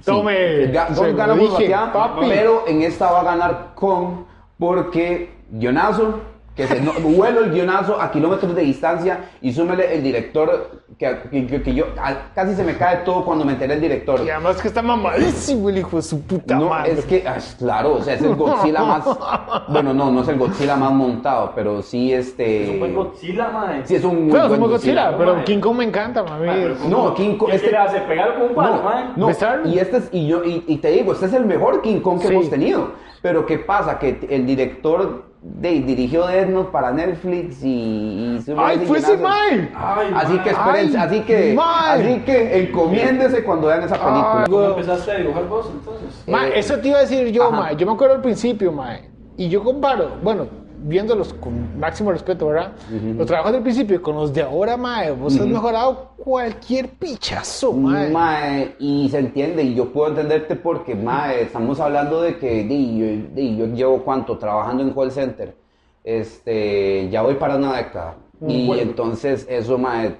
Tome, 0.06 0.72
Ga- 0.72 0.94
Kong 0.96 1.16
gana 1.18 1.36
por 1.36 1.52
patear, 1.54 1.92
papi. 1.92 2.26
pero 2.30 2.63
en 2.68 2.84
esta 2.84 3.12
va 3.12 3.22
a 3.22 3.24
ganar 3.24 3.68
Kong 3.74 4.26
porque 4.60 5.30
guionazo, 5.52 6.20
que 6.56 6.65
se 6.67 6.82
no, 6.82 6.91
vuelo 7.02 7.43
el 7.46 7.52
guionazo 7.52 8.02
a 8.02 8.12
kilómetros 8.12 8.56
de 8.56 8.63
distancia 8.63 9.26
y 9.41 9.54
súmele 9.54 9.93
el 9.96 10.02
director 10.04 10.82
que, 10.98 11.15
que- 11.30 11.46
que- 11.46 11.62
que 11.62 11.74
yo 11.76 11.86
a- 12.02 12.34
casi 12.34 12.56
se 12.56 12.63
me 12.63 12.76
cae 12.76 12.98
todo 13.06 13.24
cuando 13.24 13.46
me 13.46 13.52
enteré 13.54 13.76
el 13.76 13.82
director. 13.82 14.20
Y 14.26 14.30
además 14.32 14.60
que 14.60 14.67
está 14.67 14.82
mamadísimo 14.82 15.70
el 15.70 15.78
hijo 15.78 15.98
de 15.98 16.02
su 16.02 16.20
puta 16.24 16.56
No, 16.56 16.70
madre. 16.70 16.93
es 16.93 17.06
que, 17.06 17.24
ah, 17.28 17.38
claro, 17.60 17.93
o 17.98 18.02
sea, 18.02 18.15
es 18.15 18.22
el 18.24 18.34
Godzilla 18.36 18.82
más, 18.84 19.04
bueno, 19.70 19.93
no, 19.93 20.10
no 20.10 20.22
es 20.24 20.28
el 20.30 20.39
Godzilla 20.39 20.76
más 20.76 20.91
montado, 20.91 21.52
pero 21.54 21.84
sí 21.84 22.12
este... 22.12 22.63
Es 22.63 22.70
un 22.72 22.80
buen 22.80 22.96
Godzilla, 22.96 23.50
mae. 23.50 23.86
Sí, 23.86 23.96
es 23.96 24.04
un 24.04 24.15
muy 24.24 24.30
Bueno, 24.32 24.48
buen 24.48 24.58
somos 24.60 24.70
Godzilla, 24.72 25.15
pero 25.15 25.36
mae. 25.36 25.43
King 25.43 25.60
Kong 25.60 25.78
me 25.78 25.84
encanta, 25.84 26.24
mami. 26.24 26.48
Mae, 26.48 26.62
pero 26.63 26.76
¿cómo- 26.80 26.89
No, 27.10 27.13
King 27.13 27.38
Kong- 27.38 27.50
¿Qué 27.52 27.56
este- 27.58 27.70
le 27.72 27.78
hace? 27.78 28.00
¿Pegarlo 28.00 28.34
con 28.39 28.43
un 28.50 28.56
palo? 28.56 28.82
No, 28.84 29.12
no, 29.17 29.28
Besarlo. 29.28 29.70
y 29.70 29.78
este 29.78 29.98
es, 29.98 30.10
y 30.12 30.26
yo, 30.28 30.43
y, 30.43 30.63
y 30.67 30.78
te 30.78 30.89
digo, 30.89 31.12
este 31.13 31.28
es 31.28 31.34
el 31.34 31.46
mejor 31.46 31.84
King 31.84 32.00
Kong 32.00 32.20
que 32.20 32.28
Sí. 32.30 32.34
hemos 32.34 32.50
tenido. 32.50 32.91
Pero 33.28 33.46
¿qué 33.46 33.60
pasa? 33.60 34.00
Que 34.00 34.20
el 34.30 34.46
director 34.46 35.24
de, 35.42 35.82
dirigió 35.82 36.28
Death 36.28 36.48
Note 36.48 36.72
para 36.72 36.92
Netflix 36.94 37.62
y... 37.62 37.68
y 37.68 38.46
¡Ay, 38.56 38.80
fue 38.86 39.00
ese 39.00 39.18
mae! 39.18 39.70
Así 40.16 40.34
mae. 40.34 40.44
que 40.44 40.50
esperen, 40.50 40.96
así 40.98 41.20
que, 41.24 41.54
mae. 41.54 42.02
así 42.02 42.20
que 42.22 42.60
encomiéndese 42.63 43.44
cuando 43.44 43.68
vean 43.68 43.84
esa 43.84 43.96
película. 43.96 44.44
Ay, 44.46 44.50
¿Cómo 44.50 44.63
empezaste 44.63 45.12
a 45.12 45.16
dibujar 45.16 45.48
vos, 45.50 45.70
entonces? 45.74 46.24
Ma, 46.26 46.48
Eh, 46.48 46.60
eso 46.60 46.80
te 46.80 46.88
iba 46.88 47.00
a 47.00 47.02
decir 47.02 47.28
yo, 47.34 47.50
ajá. 47.50 47.52
ma. 47.58 47.72
Yo 47.74 47.86
me 47.86 47.92
acuerdo 47.92 48.16
al 48.16 48.22
principio, 48.22 48.72
ma. 48.72 48.98
Y 49.36 49.50
yo 49.50 49.62
comparo, 49.62 50.12
bueno, 50.24 50.48
viéndolos 50.88 51.34
con 51.34 51.78
máximo 51.80 52.12
respeto, 52.12 52.47
¿verdad? 52.47 52.71
Los 53.17 53.28
trabajos 53.28 53.52
del 53.52 53.62
principio 53.62 54.02
con 54.02 54.15
los 54.15 54.34
de 54.34 54.41
ahora, 54.41 54.78
ma. 54.78 55.10
Vos 55.12 55.39
has 55.39 55.45
mejorado 55.45 56.12
cualquier 56.17 56.89
pichazo, 56.89 57.73
ma. 57.73 58.08
Mae, 58.10 58.76
y 58.80 59.10
se 59.10 59.19
entiende, 59.19 59.63
y 59.63 59.76
yo 59.76 59.91
puedo 59.91 60.10
entenderte 60.10 60.56
porque, 60.56 60.95
mae, 60.95 61.41
estamos 61.43 61.80
hablando 61.80 62.21
de 62.21 62.38
que 62.38 62.63
di, 62.63 62.97
yo, 62.97 63.34
di, 63.34 63.58
yo 63.58 63.65
llevo 63.67 64.04
cuánto 64.04 64.38
trabajando 64.38 64.84
en 64.84 64.91
call 64.91 65.12
center, 65.12 65.56
este, 66.04 67.10
ya 67.10 67.21
voy 67.21 67.36
para 67.36 67.58
una 67.58 67.76
década, 67.76 68.15
y 68.47 68.71
entonces 68.80 69.45
eso, 69.50 69.78
mae, 69.78 70.15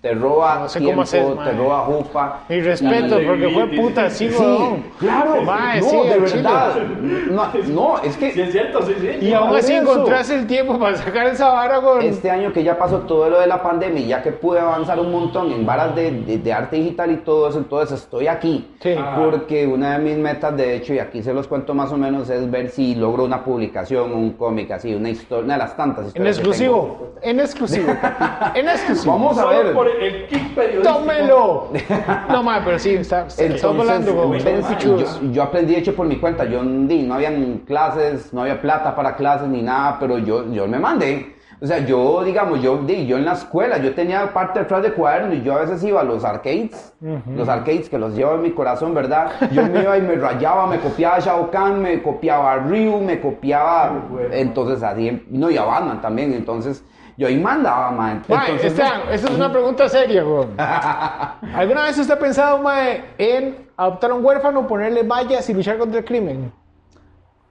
te 0.00 0.14
roba 0.14 0.60
No 0.60 0.68
sé 0.68 0.78
tiempo, 0.78 0.92
cómo 0.92 1.02
haces, 1.02 1.44
te 1.44 1.52
roba 1.52 1.78
jupa. 1.80 2.40
Mi 2.48 2.60
respeto, 2.60 3.20
Y- 3.20 3.26
porque 3.26 3.48
fue 3.48 3.64
y- 3.72 3.80
puta, 3.80 4.10
sí, 4.10 4.28
Sí, 4.30 4.84
claro, 4.98 5.42
Mae, 5.42 5.80
no, 5.80 5.88
sí, 5.88 5.96
de 6.08 6.18
verdad, 6.18 6.74
no, 7.00 7.48
no, 7.68 7.98
es 8.02 8.16
que... 8.16 8.32
Sí, 8.32 8.40
es 8.42 8.52
cierto, 8.52 8.82
sí, 8.82 8.94
sí. 9.00 9.26
Y 9.26 9.32
aún 9.32 9.56
así 9.56 9.72
eso. 9.72 9.82
encontraste 9.82 10.34
el 10.36 10.46
tiempo 10.46 10.78
para 10.78 10.96
sacar 10.96 11.26
esa 11.26 11.48
vara 11.48 11.80
con. 11.80 12.02
Este 12.02 12.30
año 12.30 12.52
que 12.52 12.62
ya 12.62 12.78
pasó 12.78 12.98
todo 13.00 13.28
lo 13.30 13.40
de 13.40 13.46
la 13.46 13.62
pandemia 13.62 14.00
y 14.00 14.06
ya 14.08 14.22
que 14.22 14.30
pude 14.32 14.60
avanzar 14.60 15.00
un 15.00 15.10
montón 15.10 15.50
en 15.52 15.64
varas 15.66 15.94
de, 15.96 16.10
de- 16.12 16.38
de 16.38 16.52
arte 16.52 16.76
digital 16.76 17.10
y 17.10 17.16
todo 17.18 17.48
eso, 17.48 17.58
entonces 17.58 17.98
estoy 18.00 18.28
aquí. 18.28 18.68
Sí. 18.80 18.94
Ah. 18.96 19.16
Porque 19.18 19.66
una 19.66 19.98
de 19.98 20.04
mis 20.04 20.16
metas, 20.16 20.56
de 20.56 20.76
hecho, 20.76 20.94
y 20.94 20.98
aquí 21.00 21.22
se 21.22 21.32
los 21.34 21.48
cuento 21.48 21.74
más 21.74 21.90
o 21.92 21.96
menos, 21.96 22.28
es 22.30 22.48
ver 22.50 22.68
si 22.70 22.94
logro 22.94 23.24
una 23.24 23.42
publicación, 23.42 24.12
un 24.12 24.32
cómic, 24.34 24.70
así, 24.70 24.94
una 24.94 25.10
historia, 25.10 25.44
una 25.44 25.54
de 25.54 25.58
las 25.58 25.76
tantas 25.76 26.00
En 26.04 26.08
historias. 26.08 26.36
que 26.36 26.40
exclusivo, 26.42 27.14
en 27.22 27.40
exclusivo, 27.40 27.88
en 28.54 28.68
exclusivo. 28.68 29.12
Vamos 29.12 29.38
a 29.38 29.46
ver. 29.46 29.77
Por 29.78 29.88
el 29.88 30.26
kick 30.26 30.54
periodístico. 30.54 30.98
¡Tómelo! 30.98 31.68
No, 32.28 32.42
ma, 32.42 32.60
pero 32.64 32.78
sí, 32.78 32.94
está, 32.94 33.26
está- 33.26 33.42
Entonces, 33.44 33.64
hablando 33.64 34.14
con 34.16 34.30
ven, 34.32 34.62
yo, 34.78 34.98
yo 35.32 35.42
aprendí 35.42 35.74
hecho 35.76 35.94
por 35.94 36.06
mi 36.06 36.16
cuenta, 36.16 36.44
yo 36.44 36.62
no 36.62 37.14
habían 37.14 37.58
clases, 37.66 38.32
no 38.32 38.42
había 38.42 38.60
plata 38.60 38.94
para 38.94 39.14
clases 39.16 39.48
ni 39.48 39.62
nada, 39.62 39.96
pero 39.98 40.18
yo, 40.18 40.50
yo 40.52 40.66
me 40.66 40.78
mandé. 40.78 41.36
O 41.60 41.66
sea, 41.66 41.78
yo, 41.80 42.22
digamos, 42.22 42.62
yo, 42.62 42.86
yo 42.86 43.16
en 43.16 43.24
la 43.24 43.32
escuela, 43.32 43.78
yo 43.78 43.92
tenía 43.92 44.32
parte 44.32 44.60
detrás 44.60 44.80
de 44.80 44.92
cuaderno 44.92 45.34
y 45.34 45.42
yo 45.42 45.54
a 45.54 45.60
veces 45.62 45.82
iba 45.82 46.00
a 46.00 46.04
los 46.04 46.24
arcades, 46.24 46.94
los 47.34 47.48
arcades 47.48 47.88
que 47.88 47.98
los 47.98 48.14
llevo 48.14 48.34
en 48.34 48.42
mi 48.42 48.52
corazón, 48.52 48.94
¿verdad? 48.94 49.32
Yo 49.50 49.64
me 49.66 49.82
iba 49.82 49.98
y 49.98 50.02
me 50.02 50.14
rayaba, 50.14 50.68
me 50.68 50.78
copiaba 50.78 51.18
Shao 51.18 51.50
Kahn, 51.50 51.82
me 51.82 52.00
copiaba 52.00 52.56
Ryu, 52.58 53.00
me 53.00 53.20
copiaba, 53.20 53.90
bueno. 54.08 54.28
entonces 54.32 54.82
así, 54.84 55.24
no, 55.30 55.50
y 55.50 55.56
a 55.56 55.64
Batman 55.64 56.00
también, 56.00 56.32
entonces 56.32 56.84
yo 57.18 57.26
ahí 57.26 57.36
mandaba, 57.38 57.90
man. 57.90 58.22
Mae, 58.28 58.52
Entonces, 58.52 58.72
Esteban, 58.72 59.00
esta 59.12 59.28
es 59.28 59.34
una 59.34 59.52
pregunta 59.52 59.88
seria, 59.88 60.24
weón. 60.24 60.54
¿Alguna 60.58 61.82
vez 61.84 61.98
usted 61.98 62.14
ha 62.14 62.18
pensado, 62.18 62.58
mae, 62.62 63.04
en 63.18 63.68
adoptar 63.76 64.12
a 64.12 64.14
un 64.14 64.24
huérfano, 64.24 64.66
ponerle 64.66 65.02
vallas 65.02 65.50
y 65.50 65.52
luchar 65.54 65.76
contra 65.78 65.98
el 65.98 66.04
crimen? 66.06 66.50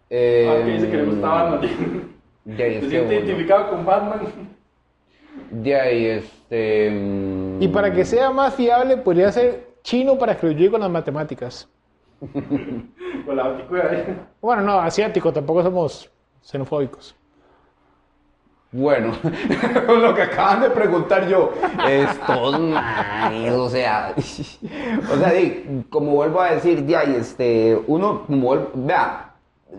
eh, 0.09 0.47
Ah, 0.49 0.65
que 0.65 0.71
dice 0.71 0.89
que 0.89 0.97
le 0.97 1.03
gustaba 1.03 1.43
Batman. 1.51 1.61
de 2.45 2.63
ahí, 2.63 2.69
¿Te 2.71 2.75
es 2.77 2.83
que, 2.83 2.89
sientes 2.89 3.03
bueno. 3.07 3.13
identificado 3.25 3.69
con 3.69 3.85
Batman? 3.85 4.19
De 5.51 5.75
ahí, 5.79 6.05
este. 6.07 6.89
mm, 6.89 7.61
Y 7.61 7.67
para 7.67 7.91
que 7.93 8.05
sea 8.05 8.31
más 8.31 8.55
fiable, 8.55 8.97
podría 8.97 9.31
ser 9.31 9.67
chino 9.83 10.17
para 10.17 10.35
que 10.37 10.47
lo 10.47 10.53
ayude 10.53 10.71
con 10.71 10.81
las 10.81 10.89
matemáticas. 10.89 11.69
Con 13.25 13.35
la. 13.35 13.57
Bueno, 14.41 14.61
no, 14.63 14.79
asiático, 14.79 15.31
tampoco 15.33 15.61
somos 15.61 16.09
xenofóbicos. 16.41 17.15
Bueno, 18.71 19.13
lo 19.87 20.13
que 20.13 20.23
acaban 20.23 20.61
de 20.61 20.69
preguntar 20.69 21.25
yo 21.29 21.53
es 21.87 22.19
todo 22.25 22.59
mal, 22.59 23.49
o 23.53 23.69
sea, 23.69 24.13
o 24.17 25.17
sea, 25.17 25.31
como 25.89 26.11
vuelvo 26.11 26.41
a 26.41 26.51
decir, 26.51 26.83
de 26.83 26.97
ahí, 26.97 27.15
este, 27.17 27.81
uno, 27.87 28.23
vea, 28.73 29.31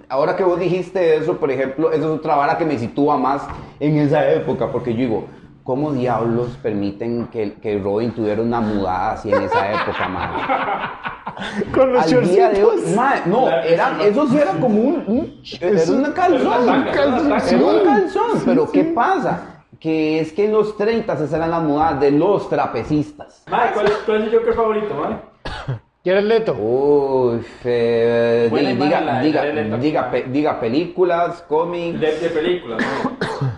ahora 0.09 0.35
que 0.37 0.43
vos 0.43 0.59
dijiste 0.59 1.17
eso, 1.17 1.37
por 1.37 1.51
ejemplo, 1.51 1.93
eso 1.93 2.15
es 2.15 2.19
otra 2.19 2.37
vara 2.37 2.57
que 2.57 2.65
me 2.65 2.79
sitúa 2.79 3.19
más 3.19 3.43
en 3.79 3.99
esa 3.99 4.27
época, 4.31 4.73
porque 4.73 4.95
yo 4.95 5.01
digo, 5.01 5.25
¿cómo 5.65 5.93
diablos 5.93 6.59
permiten 6.63 7.27
que, 7.27 7.55
que 7.55 7.79
Robin 7.79 8.13
tuviera 8.13 8.41
una 8.41 8.63
mudada 8.63 9.13
así 9.13 9.31
en 9.31 9.43
esa 9.43 9.71
época, 9.71 10.09
man? 10.09 10.31
Con 11.75 11.93
los 11.93 12.13
Al 12.13 12.29
día 12.29 12.49
de 12.51 12.65
hoy, 12.65 12.81
mae, 12.97 13.23
no, 13.27 13.47
La- 13.47 13.65
eran, 13.67 14.01
eso 14.01 14.27
sí 14.29 14.37
era 14.39 14.53
como 14.53 14.81
un, 14.81 15.05
un 15.07 15.43
era 15.61 15.93
una 15.93 16.13
calzón, 16.15 16.67
tanga. 16.67 16.93
era 16.93 17.57
un 17.65 17.85
calzón, 17.85 18.43
pero 18.45 18.71
¿qué 18.71 18.85
pasa? 18.85 19.65
Que 19.81 20.21
es 20.21 20.33
que 20.33 20.47
en 20.47 20.53
los 20.53 20.77
30 20.77 21.13
esas 21.13 21.33
eran 21.33 21.51
las 21.51 21.63
modas 21.63 22.01
de 22.01 22.11
los 22.11 22.49
trapecistas. 22.49 23.45
Mae, 23.49 23.73
¿cuál 23.73 23.87
es, 23.87 23.93
cuál 24.05 24.23
es 24.23 24.33
el 24.33 24.39
Joker 24.39 24.55
favorito, 24.55 24.95
mae? 24.95 25.79
Y 26.05 26.11
eres 26.11 26.25
leto. 26.25 26.53
Uy, 26.55 27.45
imagen 27.65 28.79
diga, 28.79 29.01
la 29.01 29.21
diga, 29.21 29.43
diga, 29.79 30.11
pe- 30.11 30.27
diga 30.29 30.61
películas, 30.61 31.45
cómics. 31.49 32.01
De, 32.01 32.19
de 32.19 32.29
películas, 32.31 32.81
¿no? 33.05 33.11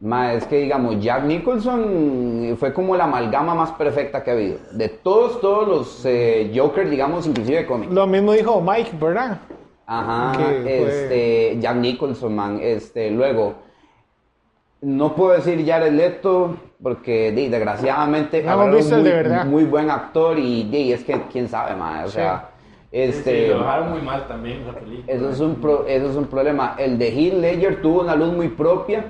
Ma, 0.00 0.32
es 0.34 0.44
que 0.46 0.58
digamos, 0.60 1.00
Jack 1.00 1.24
Nicholson 1.24 2.56
fue 2.58 2.72
como 2.72 2.94
la 2.96 3.04
amalgama 3.04 3.54
más 3.54 3.72
perfecta 3.72 4.22
que 4.22 4.30
ha 4.30 4.34
habido. 4.34 4.58
De 4.72 4.88
todos, 4.88 5.40
todos 5.40 5.66
los 5.66 6.02
eh, 6.06 6.52
Joker, 6.54 6.88
digamos, 6.88 7.26
inclusive 7.26 7.58
de 7.58 7.66
cómics. 7.66 7.92
Lo 7.92 8.06
mismo 8.06 8.32
dijo 8.32 8.60
Mike, 8.60 8.92
¿verdad? 9.00 9.38
Ajá, 9.86 10.32
Que 10.38 10.44
fue- 10.44 10.84
este, 10.84 11.56
Jack 11.60 11.76
Nicholson, 11.76 12.34
man, 12.34 12.58
este, 12.62 13.10
luego, 13.10 13.54
No 14.80 15.16
puedo 15.16 15.32
decir 15.32 15.66
Jared 15.66 15.92
Leto 15.92 16.54
porque 16.80 17.32
di, 17.32 17.48
desgraciadamente 17.48 18.44
No 18.44 18.52
hemos 18.52 18.76
visto 18.76 18.94
el 18.94 19.00
muy, 19.02 19.10
de 19.10 19.16
verdad. 19.16 19.44
muy 19.46 19.64
buen 19.64 19.90
actor 19.90 20.38
y 20.38 20.62
di, 20.70 20.92
es 20.92 21.02
que 21.02 21.20
quién 21.32 21.48
sabe 21.48 21.74
más, 21.74 22.04
o 22.04 22.08
Sí. 22.08 22.14
sea, 22.14 22.50
Sí, 22.82 22.86
este 22.92 23.48
lo 23.48 23.58
dejaron 23.58 23.90
muy 23.90 24.02
mal 24.02 24.28
también 24.28 24.64
la 24.64 24.74
película. 24.74 25.12
eso 25.12 25.30
es 25.30 25.40
un 25.40 25.56
pro- 25.56 25.84
eso 25.84 26.08
es 26.10 26.14
un 26.16 26.26
problema. 26.26 26.76
El 26.78 26.96
de 26.96 27.08
Heath 27.08 27.34
Ledger 27.34 27.82
tuvo 27.82 28.02
una 28.02 28.14
luz 28.14 28.32
muy 28.32 28.46
propia 28.48 29.06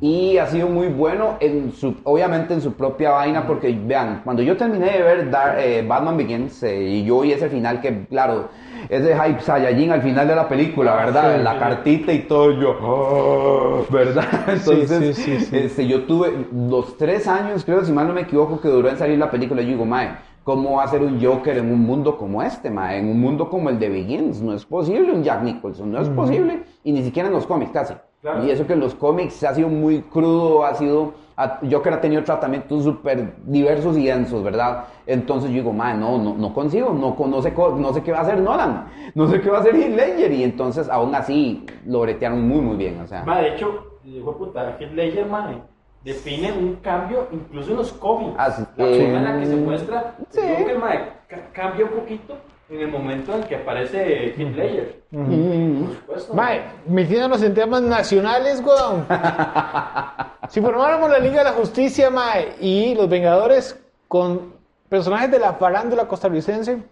y 0.00 0.38
ha 0.38 0.46
sido 0.46 0.68
muy 0.68 0.88
bueno 0.88 1.36
en 1.40 1.72
su 1.72 1.96
obviamente 2.04 2.54
en 2.54 2.60
su 2.60 2.74
propia 2.74 3.10
vaina 3.10 3.46
porque 3.46 3.72
vean, 3.72 4.20
cuando 4.24 4.42
yo 4.42 4.56
terminé 4.56 4.92
de 4.92 5.02
ver 5.02 5.30
eh, 5.58 5.84
Batman 5.86 6.16
Begins 6.16 6.62
eh, 6.62 6.82
y 6.82 7.04
yo 7.04 7.20
vi 7.20 7.32
ese 7.32 7.48
final 7.48 7.80
que 7.80 8.06
claro, 8.06 8.48
ese 8.88 9.16
hype 9.18 9.40
Saiyajin 9.40 9.90
al 9.90 10.02
final 10.02 10.28
de 10.28 10.36
la 10.36 10.48
película, 10.48 10.94
¿verdad? 10.94 11.36
Sí, 11.36 11.42
la 11.42 11.52
sí. 11.54 11.58
cartita 11.58 12.12
y 12.12 12.18
todo 12.20 12.52
yo, 12.52 12.76
"Oh", 12.80 13.86
¿verdad? 13.90 14.24
Entonces, 14.46 15.16
sí, 15.16 15.36
este, 15.52 15.86
yo 15.86 16.04
tuve 16.04 16.46
los 16.52 16.96
tres 16.96 17.26
años, 17.26 17.64
creo, 17.64 17.84
si 17.84 17.92
mal 17.92 18.06
no 18.06 18.14
me 18.14 18.22
equivoco, 18.22 18.60
que 18.60 18.68
duró 18.68 18.88
en 18.88 18.96
salir 18.96 19.18
la 19.18 19.30
película. 19.30 19.62
Yo 19.62 19.68
digo, 19.68 19.84
mae, 19.84 20.10
¿cómo 20.44 20.76
va 20.76 20.84
a 20.84 20.88
ser 20.88 21.02
un 21.02 21.22
Joker 21.22 21.58
en 21.58 21.70
un 21.72 21.80
mundo 21.80 22.16
como 22.16 22.42
este, 22.42 22.70
mae? 22.70 22.98
En 22.98 23.08
un 23.08 23.20
mundo 23.20 23.50
como 23.50 23.68
el 23.68 23.78
de 23.78 23.88
Begins. 23.88 24.40
No 24.40 24.54
es 24.54 24.64
posible 24.64 25.12
un 25.12 25.22
Jack 25.24 25.42
Nicholson, 25.42 25.90
no 25.90 26.00
es 26.00 26.08
posible. 26.08 26.62
Y 26.84 26.92
ni 26.92 27.02
siquiera 27.02 27.28
en 27.28 27.34
los 27.34 27.46
cómics, 27.46 27.72
casi. 27.72 27.94
Claro. 28.20 28.44
Y 28.44 28.50
eso 28.50 28.66
que 28.66 28.72
en 28.72 28.80
los 28.80 28.94
cómics 28.96 29.44
ha 29.44 29.54
sido 29.54 29.68
muy 29.68 30.02
crudo, 30.02 30.64
ha 30.64 30.74
sido... 30.74 31.14
a- 31.36 31.60
Joker 31.70 31.92
ha 31.94 32.00
tenido 32.00 32.24
tratamientos 32.24 32.82
súper 32.82 33.34
diversos 33.44 33.96
y 33.96 34.06
densos, 34.06 34.42
¿verdad? 34.42 34.86
Entonces 35.06 35.50
yo 35.50 35.56
digo, 35.56 35.72
mae, 35.72 35.94
no, 35.96 36.18
no, 36.18 36.34
no 36.34 36.52
consigo, 36.52 36.92
no, 36.92 37.16
no, 37.28 37.42
sé, 37.42 37.52
no 37.56 37.92
sé 37.92 38.02
qué 38.02 38.10
va 38.10 38.18
a 38.18 38.22
hacer 38.22 38.40
Nolan, 38.40 38.88
no 39.14 39.28
sé 39.28 39.40
qué 39.40 39.48
va 39.50 39.58
a 39.58 39.60
hacer 39.60 39.76
Heath 39.76 39.94
Ledger. 39.96 40.32
Y 40.32 40.42
entonces, 40.42 40.88
aún 40.88 41.14
así, 41.14 41.64
lo 41.86 42.00
bretearon 42.00 42.46
muy, 42.48 42.60
muy 42.60 42.76
bien, 42.76 43.00
o 43.00 43.06
sea... 43.06 43.22
Ma, 43.24 43.40
de 43.40 43.54
hecho, 43.54 43.98
hijo 44.04 44.32
de 44.32 44.36
puta, 44.38 44.76
Heath 44.80 44.92
Ledger, 44.92 45.26
ma, 45.26 45.54
define 46.02 46.50
un 46.52 46.74
cambio 46.76 47.28
incluso 47.30 47.70
en 47.70 47.76
los 47.76 47.92
cómics. 47.92 48.34
Ah, 48.36 48.50
sí. 48.50 48.64
la 48.76 48.86
Eh, 48.88 49.00
forma 49.04 49.18
en 49.18 49.24
la 49.24 49.38
que 49.40 49.46
se 49.46 49.56
muestra, 49.56 50.16
sí. 50.30 50.40
creo 50.40 50.66
que 50.66 50.74
ma, 50.74 50.90
ca- 51.28 51.48
cambia 51.52 51.84
un 51.84 51.92
poquito 51.92 52.34
en 52.70 52.80
el 52.80 52.88
momento 52.88 53.34
en 53.34 53.44
que 53.44 53.56
aparece 53.56 54.34
Heath 54.36 54.56
Ledger. 54.56 55.02
Por 55.10 55.94
supuesto. 55.96 56.34
Mae, 56.34 56.62
metiéndonos 56.86 57.42
en 57.42 57.54
temas 57.54 57.80
nacionales, 57.82 58.62
weón. 58.64 59.06
si 60.48 60.60
formáramos 60.60 61.10
la 61.10 61.18
Liga 61.18 61.38
de 61.38 61.44
la 61.44 61.52
Justicia, 61.52 62.10
mae, 62.10 62.54
y 62.60 62.94
los 62.94 63.08
Vengadores 63.08 63.78
con 64.06 64.52
personajes 64.88 65.30
de 65.30 65.38
la 65.38 65.54
farándula 65.54 66.06
costarricense, 66.06 66.82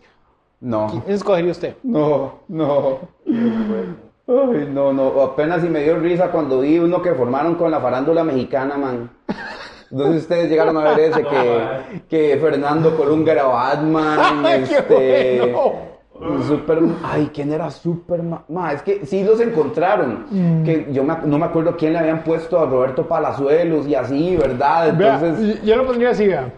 No. 0.60 0.86
¿quién 0.90 1.02
escogería 1.08 1.52
usted? 1.52 1.76
No, 1.82 2.40
no. 2.48 2.98
Ay, 4.28 4.68
no, 4.70 4.92
no. 4.92 5.22
Apenas 5.22 5.60
si 5.62 5.68
me 5.68 5.82
dio 5.82 5.98
risa 5.98 6.30
cuando 6.30 6.60
vi 6.60 6.78
uno 6.78 7.00
que 7.02 7.14
formaron 7.14 7.54
con 7.54 7.70
la 7.70 7.80
farándula 7.80 8.24
mexicana, 8.24 8.76
man. 8.76 9.10
Entonces 9.91 10.22
ustedes 10.22 10.51
llegaron 10.51 10.76
a 10.76 10.82
ver 10.95 11.01
ese 11.11 11.22
que, 11.22 12.01
que 12.09 12.37
Fernando 12.39 12.97
Colunga 12.97 13.32
era 13.32 13.45
Batman. 13.45 14.18
¡Ay, 14.45 14.64
qué 14.68 14.74
este, 14.74 15.41
bueno! 15.53 15.97
Super, 16.49 16.78
ay, 17.05 17.30
¿quién 17.32 17.53
era 17.53 17.70
Superman? 17.70 18.41
Ma, 18.49 18.72
es 18.72 18.80
que 18.82 19.05
sí 19.05 19.22
los 19.22 19.39
encontraron. 19.39 20.24
Mm. 20.30 20.64
Que 20.64 20.87
yo 20.91 21.05
me- 21.05 21.18
no 21.24 21.39
me 21.39 21.45
acuerdo 21.45 21.76
quién 21.76 21.93
le 21.93 21.99
habían 21.99 22.24
puesto 22.24 22.59
a 22.59 22.64
Roberto 22.64 23.07
Palazuelos 23.07 23.87
y 23.87 23.95
así, 23.95 24.34
¿verdad? 24.37 24.97
Vea, 24.97 25.14
Entonces, 25.14 25.62
yo 25.62 25.76
lo 25.76 25.87
pondría 25.87 26.11
así, 26.11 26.26
vea. 26.26 26.51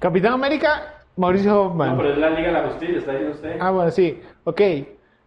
Capitán 0.00 0.32
América, 0.32 0.82
Mauricio 1.16 1.62
Hoffman. 1.62 1.90
No, 1.90 1.96
pero 1.98 2.10
es 2.12 2.18
la 2.18 2.30
Liga 2.30 2.48
de 2.48 2.52
la 2.54 2.68
Justicia, 2.70 2.98
está 2.98 3.12
diciendo 3.12 3.36
usted. 3.36 3.56
Ah, 3.60 3.70
bueno, 3.70 3.90
sí. 3.92 4.20
Ok. 4.44 4.60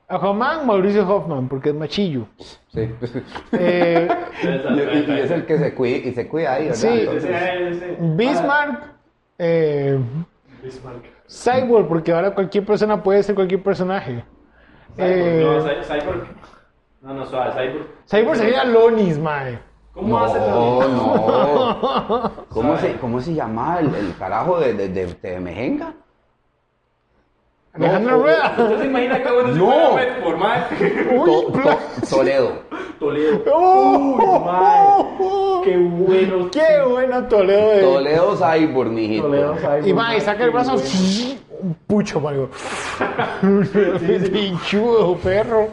Aquaman, 0.08 0.68
Mauricio 0.68 1.08
Hoffman, 1.08 1.48
porque 1.48 1.70
es 1.70 1.76
machillo. 1.76 2.26
sí. 2.74 2.90
Eh, 3.54 4.08
y, 4.44 4.48
y- 4.48 5.16
y 5.16 5.20
es 5.20 5.32
el 5.32 5.46
que 5.46 5.58
se 5.58 5.74
cuida, 5.74 5.98
y 5.98 6.14
se 6.14 6.28
cuida 6.28 6.54
ahí, 6.54 6.64
¿verdad? 6.66 6.78
Sí. 6.78 7.00
Entonces-. 7.00 8.16
Bismarck, 8.16 8.84
eh, 9.40 10.00
Bismarck. 10.64 11.06
Cyborg, 11.28 11.88
porque 11.88 12.12
ahora 12.12 12.32
cualquier 12.36 12.66
persona 12.66 13.02
puede 13.02 13.24
ser 13.24 13.34
cualquier 13.36 13.64
personaje. 13.64 14.24
Cyborg, 14.96 15.10
Eh, 15.12 15.44
no, 15.44 15.64
Cy- 15.66 15.84
Cyborg. 16.02 16.28
No, 17.02 17.14
no, 17.14 17.26
suave, 17.26 17.52
Cyborg. 17.54 17.88
Cyborg 18.08 18.38
sería 18.38 18.64
Lonis, 18.64 19.18
mae. 19.20 19.60
¿Cómo 19.94 20.20
hace 20.20 20.38
No, 20.40 20.88
no. 20.88 22.32
¿Cómo 22.50 22.78
se, 22.78 22.94
¿Cómo 23.02 23.22
se 23.22 23.34
llama 23.34 23.80
el, 23.80 23.94
el 23.96 24.16
carajo 24.20 24.60
de, 24.60 24.74
de, 24.74 24.90
de, 24.90 25.06
de 25.22 25.40
Mejenga? 25.40 25.94
Alejandro 27.78 28.18
No, 28.18 28.24
Rueda. 28.24 28.56
¿Usted 28.58 28.80
se 28.80 28.86
imagina 28.86 29.22
que 29.24 29.32
bueno 29.32 29.50
No. 29.50 29.70
To- 31.26 31.52
to- 31.52 31.80
Toledo. 32.10 32.52
Toledo. 33.00 33.44
¡Oh! 33.54 35.62
Qué 35.64 35.78
bueno. 35.78 36.50
¡Qué 36.52 36.82
bueno 36.88 37.24
Toledo! 37.28 37.70
de- 37.70 37.82
Toledo 37.82 38.38
Cyborg, 38.38 38.92
mijito. 38.92 39.24
Toledo, 39.28 39.56
Cyborg, 39.56 39.88
Y 39.88 39.94
mae, 39.94 40.22
saca 40.22 40.44
el 40.46 40.52
brazo, 40.52 40.76
un 41.62 41.76
pucho, 41.88 42.20
mae. 42.22 42.36
Pinchudo, 44.32 45.16
perro. 45.18 45.68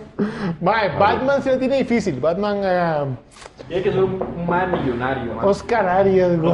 Mae, 0.60 0.96
Batman 0.98 1.42
se 1.42 1.52
lo 1.52 1.58
tiene 1.58 1.78
difícil. 1.78 2.18
Batman, 2.20 2.60
eh, 2.64 3.04
Tiene 3.68 3.82
que 3.82 3.92
ser 3.92 4.02
un, 4.02 4.46
mae 4.46 4.66
millonario. 4.66 5.32
Oscar 5.44 5.86
Arias, 5.86 6.38
güey. 6.40 6.52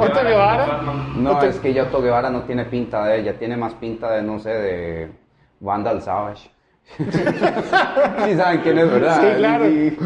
Otto 0.00 0.20
Guevara. 0.24 0.80
No, 1.16 1.42
es 1.42 1.58
que 1.58 1.72
ya 1.72 1.84
Otto 1.84 2.00
Guevara 2.02 2.30
no 2.30 2.42
tiene 2.42 2.64
pinta 2.64 3.04
de 3.06 3.20
ella, 3.20 3.38
tiene 3.38 3.56
más 3.56 3.74
pinta 3.74 4.10
de, 4.12 4.22
no 4.22 4.38
sé, 4.38 4.50
de 4.50 5.12
Vandal 5.60 6.02
Savage. 6.02 6.50
sí 6.98 8.34
saben 8.36 8.60
quién 8.60 8.78
es, 8.78 8.90
¿verdad? 8.90 9.20
Sí, 9.20 9.26
claro. 9.36 9.64
Sí. 9.64 9.96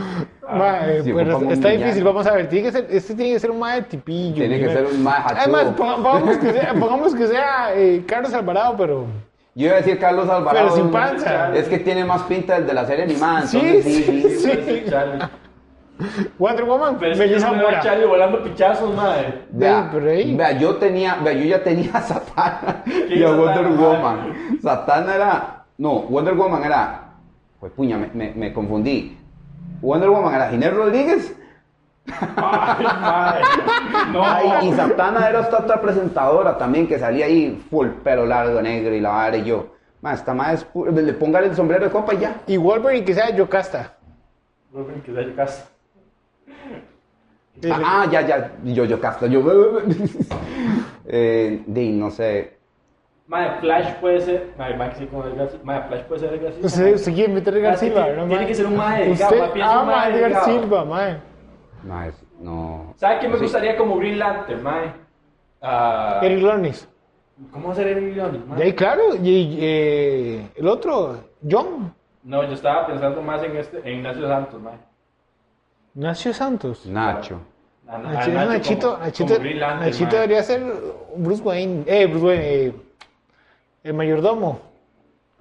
Mae, 0.51 1.03
Sí, 1.03 1.13
pero 1.13 1.37
ocupamos 1.37 1.43
un 1.43 1.53
está 1.53 1.69
difícil, 1.71 2.05
vamos 2.05 2.27
a 2.27 2.33
ver. 2.33 2.49
Tiene 2.49 2.67
que 2.69 2.73
ser, 2.73 2.87
este 2.91 3.15
tiene 3.15 3.33
que 3.35 3.41
ser 3.41 3.51
un 3.51 3.59
mae 3.59 3.83
tipillo. 3.83 4.37
Tiene 4.37 4.59
que 4.61 4.69
ser 4.69 4.87
un 4.87 5.03
mae. 5.03 5.21
Además, 5.25 5.67
ponga- 5.77 6.03
pongamos 6.03 6.37
que 6.39 6.53
sea, 6.53 6.75
pongamos 6.81 7.15
que 7.15 7.27
sea 7.27 7.75
eh, 7.75 8.03
Carlos 8.07 8.33
Alvarado, 8.33 8.77
pero. 8.79 9.05
Yo 9.55 9.67
iba 9.67 9.75
a 9.75 9.79
decir 9.79 9.99
Carlos 9.99 10.29
Alvarado. 10.29 10.69
Pero 10.69 10.77
sin 10.77 10.91
panza. 10.91 11.53
Es 11.55 11.69
que 11.69 11.79
tiene 11.79 12.05
más 12.05 12.23
pinta 12.23 12.55
del 12.55 12.67
de 12.67 12.75
la 12.75 12.87
serie 12.87 13.05
animada, 13.05 13.43
Sí, 13.47 13.59
entonces 13.59 13.85
sí, 13.85 14.03
sí, 14.05 14.23
sí. 14.39 14.83
sí. 14.87 14.91
Wonder 16.39 16.65
Woman, 16.65 16.97
Pero 16.99 17.13
es 17.13 17.19
que 17.19 17.27
Melissa 17.27 17.47
yo 17.49 17.53
no 17.53 17.59
veo 17.59 17.67
a 17.69 17.71
Mora. 17.71 17.83
Charlie 17.83 18.07
volando 18.07 18.43
pichazos, 18.45 18.95
mae. 18.95 19.35
Vea, 19.51 19.91
vea, 19.93 20.53
yo 20.53 20.77
tenía, 20.77 21.17
vea, 21.17 21.33
yo 21.33 21.45
ya 21.45 21.63
tenía 21.63 21.91
a 21.95 22.01
Satana 22.01 22.83
y 23.09 23.23
a 23.23 23.31
Wonder 23.31 23.65
Satana? 23.65 23.81
Woman. 23.81 24.59
Satana 24.63 25.15
era, 25.17 25.65
no, 25.79 26.01
Wonder 26.03 26.35
Woman 26.35 26.63
era, 26.65 27.01
pues 27.59 27.73
puña, 27.73 27.97
me, 27.99 28.09
me, 28.15 28.33
me 28.35 28.53
confundí. 28.53 29.19
Wonder 29.81 30.09
Woman 30.11 30.35
era 30.35 30.49
Ginés 30.51 30.73
Rodríguez 30.75 31.35
Ay. 32.37 33.43
No. 34.13 34.23
ay, 34.25 34.69
y 34.69 34.73
Satana 34.73 35.29
era 35.29 35.41
esta 35.41 35.59
otra 35.59 35.81
presentadora 35.81 36.57
también 36.57 36.87
que 36.87 36.99
salía 36.99 37.27
ahí 37.27 37.63
full 37.71 37.89
pelo 38.03 38.25
largo, 38.25 38.63
negro 38.63 38.95
y 38.95 39.01
la 39.01 39.11
vara 39.11 39.37
y 39.37 39.45
yo. 39.45 39.75
Ma, 40.01 40.15
esta 40.15 40.33
madre 40.33 40.55
es 40.55 40.73
pu- 40.73 40.91
le 40.91 41.13
pongan 41.13 41.45
el 41.45 41.55
sombrero 41.57 41.85
de 41.85 41.91
copa 41.91 42.15
y 42.15 42.19
ya. 42.19 42.37
Y 42.47 42.57
Wolverine 42.57 43.05
que 43.05 43.15
sea 43.15 43.31
Yocasta. 43.35 43.95
Wolverine 44.73 45.03
que 45.03 45.13
sea 45.13 45.23
de 45.25 45.35
casa. 45.35 45.69
Sí, 47.61 47.69
Ah, 47.73 48.03
ah, 48.03 48.07
ya, 48.11 48.21
ya, 48.27 48.53
yo, 48.65 48.85
yo 48.85 49.01
Castro, 49.01 49.27
yo. 49.27 49.41
eh, 51.07 51.63
di, 51.67 51.91
no 51.93 52.11
sé. 52.11 52.57
Mae, 53.27 53.61
Flash 53.61 53.95
puede 54.01 54.21
ser. 54.21 54.53
Mae, 54.57 54.77
Mae, 54.77 54.95
sí, 54.95 55.07
como 55.07 55.25
Edgar 55.25 55.49
Silva. 55.51 55.65
Mae, 55.65 55.83
Flash 55.89 56.03
puede 56.05 56.21
ser 56.21 56.35
Edgar 56.35 56.53
Silva. 56.53 56.67
Usted, 56.67 56.95
usted 56.95 57.15
quiere 57.15 57.33
meter 57.33 57.55
a 57.55 57.59
Edgar 57.59 57.77
Silva, 57.77 58.05
tiene- 58.05 58.17
¿no, 58.23 58.29
tiene 58.29 58.47
que 58.47 58.55
ser 58.55 58.67
un 58.67 58.77
mae 58.77 59.05
delgado, 59.05 59.35
Usted 59.45 59.61
ama 59.61 59.85
mae 59.85 59.97
a 59.97 60.17
Edgar. 60.17 60.45
Silva, 60.45 60.85
mae. 60.85 61.17
No, 61.85 62.03
es, 62.05 62.25
no. 62.41 62.95
¿Sabe 62.97 63.19
qué 63.21 63.29
me 63.29 63.37
Sí. 63.37 63.43
gustaría 63.43 63.77
como 63.77 63.97
Green 63.99 64.19
Lantern, 64.19 64.63
mae? 64.63 64.93
Ah, 65.61 66.21
Eric 66.23 66.43
Lonis. 66.43 66.89
¿Cómo 67.53 67.71
hacer 67.71 67.87
Eric 67.89 68.17
Leonis, 68.17 68.45
mae? 68.47 68.59
De 68.59 68.65
ahí, 68.65 68.73
claro. 68.73 69.03
Y 69.23 69.59
eh, 69.61 70.49
el 70.57 70.67
otro, 70.69 71.19
John. 71.49 71.95
No, 72.25 72.43
yo 72.45 72.53
estaba 72.53 72.87
pensando 72.87 73.23
más 73.23 73.43
en 73.45 73.57
este, 73.57 73.79
en 73.79 73.99
Ignacio 73.99 74.27
Santos, 74.27 74.61
mae. 74.61 74.75
Nacho 75.99 76.33
Santos. 76.33 76.87
Nacho. 76.87 77.41
A- 77.89 77.97
a 77.97 77.99
Nacho, 77.99 78.31
Nacho 78.31 78.49
Nachito, 78.51 78.91
como- 78.93 79.05
Nachito, 79.05 79.35
como 79.37 79.81
Nachito 79.81 80.15
debería 80.17 80.43
ser 80.43 80.63
Bruce 81.17 81.43
Wayne. 81.43 81.83
Eh, 81.87 82.07
Bruce 82.07 82.27
Wayne. 82.27 82.45
eh, 82.47 82.73
el 83.85 83.95
mayordomo. 83.95 84.61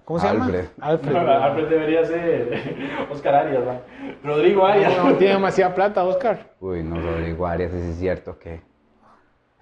¿Cómo 0.05 0.19
se 0.19 0.27
Alfred. 0.29 0.65
llama? 0.77 0.87
Alfred. 0.91 1.11
No, 1.13 1.19
Alfred 1.31 1.67
debería 1.67 2.05
ser 2.05 3.07
Oscar 3.11 3.35
Arias, 3.35 3.63
mae. 3.65 3.79
Rodrigo 4.23 4.65
Arias. 4.65 4.97
No, 4.97 5.13
tiene 5.15 5.33
demasiada 5.33 5.75
plata, 5.75 6.03
Oscar. 6.05 6.53
Uy, 6.61 6.81
no, 6.81 6.95
Rodrigo 7.01 7.45
Arias, 7.45 7.73
ese 7.73 7.89
es 7.91 7.97
cierto 7.99 8.39
que. 8.39 8.61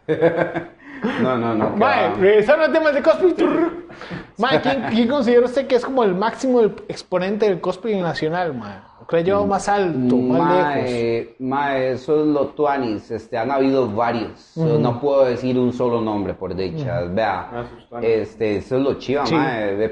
no, 1.22 1.38
no, 1.38 1.56
no. 1.56 1.70
Mae, 1.72 2.14
regresando 2.16 2.66
al 2.66 2.72
tema 2.72 2.92
de 2.92 3.02
cosplay. 3.02 3.36
Mae, 4.38 4.62
¿quién, 4.62 4.84
quién 4.92 5.08
considera 5.08 5.46
usted 5.46 5.66
que 5.68 5.76
es 5.76 5.84
como 5.86 6.04
el 6.04 6.14
máximo 6.14 6.62
exponente 6.88 7.48
del 7.50 7.60
cosplay 7.60 8.00
nacional, 8.00 8.54
mae? 8.54 8.78
¿O 9.06 9.08
que 9.08 9.18
le 9.18 9.22
ha 9.22 9.26
llevado 9.26 9.46
más 9.46 9.70
alto, 9.70 10.18
más 10.18 10.52
lejos? 10.52 10.92
Mae, 10.92 11.36
mae, 11.40 11.92
eso 11.92 12.22
es 12.22 12.28
lo 12.28 12.48
tuanis, 12.48 13.12
este, 13.12 13.38
han 13.38 13.52
habido 13.52 13.88
varios, 13.88 14.40
So, 14.40 14.80
no 14.80 15.00
puedo 15.00 15.26
decir 15.26 15.60
un 15.60 15.72
solo 15.74 16.02
nombre 16.02 16.34
por 16.34 16.56
dicha, 16.56 17.02
vea, 17.02 17.50
Ah, 17.92 18.00
este, 18.02 18.58
eso 18.58 18.78
es 18.78 18.82
lo 18.84 18.96
chiva, 18.96 19.26
Sí. 19.28 19.36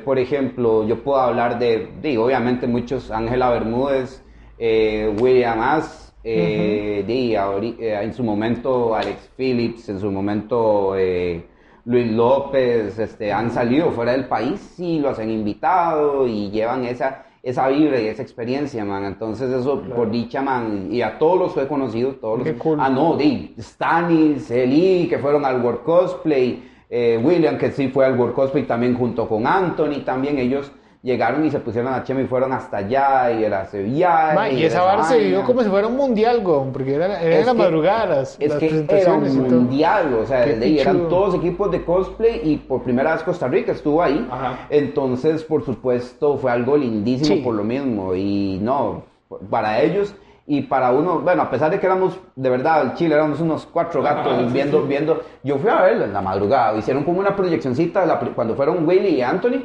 por 0.03 0.18
ejemplo, 0.18 0.84
yo 0.88 1.03
puedo 1.03 1.20
hablar 1.20 1.59
de, 1.59 1.91
digo, 2.01 2.26
obviamente 2.26 2.66
muchos, 2.66 3.11
Ángela 3.11 3.51
Bermúdez, 3.51 4.24
eh, 4.57 5.16
William 5.22 5.61
As, 5.61 6.11
eh, 6.24 7.03
di, 7.05 7.36
ahori- 7.36 7.76
eh, 7.80 7.99
en 8.01 8.14
su 8.14 8.24
momento 8.24 8.95
Alex 8.95 9.30
Phillips, 9.38 9.89
en 9.89 9.99
su 9.99 10.09
momento 10.11 10.95
eh, 10.97 11.45
Luis 11.86 12.09
López, 12.11 12.97
este, 12.97 13.32
han 13.32 13.51
salido 13.51 13.91
fuera 13.91 14.14
del 14.14 14.26
país 14.26 14.80
y 14.80 14.99
los 14.99 15.20
han 15.20 15.30
invitado 15.30 16.26
y 16.26 16.49
llevan 16.49 16.86
esa, 16.86 17.26
esa 17.44 17.68
vibra 17.68 18.00
y 18.00 18.08
esa 18.08 18.22
experiencia, 18.22 18.86
man. 18.86 19.04
Entonces 19.04 19.52
eso, 19.52 19.82
por 19.82 20.10
dicha, 20.10 20.41
man, 20.41 20.88
y 20.89 21.02
a 21.02 21.20
todos 21.20 21.38
los 21.38 21.54
que 21.54 21.64
he 21.64 21.68
conocido, 21.68 22.14
todos 22.14 22.39
los... 22.39 22.48
Qué 22.48 22.56
cool. 22.56 22.80
Ah, 22.80 22.89
no, 22.89 23.18
di, 23.18 23.54
Stanis, 23.60 24.50
Eli, 24.50 25.08
que 25.10 25.20
fueron 25.20 25.44
al 25.44 25.62
World 25.62 25.84
Cosplay, 25.84 26.64
eh, 26.89 27.20
William, 27.22 27.58
que 27.58 27.72
sí 27.72 27.89
fue 27.89 28.06
al 28.06 28.18
World 28.18 28.34
Cosplay 28.34 28.64
también 28.64 28.96
junto 28.96 29.28
con 29.28 29.46
Anthony, 29.46 30.04
también 30.06 30.39
ellos 30.39 30.72
llegaron 31.04 31.43
y 31.45 31.51
se 31.51 31.60
pusieron 31.60 31.93
a 31.93 32.01
Chema 32.04 32.22
y 32.22 32.28
fueron 32.28 32.54
hasta 32.54 32.78
allá 32.78 33.30
y 33.32 33.43
era 33.43 33.66
Sevilla. 33.66 34.32
Ma, 34.34 34.49
y 34.49 34.64
esa 34.64 34.82
vara 34.84 35.04
se 35.04 35.20
vivió 35.20 35.43
como 35.43 35.62
si 35.62 35.70
fuera 35.70 35.88
un 35.88 35.97
mundial, 35.97 36.39
güey, 36.41 36.72
porque 36.72 36.95
era, 36.95 37.22
era 37.22 37.39
Es 37.39 37.45
la 37.45 37.51
que- 37.51 37.58
madrugada 37.58 38.06
las, 38.06 38.38
Es 38.39 38.49
las 38.49 38.58
que 38.58 38.68
era 38.68 38.78
un 38.80 38.88
presentaciones 38.88 39.36
y 39.36 39.38
todo. 39.39 39.49
mundial, 39.62 40.14
o 40.14 40.26
sea, 40.26 40.43
ahí 40.43 40.80
eran 40.80 41.10
todos 41.10 41.36
equipos 41.36 41.70
de 41.72 41.84
cosplay 41.84 42.41
y 42.43 42.58
por 42.58 42.82
primera 42.84 43.14
vez 43.14 43.24
Costa 43.24 43.47
Rica 43.49 43.74
estuvo 43.74 44.01
ahí. 44.01 44.26
Ajá. 44.32 44.60
Entonces, 44.70 45.43
por 45.43 45.64
supuesto, 45.66 46.38
fue 46.38 46.51
algo 46.51 46.78
lindísimo 46.78 47.36
Sí. 47.36 47.41
por 47.41 47.54
lo 47.56 47.64
mismo. 47.66 48.16
Y 48.16 48.60
no, 48.62 49.04
para 49.49 49.82
ellos 49.82 50.16
y 50.47 50.62
para 50.64 50.91
uno, 50.91 51.20
bueno, 51.20 51.41
a 51.41 51.49
pesar 51.49 51.70
de 51.72 51.80
que 51.80 51.86
éramos, 51.86 52.18
de 52.36 52.49
verdad, 52.49 52.82
en 52.82 52.93
Chile 52.95 53.16
éramos 53.16 53.39
unos 53.41 53.66
cuatro 53.66 54.01
gatos 54.01 54.38
sí, 54.38 54.54
viendo, 54.54 54.82
sí. 54.82 54.88
viendo. 54.88 55.22
Yo 55.43 55.58
fui 55.58 55.70
a 55.70 55.82
verlo 55.82 56.06
en 56.06 56.14
la 56.14 56.22
madrugada, 56.22 56.78
hicieron 56.78 57.04
como 57.04 57.20
una 57.20 57.36
proyeccioncita 57.36 58.01
de 58.01 58.08
la 58.08 58.20
cuando 58.20 58.56
fueron 58.56 58.88
Willy 58.88 59.10
y 59.16 59.22
Anthony. 59.22 59.64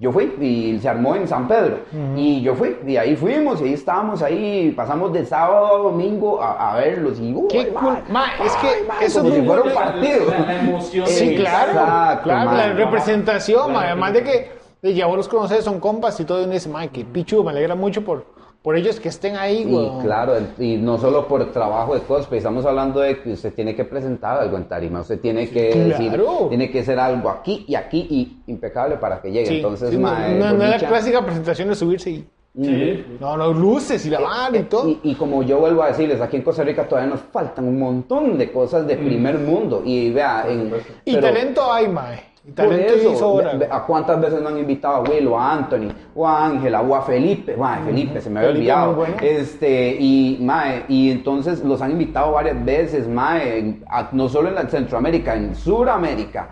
Yo 0.00 0.10
fui 0.10 0.32
y 0.40 0.78
se 0.80 0.88
armó 0.88 1.14
en 1.14 1.28
San 1.28 1.46
Pedro. 1.46 1.80
Y 2.16 2.40
yo 2.40 2.54
fui, 2.54 2.74
y 2.86 2.96
ahí 2.96 3.14
fuimos, 3.14 3.60
y 3.60 3.64
ahí 3.64 3.74
estábamos, 3.74 4.22
ahí 4.22 4.72
pasamos 4.74 5.12
de 5.12 5.26
sábado 5.26 5.66
a 5.66 5.78
domingo 5.78 6.42
a, 6.42 6.72
a 6.72 6.76
verlos. 6.76 7.20
Y, 7.20 7.34
uy, 7.34 7.48
Qué 7.50 7.70
ma, 7.70 7.80
cool. 7.80 7.98
Ma, 8.08 8.24
es 8.42 8.56
que 8.56 8.66
ay, 8.66 8.84
ma, 8.88 8.94
eso 9.02 9.18
como 9.20 9.28
es 9.28 9.34
si 9.34 9.40
muy 9.42 9.48
fuera 9.48 9.62
un 9.62 9.74
partido. 9.74 10.24
La, 10.30 10.58
emoción. 10.58 11.06
Sí, 11.06 11.34
claro. 11.36 11.72
Exacto, 11.72 12.22
claro, 12.22 12.50
ma. 12.50 12.56
la 12.56 12.72
representación, 12.72 13.76
además 13.76 14.14
de 14.14 14.24
que 14.24 14.94
ya 14.94 15.04
vos 15.04 15.18
los 15.18 15.28
conoces, 15.28 15.62
son 15.62 15.78
compas 15.78 16.18
y 16.18 16.24
todo, 16.24 16.40
y 16.40 16.44
uno 16.44 16.54
dice, 16.54 16.70
ma, 16.70 16.88
que 16.88 17.04
pichu, 17.04 17.44
me 17.44 17.50
alegra 17.50 17.74
mucho 17.74 18.02
por, 18.02 18.24
por 18.62 18.76
ellos 18.76 19.00
que 19.00 19.08
estén 19.08 19.36
ahí, 19.36 19.62
Y 19.62 19.64
güey. 19.64 19.88
claro, 20.02 20.34
y 20.58 20.76
no 20.76 20.98
solo 20.98 21.26
por 21.26 21.50
trabajo 21.50 21.94
de 21.94 22.02
cosplay, 22.02 22.38
estamos 22.38 22.64
hablando 22.66 23.00
de 23.00 23.20
que 23.22 23.32
usted 23.32 23.54
tiene 23.54 23.74
que 23.74 23.84
presentar 23.84 24.38
algo 24.38 24.56
en 24.58 24.64
tarima, 24.68 25.00
usted 25.00 25.18
tiene 25.18 25.48
que 25.48 25.74
decir, 25.74 26.08
Claro. 26.12 26.46
tiene 26.48 26.70
que 26.70 26.84
ser 26.84 26.98
algo 27.00 27.30
aquí 27.30 27.64
y 27.66 27.74
aquí 27.74 28.06
y 28.10 28.42
impecable 28.52 28.96
para 28.96 29.20
que 29.22 29.32
llegue. 29.32 29.46
Sí, 29.46 29.56
Entonces, 29.56 29.90
sí, 29.90 29.96
mae, 29.98 30.38
no- 30.38 30.52
no 30.52 30.64
es 30.64 30.82
la 30.82 30.88
clásica 30.88 31.24
presentación 31.24 31.68
de 31.68 31.74
subirse 31.74 32.10
y... 32.10 32.28
Sí. 32.60 33.04
No, 33.20 33.36
no, 33.36 33.52
luces 33.52 34.04
y 34.06 34.10
la 34.10 34.18
vara 34.18 34.58
y 34.58 34.64
todo. 34.64 34.88
Y, 34.88 34.98
y 35.04 35.14
como 35.14 35.44
yo 35.44 35.58
vuelvo 35.60 35.84
a 35.84 35.86
decirles, 35.88 36.20
aquí 36.20 36.36
en 36.36 36.42
Costa 36.42 36.64
Rica 36.64 36.86
todavía 36.88 37.08
nos 37.10 37.20
faltan 37.20 37.64
un 37.64 37.78
montón 37.78 38.36
de 38.36 38.50
cosas 38.50 38.88
de 38.88 38.96
primer 38.96 39.38
mundo. 39.38 39.82
Y 39.84 40.10
vea, 40.10 40.44
en, 40.48 40.68
Mm. 40.68 40.74
y 41.04 41.14
pero- 41.14 41.28
talento 41.28 41.72
hay, 41.72 41.86
mae. 41.86 42.29
Por 42.56 42.72
eso, 42.72 43.38
¿a 43.70 43.84
cuántas 43.86 44.18
veces 44.20 44.40
no 44.40 44.48
han 44.48 44.58
invitado 44.58 44.96
a 44.96 45.00
Will 45.02 45.28
o 45.28 45.38
a 45.38 45.52
Anthony 45.52 45.92
o 46.14 46.26
a 46.26 46.46
Ángela 46.46 46.80
o 46.80 46.94
a 46.96 47.02
Felipe? 47.02 47.54
Mae, 47.56 47.82
Felipe, 47.82 48.20
se 48.20 48.30
me 48.30 48.40
había 48.40 48.52
Felipe, 48.52 48.72
olvidado. 48.72 48.94
bueno. 48.94 49.14
Este, 49.20 49.96
y, 50.00 50.38
mae, 50.40 50.84
y 50.88 51.10
entonces 51.10 51.62
los 51.62 51.82
han 51.82 51.90
invitado 51.92 52.32
varias 52.32 52.64
veces, 52.64 53.06
mae, 53.06 53.80
a- 53.88 54.08
no 54.12 54.28
solo 54.28 54.48
en 54.48 54.54
la- 54.54 54.66
Centroamérica, 54.68 55.34
en 55.36 55.54
Suramérica, 55.54 56.48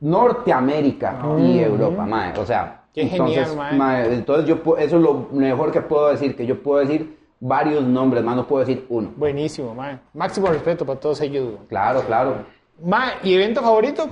Norteamérica 0.00 1.18
y 1.38 1.58
Europa, 1.58 2.04
mae. 2.06 2.38
O 2.38 2.44
sea, 2.44 2.82
Qué 2.92 3.02
entonces, 3.02 3.48
genial, 3.48 3.76
mae. 3.78 4.14
entonces 4.14 4.44
yo 4.46 4.56
eso 4.76 4.96
es 4.96 5.02
lo 5.02 5.28
mejor 5.32 5.72
que 5.72 5.80
puedo 5.80 6.08
decir, 6.10 6.36
que 6.36 6.44
yo 6.46 6.62
puedo 6.62 6.80
decir 6.80 7.16
varios 7.40 7.82
nombres, 7.82 8.22
más 8.22 8.36
no 8.36 8.46
puedo 8.46 8.64
decir 8.64 8.84
uno. 8.88 9.12
Buenísimo, 9.16 9.74
mae. 9.74 9.98
Máximo 10.14 10.48
respeto 10.48 10.84
para 10.84 11.00
todos 11.00 11.20
ellos. 11.22 11.54
Claro, 11.68 12.02
claro. 12.02 12.34
Mae, 12.84 13.12
¿y 13.22 13.34
evento 13.34 13.62
favorito? 13.62 14.06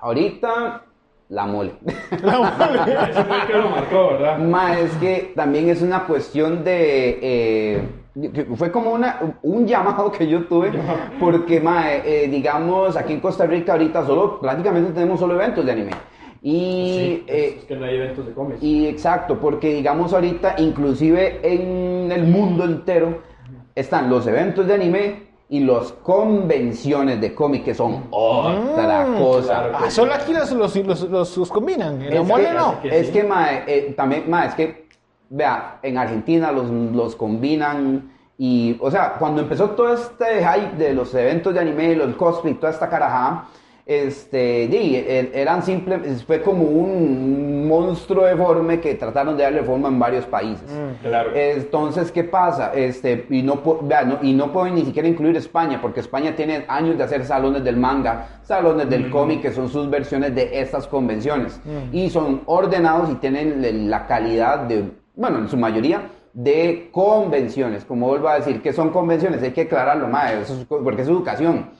Ahorita, 0.00 0.82
la 1.28 1.46
mole. 1.46 1.72
Ese 1.86 3.24
fue 3.24 3.40
el 3.40 3.46
que 3.46 3.52
lo 3.54 3.70
marcó, 3.70 4.08
¿verdad? 4.08 4.38
Ma, 4.38 4.78
es 4.78 4.92
que 4.96 5.32
también 5.36 5.68
es 5.68 5.80
una 5.82 6.04
cuestión 6.06 6.64
de... 6.64 7.18
eh, 7.22 7.88
que 8.34 8.44
fue 8.56 8.70
como 8.70 8.90
una, 8.92 9.38
un 9.42 9.66
llamado 9.66 10.12
que 10.12 10.26
yo 10.28 10.44
tuve, 10.44 10.70
porque, 11.18 11.60
ma, 11.60 11.94
eh, 11.94 12.28
digamos, 12.28 12.94
aquí 12.96 13.14
en 13.14 13.20
Costa 13.20 13.46
Rica 13.46 13.72
ahorita 13.72 14.04
solo, 14.04 14.38
prácticamente 14.38 14.92
tenemos 14.92 15.18
solo 15.18 15.34
eventos 15.34 15.64
de 15.64 15.72
anime. 15.72 15.92
Y, 16.42 16.50
Sí, 16.50 17.24
eh, 17.28 17.54
es 17.58 17.64
que 17.64 17.76
no 17.76 17.86
hay 17.86 17.94
eventos 17.96 18.26
de 18.26 18.32
cómics. 18.34 18.62
y 18.62 18.86
exacto, 18.88 19.38
porque 19.40 19.72
digamos 19.74 20.12
ahorita, 20.12 20.56
inclusive 20.58 21.40
en 21.42 22.10
el 22.12 22.24
mundo 22.24 22.64
entero, 22.64 23.22
están 23.74 24.10
los 24.10 24.26
eventos 24.26 24.66
de 24.66 24.74
anime 24.74 25.31
y 25.52 25.60
las 25.60 25.92
convenciones 26.02 27.20
de 27.20 27.34
cómic, 27.34 27.62
que 27.64 27.74
son 27.74 28.04
otra 28.10 29.04
cosa. 29.18 29.46
claro. 29.68 29.78
Ah, 29.84 29.90
solo 29.90 30.14
aquí 30.14 30.32
los, 30.32 30.50
los, 30.52 30.74
los, 30.76 31.00
los- 31.10 31.36
los 31.36 31.50
combinan. 31.50 32.00
En 32.00 32.10
Es 32.14 32.26
mole 32.26 32.44
que, 32.48 32.52
no. 32.54 32.80
que 32.80 32.98
es 32.98 33.10
que, 33.10 33.22
mae, 33.22 33.64
eh, 33.66 33.94
también, 33.94 34.24
mae, 34.30 34.48
es 34.48 34.54
que, 34.54 34.86
vea, 35.28 35.78
en 35.82 35.98
Argentina 35.98 36.52
los, 36.52 36.70
los 36.70 37.14
combinan 37.16 38.10
y, 38.38 38.78
o 38.80 38.90
sea, 38.90 39.16
cuando 39.18 39.42
empezó 39.42 39.70
todo 39.70 39.92
este 39.92 40.42
hype 40.42 40.76
de 40.82 40.94
los 40.94 41.14
eventos 41.14 41.52
de 41.52 41.60
anime, 41.60 41.96
los 41.96 42.16
cosplay, 42.16 42.54
toda 42.54 42.72
esta 42.72 42.88
carajada, 42.88 43.44
este, 43.84 44.68
di, 44.68 44.96
e- 44.96 45.30
eran 45.34 45.62
simple, 45.62 45.98
fue 46.26 46.40
como 46.40 46.62
un 46.64 47.66
monstruo 47.66 48.24
deforme 48.26 48.80
que 48.80 48.94
trataron 48.94 49.36
de 49.36 49.42
darle 49.44 49.62
forma 49.62 49.88
en 49.88 49.98
varios 49.98 50.24
países. 50.26 50.70
Claro. 51.02 51.30
Entonces, 51.34 52.12
¿qué 52.12 52.24
pasa? 52.24 52.72
Este, 52.74 53.26
y, 53.30 53.42
no, 53.42 53.60
no- 53.64 54.18
y 54.22 54.32
no 54.34 54.52
pueden 54.52 54.74
ni 54.76 54.84
siquiera 54.84 55.08
incluir 55.08 55.36
España, 55.36 55.78
porque 55.82 56.00
España 56.00 56.34
tiene 56.36 56.64
años 56.68 56.96
de 56.96 57.04
hacer 57.04 57.24
salones 57.24 57.64
del 57.64 57.76
manga, 57.76 58.40
salones 58.42 58.88
del 58.88 59.10
cómic, 59.10 59.42
que 59.42 59.52
son 59.52 59.68
sus 59.68 59.88
versiones 59.90 60.34
de 60.34 60.60
estas 60.60 60.86
convenciones. 60.86 61.60
Y 61.92 62.08
son 62.10 62.42
ordenados 62.46 63.10
y 63.10 63.14
tienen 63.16 63.90
la 63.90 64.06
calidad 64.06 64.60
de, 64.60 64.90
bueno, 65.16 65.38
en 65.38 65.48
su 65.48 65.56
mayoría, 65.56 66.10
de 66.34 66.88
convenciones. 66.92 67.84
Como 67.84 68.06
vuelvo 68.08 68.28
a 68.28 68.36
decir, 68.36 68.62
que 68.62 68.72
son 68.72 68.90
convenciones? 68.90 69.42
Hay 69.42 69.50
que 69.50 69.62
aclararlo, 69.62 70.08
mae, 70.08 70.40
eso 70.40 70.54
es 70.58 70.64
co- 70.66 70.82
porque 70.82 71.02
es 71.02 71.08
educación. 71.08 71.70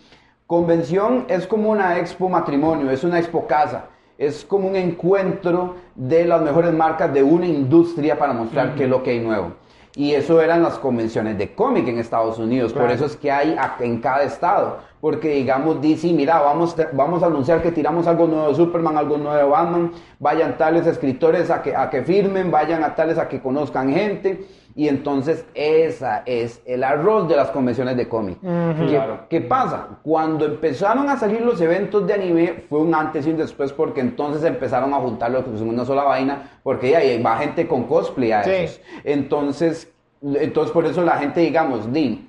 Convención 0.53 1.24
es 1.28 1.46
como 1.46 1.70
una 1.70 1.98
expo 1.98 2.28
matrimonio, 2.28 2.90
es 2.90 3.05
una 3.05 3.18
expo 3.18 3.46
casa, 3.46 3.86
es 4.18 4.44
como 4.44 4.68
un 4.68 4.76
encuentro 4.76 5.76
de 5.94 6.26
las 6.26 6.42
mejores 6.42 6.74
marcas 6.74 7.11
de 7.14 7.22
una 7.22 7.46
industria 7.46 8.18
para 8.18 8.34
mostrar 8.34 8.74
qué 8.74 8.84
es 8.84 8.90
lo 8.90 9.03
que 9.03 9.12
hay 9.12 9.20
nuevo. 9.20 9.53
Y 9.96 10.12
eso 10.12 10.42
eran 10.42 10.62
las 10.62 10.78
convenciones 10.78 11.38
de 11.38 11.55
cómic 11.55 11.88
en 11.88 11.98
Estados 11.98 12.38
Unidos, 12.38 12.74
por 12.74 12.90
eso 12.90 13.07
es 13.07 13.16
que 13.16 13.32
hay 13.32 13.57
en 13.80 14.03
cada 14.03 14.24
estado. 14.24 14.80
Porque 15.00 15.30
digamos, 15.30 15.80
DC, 15.80 16.12
mira, 16.12 16.38
vamos, 16.40 16.76
vamos 16.92 17.22
a 17.22 17.26
anunciar 17.26 17.62
que 17.62 17.72
tiramos 17.72 18.07
algo 18.07 18.26
nuevo 18.26 18.48
de 18.48 18.55
Superman, 18.55 18.98
algo 18.98 19.16
nuevo 19.16 19.36
de 19.36 19.44
Batman, 19.44 19.92
vayan 20.20 20.59
tales 20.59 20.86
escritores 20.86 21.50
a 21.50 21.62
que, 21.62 21.74
a 21.74 21.88
que 21.88 22.03
firmen, 22.03 22.50
vayan 22.50 22.84
a 22.84 22.94
tales 22.94 23.16
a 23.16 23.26
que 23.26 23.40
conozcan 23.40 23.90
gente. 23.90 24.46
Y 24.74 24.88
entonces 24.88 25.44
esa 25.54 26.22
es 26.24 26.62
el 26.64 26.82
arroz 26.82 27.28
de 27.28 27.36
las 27.36 27.50
convenciones 27.50 27.96
de 27.96 28.08
cómic. 28.08 28.38
¿Qué, 28.40 28.86
Claro. 28.88 29.26
qué 29.28 29.40
pasa? 29.42 29.98
Cuando 30.02 30.46
empezaron 30.46 31.10
a 31.10 31.16
salir 31.18 31.42
los 31.42 31.60
eventos 31.60 32.06
de 32.06 32.14
anime, 32.14 32.64
fue 32.70 32.80
un 32.80 32.94
antes 32.94 33.26
y 33.26 33.30
un 33.30 33.36
después 33.36 33.72
porque 33.72 34.00
entonces 34.00 34.42
empezaron 34.44 34.94
a 34.94 34.96
juntarlo 34.96 35.40
en 35.46 35.68
una 35.68 35.84
sola 35.84 36.04
vaina, 36.04 36.58
porque 36.62 36.90
ya 36.90 36.98
ahí 36.98 37.22
va 37.22 37.36
gente 37.36 37.66
con 37.68 37.84
cosplay 37.84 38.32
a 38.32 38.44
Sí. 38.44 38.50
esos. 38.50 38.80
Entonces, 39.04 39.92
entonces 40.22 40.72
por 40.72 40.86
eso 40.86 41.02
la 41.02 41.18
gente, 41.18 41.40
digamos, 41.40 41.92
di, 41.92 42.28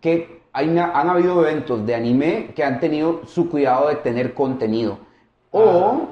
que 0.00 0.40
hay, 0.52 0.68
han 0.76 1.08
habido 1.08 1.40
eventos 1.46 1.86
de 1.86 1.94
anime 1.94 2.50
que 2.54 2.62
han 2.62 2.78
tenido 2.80 3.22
su 3.26 3.48
cuidado 3.48 3.88
de 3.88 3.94
tener 3.96 4.34
contenido. 4.34 4.98
O 5.50 6.08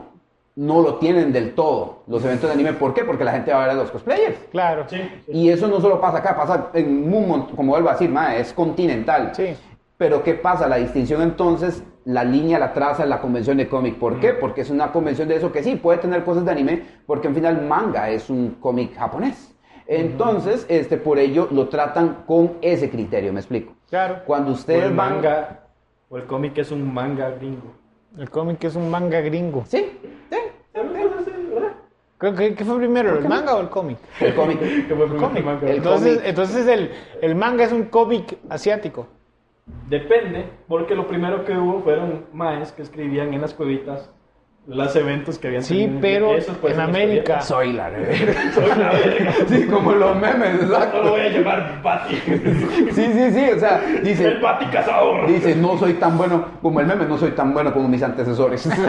no 0.59 0.83
lo 0.83 0.97
tienen 0.97 1.33
del 1.33 1.55
todo, 1.55 2.03
los 2.09 2.25
eventos 2.25 2.49
de 2.49 2.55
anime. 2.55 2.73
¿Por 2.73 2.93
qué? 2.93 3.05
Porque 3.05 3.23
la 3.23 3.31
gente 3.31 3.53
va 3.53 3.59
a 3.59 3.69
ver 3.69 3.71
a 3.71 3.75
los 3.75 3.93
cosplayers. 3.93 4.37
Claro. 4.51 4.87
Sí. 4.89 5.01
Y 5.29 5.51
eso 5.51 5.69
no 5.69 5.81
solo 5.81 6.01
pasa 6.01 6.19
acá, 6.19 6.37
pasa 6.37 6.71
en 6.75 7.15
un 7.15 7.29
montón, 7.29 7.55
como 7.55 7.71
vuelvo 7.71 7.89
a 7.89 7.93
decir, 7.93 8.11
ma, 8.11 8.35
es 8.35 8.53
continental. 8.53 9.31
Sí. 9.37 9.55
Pero 9.97 10.25
¿qué 10.25 10.35
pasa? 10.35 10.67
La 10.67 10.75
distinción 10.75 11.23
entonces, 11.23 11.85
la 12.05 12.25
línea 12.25 12.59
la 12.59 12.73
traza 12.73 13.05
en 13.05 13.11
la 13.11 13.21
convención 13.21 13.57
de 13.57 13.69
cómic. 13.69 13.99
¿Por 13.99 14.19
qué? 14.19 14.33
Porque 14.33 14.63
es 14.63 14.71
una 14.71 14.91
convención 14.91 15.29
de 15.29 15.37
eso 15.37 15.53
que 15.53 15.63
sí, 15.63 15.77
puede 15.77 15.99
tener 15.99 16.25
cosas 16.25 16.45
de 16.45 16.51
anime, 16.51 16.83
porque 17.07 17.29
en 17.29 17.37
final 17.37 17.63
manga 17.63 18.11
es 18.11 18.29
un 18.29 18.57
cómic 18.59 18.97
japonés. 18.97 19.55
Entonces, 19.87 20.67
este, 20.69 20.97
por 20.97 21.21
ello 21.21 21.47
lo 21.53 21.69
tratan 21.69 22.25
con 22.27 22.55
ese 22.63 22.91
criterio, 22.91 23.33
¿me 23.33 23.39
explico? 23.39 23.75
Claro. 23.89 24.23
Cuando 24.27 24.51
O 24.51 24.55
ustedes 24.55 24.87
el 24.87 24.93
van... 24.95 25.15
manga, 25.15 25.61
o 26.09 26.17
el 26.17 26.25
cómic 26.25 26.59
es 26.59 26.73
un 26.73 26.93
manga 26.93 27.31
gringo. 27.31 27.75
El 28.17 28.31
cómic 28.31 28.65
es 28.65 28.75
un 28.77 28.91
manga 28.91 29.21
gringo. 29.21 29.65
Sí, 29.67 29.99
sí, 30.31 30.37
Creo 32.19 32.35
que 32.35 32.55
¿qué 32.55 32.65
fue 32.65 32.79
primero, 32.79 33.17
el 33.19 33.29
manga 33.29 33.55
o 33.55 33.61
el 33.61 33.69
cómic? 33.69 33.99
el 34.21 34.35
cómic. 34.35 34.59
Que 34.89 34.95
fue 34.95 35.05
el 35.07 35.17
Cómic. 35.17 35.45
El 35.63 35.69
Entonces, 35.77 36.15
cómic. 36.17 36.29
entonces 36.29 36.67
el, 36.67 36.91
el 37.23 37.35
manga 37.37 37.65
es 37.65 37.73
un 37.73 37.85
cómic 37.85 38.39
asiático. 38.49 39.07
Depende, 39.89 40.47
porque 40.67 40.95
lo 40.97 41.07
primero 41.07 41.45
que 41.45 41.57
hubo 41.57 41.81
fueron 41.83 42.25
maes 42.33 42.73
que 42.73 42.83
escribían 42.83 43.35
en 43.35 43.41
las 43.43 43.55
cuevitas 43.55 44.11
los 44.69 44.95
eventos 44.97 45.39
que 45.39 45.47
habían 45.49 45.63
Sí, 45.63 45.79
tenido. 45.79 46.01
pero 46.03 46.35
Eso, 46.37 46.53
pues, 46.61 46.75
en 46.75 46.81
América. 46.81 47.41
Soy 47.41 47.73
la 47.73 47.89
verga. 47.91 48.53
Soy 48.53 48.69
la 48.79 48.91
verga. 48.93 49.33
Sí, 49.49 49.67
como 49.67 49.93
los 49.93 50.15
memes, 50.17 50.61
No 50.63 50.69
lo 50.69 50.75
exacto. 50.77 51.11
voy 51.11 51.21
a 51.23 51.29
llamar 51.31 51.81
Bati. 51.83 52.15
Sí, 52.17 53.07
sí, 53.15 53.31
sí, 53.33 53.51
o 53.57 53.59
sea, 53.59 53.81
dice, 54.03 54.27
El 54.27 54.41
Bati 54.41 54.67
cazador. 54.67 55.27
dice, 55.27 55.57
no 55.57 55.79
soy 55.79 55.95
tan 55.95 56.19
bueno 56.19 56.45
como 56.61 56.81
el 56.81 56.87
meme, 56.87 57.07
no 57.07 57.17
soy 57.17 57.31
tan 57.31 57.55
bueno 57.55 57.73
como 57.73 57.89
mis 57.89 58.03
antecesores. 58.03 58.69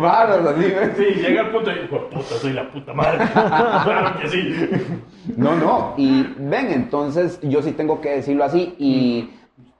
Varas 0.00 0.46
así, 0.46 0.62
¿ves? 0.70 0.90
Sí, 0.96 1.04
llega 1.20 1.40
al 1.42 1.50
punto 1.50 1.70
de, 1.70 1.84
"Hijo 1.84 1.94
de 1.96 2.00
puta, 2.16 2.34
soy 2.40 2.52
la 2.52 2.70
puta 2.70 2.92
madre. 2.92 3.18
claro 3.32 4.20
que 4.20 4.28
sí. 4.28 4.68
No, 5.36 5.54
no, 5.56 5.94
y 5.96 6.26
ven, 6.38 6.70
entonces 6.72 7.38
yo 7.42 7.62
sí 7.62 7.72
tengo 7.72 8.00
que 8.00 8.10
decirlo 8.16 8.44
así 8.44 8.74
y 8.78 9.30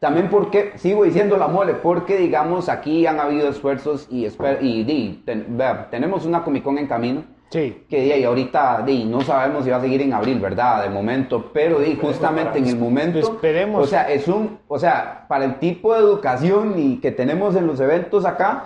también 0.00 0.28
porque, 0.28 0.72
sigo 0.76 1.04
diciendo 1.04 1.36
la 1.36 1.48
mole, 1.48 1.74
porque 1.74 2.16
digamos 2.18 2.68
aquí 2.68 3.06
han 3.06 3.18
habido 3.20 3.48
esfuerzos 3.48 4.06
y, 4.10 4.24
esper- 4.26 4.58
y, 4.60 4.84
di, 4.84 5.22
ten- 5.24 5.46
vea, 5.56 5.88
tenemos 5.90 6.26
una 6.26 6.42
Comic 6.44 6.62
Con 6.62 6.78
en 6.78 6.86
camino 6.86 7.24
Sí. 7.48 7.84
que 7.88 8.00
di, 8.02 8.12
y 8.12 8.24
ahorita 8.24 8.82
di, 8.84 9.04
no 9.04 9.20
sabemos 9.20 9.64
si 9.64 9.70
va 9.70 9.76
a 9.76 9.80
seguir 9.80 10.02
en 10.02 10.12
abril, 10.12 10.40
¿verdad? 10.40 10.82
De 10.82 10.90
momento, 10.90 11.50
pero 11.52 11.78
di, 11.78 11.96
justamente 12.00 12.58
en 12.58 12.66
el 12.66 12.76
momento, 12.76 13.18
Esperemos. 13.20 13.84
o 13.84 13.86
sea, 13.86 14.10
es 14.10 14.26
un, 14.28 14.58
o 14.66 14.78
sea, 14.78 15.24
para 15.28 15.44
el 15.44 15.58
tipo 15.60 15.94
de 15.94 16.00
educación 16.00 16.74
y 16.76 16.96
que 16.96 17.12
tenemos 17.12 17.54
en 17.54 17.66
los 17.68 17.78
eventos 17.80 18.24
acá, 18.26 18.64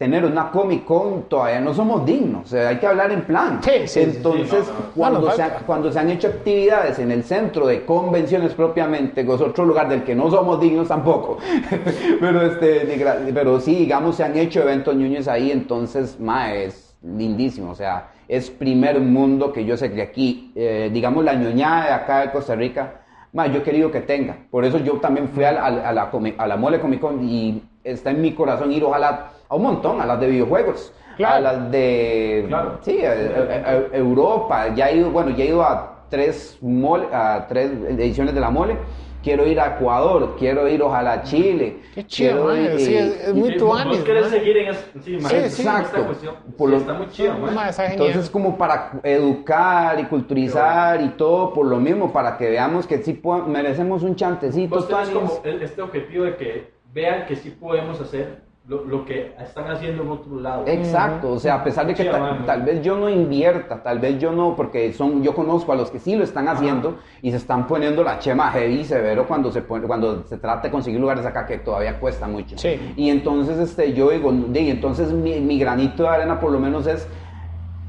tener 0.00 0.24
una 0.24 0.50
Comic 0.50 0.86
Con 0.86 1.24
todavía 1.28 1.60
no 1.60 1.74
somos 1.74 2.06
dignos, 2.06 2.44
o 2.46 2.48
sea, 2.48 2.70
hay 2.70 2.78
que 2.78 2.86
hablar 2.86 3.12
en 3.12 3.20
plan. 3.26 3.60
Sí, 3.62 3.70
sí, 3.80 3.86
sí, 3.86 4.00
sí, 4.00 4.16
Entonces, 4.16 4.66
no. 4.66 4.92
Cuando, 4.96 5.20
No, 5.20 5.30
se, 5.32 5.42
ha- 5.42 5.58
cuando 5.58 5.92
se 5.92 5.98
han 5.98 6.08
hecho 6.08 6.28
actividades 6.28 6.98
en 7.00 7.10
el 7.12 7.22
centro 7.22 7.66
de 7.66 7.84
convenciones 7.84 8.54
propiamente, 8.54 9.26
que 9.26 9.34
es 9.34 9.40
otro 9.42 9.66
lugar 9.66 9.90
del 9.90 10.02
que 10.02 10.14
no 10.14 10.30
somos 10.30 10.58
dignos 10.58 10.88
tampoco, 10.88 11.36
pero, 12.18 12.40
este, 12.40 13.30
pero 13.34 13.60
sí, 13.60 13.74
digamos, 13.74 14.16
se 14.16 14.24
han 14.24 14.38
hecho 14.38 14.62
eventos 14.62 14.96
ñoños 14.96 15.28
ahí, 15.28 15.50
entonces, 15.50 16.18
ma, 16.18 16.54
es 16.54 16.96
lindísimo, 17.02 17.72
o 17.72 17.74
sea, 17.74 18.08
es 18.26 18.48
primer 18.48 19.00
mundo 19.00 19.52
que 19.52 19.66
yo 19.66 19.76
sé 19.76 19.92
que 19.92 20.00
aquí, 20.00 20.50
eh, 20.54 20.88
digamos, 20.90 21.22
la 21.26 21.34
ñoñada 21.34 21.84
de 21.84 21.92
acá 21.92 22.20
de 22.22 22.30
Costa 22.30 22.54
Rica, 22.54 23.02
ma, 23.34 23.48
yo 23.48 23.58
he 23.58 23.62
querido 23.62 23.90
que 23.90 24.00
tenga, 24.00 24.38
por 24.50 24.64
eso 24.64 24.78
yo 24.78 24.94
también 24.94 25.28
fui 25.28 25.44
a, 25.44 25.50
a 25.50 25.66
a 25.66 25.92
la, 25.92 26.10
a 26.38 26.46
la 26.46 26.56
Mole 26.56 26.80
Comic 26.80 27.00
Con 27.00 27.22
y 27.22 27.62
está 27.84 28.10
en 28.12 28.22
mi 28.22 28.32
corazón 28.32 28.72
ir 28.72 28.82
ojalá 28.82 29.32
a 29.50 29.56
un 29.56 29.62
montón, 29.62 30.00
a 30.00 30.06
las 30.06 30.20
de 30.20 30.28
videojuegos. 30.28 30.92
Claro. 31.16 31.34
A 31.36 31.40
las 31.40 31.70
de 31.70 32.44
Claro. 32.48 32.78
sí, 32.82 33.04
a- 33.04 33.10
a- 33.10 33.70
a- 33.72 33.96
Europa, 33.96 34.74
ya 34.74 34.88
he 34.88 34.96
ido, 34.96 35.10
bueno, 35.10 35.30
ya 35.30 35.44
he 35.44 35.48
ido 35.48 35.62
a 35.62 36.04
tres 36.08 36.56
mole, 36.62 37.06
a 37.12 37.46
tres 37.48 37.70
ediciones 37.88 38.34
de 38.34 38.40
la 38.40 38.50
mole. 38.50 38.76
Quiero 39.22 39.46
ir 39.46 39.60
a 39.60 39.76
Ecuador, 39.76 40.34
quiero 40.38 40.66
ir 40.66 40.80
ojalá 40.82 41.12
a 41.12 41.22
Chile. 41.24 41.80
Qué 41.94 42.06
chido, 42.06 42.46
man. 42.46 42.56
ir- 42.64 42.78
Sí, 42.78 42.94
es, 42.96 43.28
es 43.28 43.34
muy 43.34 43.54
tuanis, 43.58 43.98
Vos 43.98 44.06
querés 44.06 44.28
seguir 44.28 44.56
en 44.56 44.68
esa, 44.68 44.80
sí, 45.04 45.20
Sí, 45.20 45.36
Exacto. 45.36 46.06
cuestión. 46.06 46.34
Por 46.56 46.68
Sí, 46.70 46.74
lo- 46.74 46.80
está 46.80 46.94
muy 46.94 47.08
chido, 47.10 47.34
man. 47.38 47.54
Ma, 47.54 47.68
está. 47.68 47.92
Entonces, 47.92 48.30
como 48.30 48.56
para 48.56 48.92
educar 49.02 50.00
y 50.00 50.04
culturizar 50.04 51.02
y 51.02 51.08
todo 51.10 51.52
por 51.52 51.66
lo 51.66 51.76
mismo, 51.76 52.10
para 52.10 52.38
que 52.38 52.48
veamos 52.48 52.86
que 52.86 52.96
sí 53.02 53.12
po- 53.12 53.42
merecemos 53.42 54.02
un 54.04 54.16
chantecito. 54.16 54.74
Vos 54.76 54.86
como 54.86 55.40
el- 55.44 55.62
este 55.62 55.82
objetivo 55.82 56.24
de 56.24 56.36
que 56.36 56.70
vean 56.94 57.26
que 57.26 57.36
sí 57.36 57.50
podemos 57.50 58.00
hacer 58.00 58.48
lo, 58.68 58.84
lo 58.84 59.04
que 59.04 59.34
están 59.40 59.68
haciendo 59.70 60.02
en 60.02 60.10
otro 60.10 60.38
lado. 60.40 60.64
Exacto, 60.66 61.30
o 61.32 61.38
sea, 61.40 61.54
a 61.56 61.64
pesar 61.64 61.86
de 61.86 61.94
que 61.94 62.04
Sí, 62.04 62.08
ta- 62.08 62.18
man. 62.20 62.46
tal 62.46 62.62
vez 62.62 62.82
yo 62.82 62.96
no 62.96 63.08
invierta, 63.08 63.82
tal 63.82 63.98
vez 63.98 64.18
yo 64.20 64.30
no, 64.32 64.54
porque 64.54 64.92
son, 64.92 65.22
yo 65.22 65.34
conozco 65.34 65.72
a 65.72 65.76
los 65.76 65.90
que 65.90 65.98
sí 65.98 66.14
lo 66.14 66.22
están 66.22 66.46
haciendo 66.46 66.98
y 67.22 67.30
se 67.30 67.38
están 67.38 67.66
poniendo 67.66 68.04
la 68.04 68.18
chema 68.20 68.50
heavy 68.52 68.84
severo 68.84 69.26
cuando 69.26 69.50
se 69.50 69.62
pone- 69.62 69.86
cuando 69.86 70.22
se 70.24 70.36
trata 70.38 70.68
de 70.68 70.70
conseguir 70.70 71.00
lugares 71.00 71.24
acá 71.26 71.46
que 71.46 71.58
todavía 71.58 71.98
cuesta 71.98 72.28
mucho. 72.28 72.56
Sí. 72.58 72.92
Y 72.96 73.08
entonces 73.10 73.58
este, 73.58 73.92
yo 73.92 74.10
digo, 74.10 74.30
di, 74.30 74.70
entonces 74.70 75.10
mi, 75.12 75.40
mi 75.40 75.58
granito 75.58 76.04
de 76.04 76.08
arena 76.10 76.38
por 76.38 76.52
lo 76.52 76.60
menos 76.60 76.86
es 76.86 77.08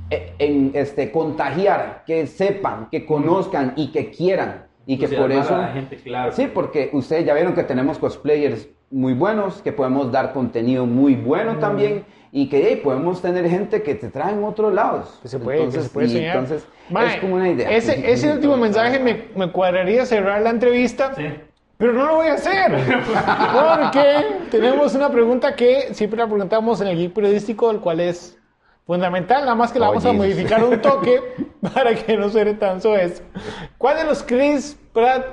eh, 0.10 0.34
en 0.40 0.72
este 0.74 1.12
contagiar, 1.12 2.04
que 2.08 2.26
sepan, 2.28 2.88
que 2.90 3.06
conozcan 3.06 3.74
y 3.76 3.92
que 3.92 4.10
quieran. 4.10 4.66
Y 4.88 4.98
que 4.98 5.08
por 5.08 5.32
Entusiasmar 5.32 5.46
eso... 5.46 5.56
a 5.56 5.68
la 5.68 5.74
gente, 5.74 5.96
claro. 5.98 6.32
Sí, 6.32 6.50
porque 6.52 6.90
ustedes 6.92 7.24
ya 7.26 7.34
vieron 7.36 7.54
que 7.54 7.64
tenemos 7.64 8.00
cosplayers 8.00 8.68
muy 8.92 9.14
buenos, 9.14 9.62
que 9.62 9.72
podemos 9.72 10.12
dar 10.12 10.34
contenido 10.34 10.86
muy 10.86 11.16
bueno 11.16 11.58
también 11.58 12.06
y 12.32 12.48
que 12.50 12.66
hey, 12.68 12.82
podemos 12.84 13.22
tener 13.22 13.48
gente 13.50 13.82
que 13.84 13.96
te 13.96 14.10
trae 14.10 14.34
en 14.34 14.44
otros 14.44 14.74
lados. 14.74 15.20
Que 15.22 15.28
se 15.28 15.40
puede, 15.40 15.66
que 15.70 15.82
se 15.82 15.90
puede 15.90 16.08
soñar. 16.10 16.38
entonces 16.38 16.68
Mae, 16.90 17.16
es 17.16 17.22
como 17.22 17.36
una 17.36 17.50
idea. 17.50 17.70
Ese, 17.72 18.12
ese 18.12 18.32
último 18.34 18.58
mensaje 18.58 19.00
me, 19.00 19.26
me 19.36 19.52
cuadraría 19.52 20.06
cerrar 20.06 20.42
la 20.42 20.50
entrevista. 20.52 21.14
Sí. 21.16 21.26
Pero 21.78 21.94
no 21.94 22.06
lo 22.06 22.16
voy 22.18 22.28
a 22.28 22.34
hacer. 22.34 22.72
Porque 23.54 24.26
tenemos 24.52 24.94
una 24.94 25.10
pregunta 25.10 25.56
que 25.56 25.94
siempre 25.94 26.20
la 26.20 26.28
preguntamos 26.28 26.80
en 26.82 26.88
el 26.88 26.98
geek 26.98 27.14
periodístico, 27.14 27.72
el 27.72 27.80
cual 27.80 28.00
es 28.02 28.38
fundamental, 28.86 29.42
nada 29.42 29.56
más 29.56 29.72
que 29.72 29.80
la 29.80 29.88
Oh, 29.88 29.90
vamos 29.90 30.06
a 30.06 30.12
Jesus. 30.12 30.26
modificar 30.26 30.64
un 30.64 30.80
toque 30.82 31.20
para 31.74 31.96
que 31.96 32.18
no 32.18 32.30
suene 32.30 32.54
tan 32.54 32.82
soez. 32.82 33.24
¿Cuál 33.78 33.98
de 33.98 34.04
los 34.06 34.22
Chris 34.24 34.78
Pratt 34.94 35.26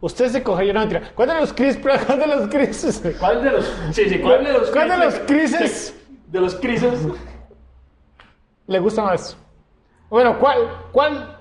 usted 0.00 0.28
se 0.28 0.42
cogería? 0.42 0.72
No, 0.72 0.80
mentira. 0.80 1.10
¿Cuál 1.14 1.28
de 1.28 1.34
los 1.40 1.52
Chris 1.52 1.76
Pratt? 1.76 2.04
¿Cuál 2.06 2.18
de 2.20 2.26
los 2.26 2.48
Chris? 2.48 3.02
¿Cuál 3.18 3.42
de 3.42 3.50
los, 3.50 3.64
sí, 3.92 4.08
sí, 4.08 4.18
¿cuál 4.20 4.44
de 4.44 4.52
los, 4.52 4.70
¿Cuál 4.70 4.88
de 4.88 4.96
los 4.98 5.14
crisis- 5.20 5.56
crisis? 5.58 5.94
De 6.28 6.40
los 6.40 6.54
crisis. 6.56 6.90
le 8.66 8.78
gusta 8.80 9.02
más? 9.02 9.36
Bueno, 10.10 10.38
¿cuál? 10.38 10.58
¿Cuál? 10.92 11.32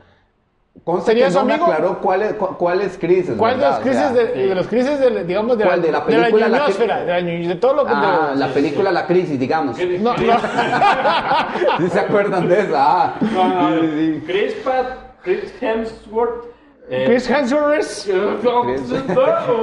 Conste 0.84 1.12
¿Sería 1.12 1.28
que 1.28 1.32
su 1.32 1.40
no 1.40 1.46
me 1.46 1.54
amigo? 1.54 1.66
aclaró 1.72 2.00
cuáles 2.02 2.34
cu- 2.34 2.58
cuáles 2.58 2.98
crisis. 2.98 3.34
¿Cuál 3.38 3.60
de 3.60 3.66
los 3.66 3.80
crisis, 3.80 3.98
O 4.02 4.14
sea, 4.14 4.14
de, 4.14 4.48
de 4.48 4.56
los 4.56 4.68
crisis 4.68 5.00
de, 5.00 5.24
digamos, 5.24 5.58
de 5.58 5.64
¿Cuál? 5.64 5.80
la, 5.80 5.86
¿De 5.86 5.92
la 5.92 6.00
de 6.02 6.06
película 6.06 6.48
La 6.50 6.58
ñoñosfera, 6.60 6.96
que- 7.00 7.02
de, 7.06 7.08
la 7.08 7.20
ñoñ- 7.22 7.48
de 7.48 7.56
todo 7.56 7.74
lo 7.76 7.86
que... 7.86 7.92
Ah, 7.96 8.30
de- 8.34 8.40
la 8.40 8.48
película 8.54 8.92
La 8.92 9.08
Crisis, 9.08 9.40
digamos. 9.40 9.78
¿Qué- 9.78 9.98
no, 10.00 10.14
no. 10.16 10.18
¿Sí 11.80 11.90
se 11.90 12.00
acuerdan 12.00 12.48
de 12.50 12.60
esa? 12.60 12.76
Ah. 13.06 13.16
No, 13.22 13.48
no, 13.48 13.70
no. 13.70 13.82
Sí, 13.82 13.88
sí, 13.88 14.14
sí. 14.20 14.24
Chris 14.28 14.54
Pratt, 14.64 14.88
Chris 15.24 15.54
Hemsworth. 15.62 16.46
Eh, 16.90 17.06
Chris 17.08 17.30
Hemsworth, 17.30 18.06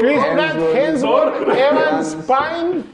Chris 0.00 0.24
Pratt, 0.34 0.56
Hemsworth, 0.74 1.48
Evans, 1.56 2.16
Pine. 2.26 2.84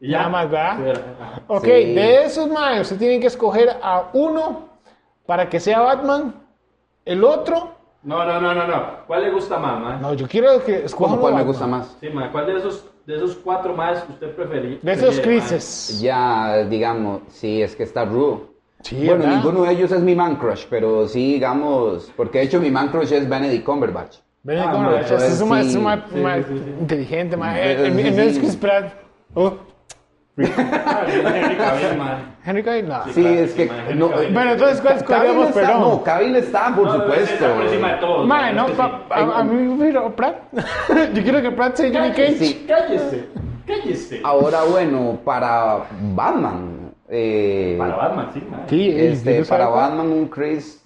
Ya. 0.00 0.18
Nada 0.18 0.28
más, 0.28 0.50
¿verdad? 0.50 1.42
Ok, 1.48 1.64
Sí. 1.64 1.70
de 1.94 2.24
esos 2.24 2.48
más, 2.48 2.80
usted 2.82 2.98
tiene 2.98 3.18
que 3.18 3.26
escoger 3.26 3.68
a 3.82 4.10
uno 4.12 4.68
para 5.26 5.48
que 5.48 5.58
sea 5.58 5.80
Batman, 5.80 6.34
el 7.04 7.24
otro. 7.24 7.72
No, 8.04 8.24
no, 8.24 8.40
no, 8.40 8.54
no, 8.54 8.66
no. 8.66 8.82
¿Cuál 9.08 9.24
le 9.24 9.30
gusta 9.32 9.58
más, 9.58 9.80
man? 9.80 10.00
No, 10.00 10.14
yo 10.14 10.28
quiero 10.28 10.62
que 10.64 10.84
escoja 10.84 11.10
¿Cómo 11.10 11.14
uno 11.14 11.22
cuál 11.22 11.34
me 11.34 11.42
gusta 11.42 11.66
más? 11.66 11.96
Sí, 12.00 12.08
man. 12.10 12.30
¿Cuál 12.30 12.46
de 12.46 12.58
esos, 12.58 12.84
de 13.06 13.16
esos 13.16 13.34
cuatro 13.36 13.74
más 13.74 14.04
usted 14.08 14.34
prefería? 14.36 14.78
De 14.80 14.92
esos 14.92 15.18
crisis. 15.20 16.00
Ya, 16.00 16.58
digamos, 16.68 17.22
sí, 17.28 17.60
es 17.60 17.74
que 17.74 17.82
está 17.82 18.04
rudo. 18.04 18.50
Sí, 18.82 18.96
bueno, 19.04 19.24
¿verdad? 19.24 19.36
ninguno 19.36 19.62
de 19.64 19.72
ellos 19.72 19.90
es 19.92 20.00
mi 20.02 20.14
man 20.14 20.36
crush, 20.36 20.64
pero 20.70 21.08
sí, 21.08 21.34
digamos, 21.34 22.12
porque 22.16 22.38
de 22.38 22.44
hecho 22.44 22.60
mi 22.60 22.70
man 22.70 22.88
crush 22.88 23.12
es 23.12 23.28
Benedict 23.28 23.64
Cumberbatch. 23.64 24.18
Ven 24.44 24.58
Ah, 24.60 24.72
ma, 24.72 25.00
es, 25.00 25.10
es 25.10 25.40
un 25.40 25.48
ma- 25.48 25.60
es 25.60 25.74
un 25.74 25.82
ma- 25.82 25.96
sí, 26.36 26.44
sí. 26.48 26.74
inteligente, 26.80 27.36
es. 28.18 28.38
Chris 28.38 28.56
Pratt. 28.56 28.92
Oh, 29.34 29.54
Henry 30.38 31.56
Cavill, 31.56 31.98
man. 31.98 32.36
Henry 32.44 32.62
Cavill, 32.62 32.88
no. 32.88 33.12
Sí, 33.12 33.26
es 33.26 33.52
que... 33.54 33.66
man, 33.66 33.98
no. 33.98 34.08
Bueno, 34.08 34.52
entonces, 34.52 34.80
¿cuál 34.80 34.96
está, 34.96 35.06
Perdón. 35.52 35.80
no, 35.80 36.02
Cavill 36.04 36.36
está, 36.36 36.74
por 36.74 36.90
supuesto. 36.92 37.34
Está 37.34 37.54
por 37.54 37.64
encima 37.64 37.92
de 37.94 37.98
todo. 37.98 38.24
Ma, 38.24 38.52
no, 38.52 38.66
a, 39.10 39.40
a 39.40 39.44
mí 39.44 39.92
Pratt. 40.14 40.36
Yo 41.14 41.22
quiero 41.22 41.42
que 41.42 41.50
Pratt 41.50 41.76
sea 41.76 41.90
Johnny 41.92 42.10
Cage. 42.12 42.64
Cállese, 42.68 43.28
cállese. 43.66 44.20
Ahora, 44.22 44.62
bueno, 44.62 45.18
para 45.24 45.84
Batman... 46.14 46.87
eh, 47.08 47.76
Para 47.78 47.96
Batman, 47.96 48.30
sí. 48.32 48.42
Sí, 48.68 48.90
este, 48.90 49.32
¿quién 49.32 49.44
sabe 49.44 49.64
para? 49.64 49.68
Batman 49.68 50.12
un 50.12 50.28
Chris... 50.28 50.84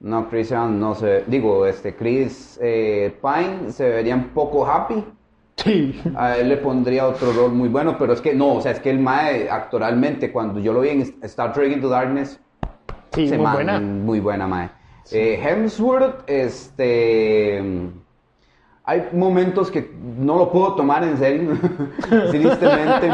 No, 0.00 0.28
Chris 0.28 0.50
Evans, 0.50 0.76
no 0.80 0.94
sé. 0.96 1.24
Digo, 1.28 1.64
este, 1.64 1.94
Chris 1.94 2.58
eh, 2.60 3.16
Pine 3.22 3.70
se 3.70 3.88
vería 3.88 4.16
un 4.16 4.30
poco 4.30 4.66
happy. 4.66 5.04
Sí. 5.56 6.02
A 6.16 6.36
él 6.38 6.48
le 6.48 6.56
pondría 6.56 7.06
otro 7.06 7.32
rol 7.32 7.52
muy 7.52 7.68
bueno, 7.68 7.96
pero 7.96 8.12
es 8.12 8.20
que 8.20 8.34
no, 8.34 8.54
o 8.54 8.60
sea, 8.60 8.72
es 8.72 8.80
que 8.80 8.90
el 8.90 8.98
Mae 8.98 9.48
actoralmente, 9.48 10.32
cuando 10.32 10.58
yo 10.58 10.72
lo 10.72 10.80
vi 10.80 10.88
en 10.88 11.14
Star 11.22 11.52
Trek 11.52 11.72
Into 11.72 11.88
Darkness, 11.88 12.40
Sí, 13.14 13.24
ese 13.24 13.36
muy 13.36 13.44
man, 13.44 13.54
buena. 13.54 13.80
Muy 13.80 14.20
buena, 14.20 14.46
Mae. 14.46 14.70
Eh, 15.10 15.40
Hemsworth, 15.42 16.28
este. 16.28 17.62
Hay 18.84 19.08
momentos 19.12 19.70
que 19.70 19.92
no 20.18 20.36
lo 20.38 20.50
puedo 20.50 20.74
tomar 20.74 21.04
en 21.04 21.16
serio, 21.18 21.52
tristemente. 22.30 23.10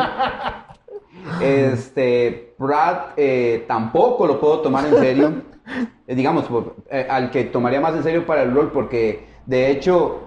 Este, 1.41 2.55
Pratt 2.59 3.13
eh, 3.17 3.65
tampoco 3.67 4.27
lo 4.27 4.41
puedo 4.41 4.61
tomar 4.61 4.87
en 4.87 4.97
serio. 4.97 5.33
Eh, 6.07 6.15
digamos, 6.15 6.45
por- 6.47 6.77
eh, 6.91 7.07
al 7.11 7.31
que 7.31 7.45
tomaría 7.45 7.79
más 7.79 7.95
en 7.95 8.03
serio 8.03 8.25
para 8.25 8.43
el 8.43 8.55
rol, 8.55 8.71
porque 8.73 9.27
de 9.45 9.71
hecho, 9.71 10.21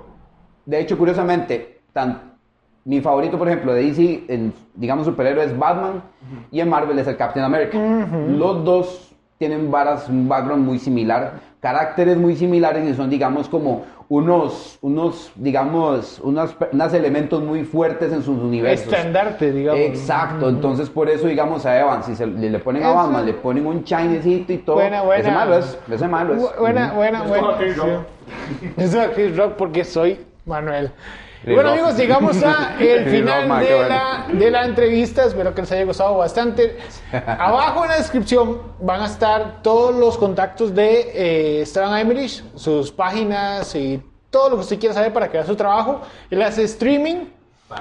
de 0.68 0.80
hecho, 0.80 0.95
curiosamente, 0.99 1.80
tan, 1.91 2.36
mi 2.86 3.02
favorito, 3.02 3.39
por 3.39 3.47
ejemplo, 3.47 3.74
de 3.74 3.82
DC, 3.86 4.26
en, 4.28 4.54
digamos, 4.76 5.08
superhéroe 5.08 5.43
es 5.45 5.58
Batman 5.58 6.04
y 6.52 6.60
en 6.60 6.70
Marvel 6.70 6.99
es 6.99 7.08
el 7.08 7.18
Captain 7.18 7.43
America. 7.43 7.76
Los 8.28 8.64
dos 8.64 9.16
tienen 9.39 9.72
varas, 9.72 10.08
un 10.10 10.30
background 10.30 10.64
muy 10.64 10.78
similar, 10.78 11.39
caracteres 11.60 12.16
muy 12.18 12.36
similares 12.36 12.88
y 12.88 12.93
son, 12.93 13.10
digamos, 13.10 13.49
como 13.49 13.84
unos, 14.14 14.78
unos 14.82 15.32
digamos, 15.36 16.20
unos, 16.22 16.53
unos 16.74 16.93
elementos 16.93 17.41
muy 17.41 17.64
fuertes 17.64 18.12
en 18.12 18.22
sus 18.24 18.38
universos. 18.38 18.91
Estandarte, 18.91 19.53
digamos. 19.53 19.80
Exacto, 19.80 20.49
entonces 20.49 20.89
por 20.89 21.09
eso, 21.09 21.28
digamos, 21.28 21.66
a 21.66 21.80
Evan, 21.80 22.03
si 22.03 22.14
se, 22.18 22.28
le, 22.28 22.49
le 22.49 22.59
ponen 22.59 22.84
a 22.84 22.88
Eso. 22.89 22.95
Batman, 22.97 23.26
le 23.26 23.34
ponen 23.36 23.66
un 23.66 23.86
chinecito 23.86 24.51
y 24.51 24.57
todo, 24.57 24.76
Buena, 24.76 25.01
buena. 25.03 25.22
ese 25.22 25.32
malo 25.32 25.57
es, 25.57 25.80
ese 25.89 26.07
malo 26.09 26.34
es. 26.34 26.41
Bu- 26.41 26.59
Buena, 26.59 26.91
buena, 26.91 27.24
Es 27.24 27.30
buena. 27.30 27.45
como 27.47 27.57
Chris 27.57 27.78
Rock. 27.78 27.88
Sí. 27.88 28.70
Es 28.78 28.93
como 28.95 29.07
Chris 29.14 29.38
Rock 29.38 29.53
porque 29.53 29.86
soy 29.86 30.20
Manuel. 30.45 30.91
Y 31.44 31.54
bueno 31.54 31.72
amigos, 31.72 31.98
llegamos 31.98 32.44
a 32.44 32.76
el 32.80 33.06
final 33.10 33.60
de 33.60 33.89
la, 33.89 34.28
de 34.32 34.52
la 34.52 34.66
entrevista. 34.66 35.26
Espero 35.26 35.56
que 35.56 35.62
les 35.62 35.72
haya 35.72 35.86
gustado 35.86 36.18
bastante. 36.18 36.78
Abajo 37.12 37.84
en 37.84 37.89
la 37.89 37.98
descripción 37.98 38.62
van 38.80 39.02
a 39.02 39.06
estar 39.08 39.64
todos 39.64 39.96
los 39.96 40.18
contactos 40.18 40.76
de 40.76 41.12
eh, 41.14 41.62
Esteban 41.62 41.98
Emmerich, 41.98 42.44
sus 42.56 42.92
páginas 42.92 43.74
y 43.74 44.02
todo 44.30 44.52
lo 44.52 44.56
que 44.58 44.62
usted 44.62 44.80
quiera 44.80 44.94
saber 44.94 45.14
para 45.14 45.28
vea 45.30 45.46
su 45.46 45.56
trabajo. 45.56 46.02
Él 46.30 46.42
hace 46.44 46.64
streaming. 46.64 47.26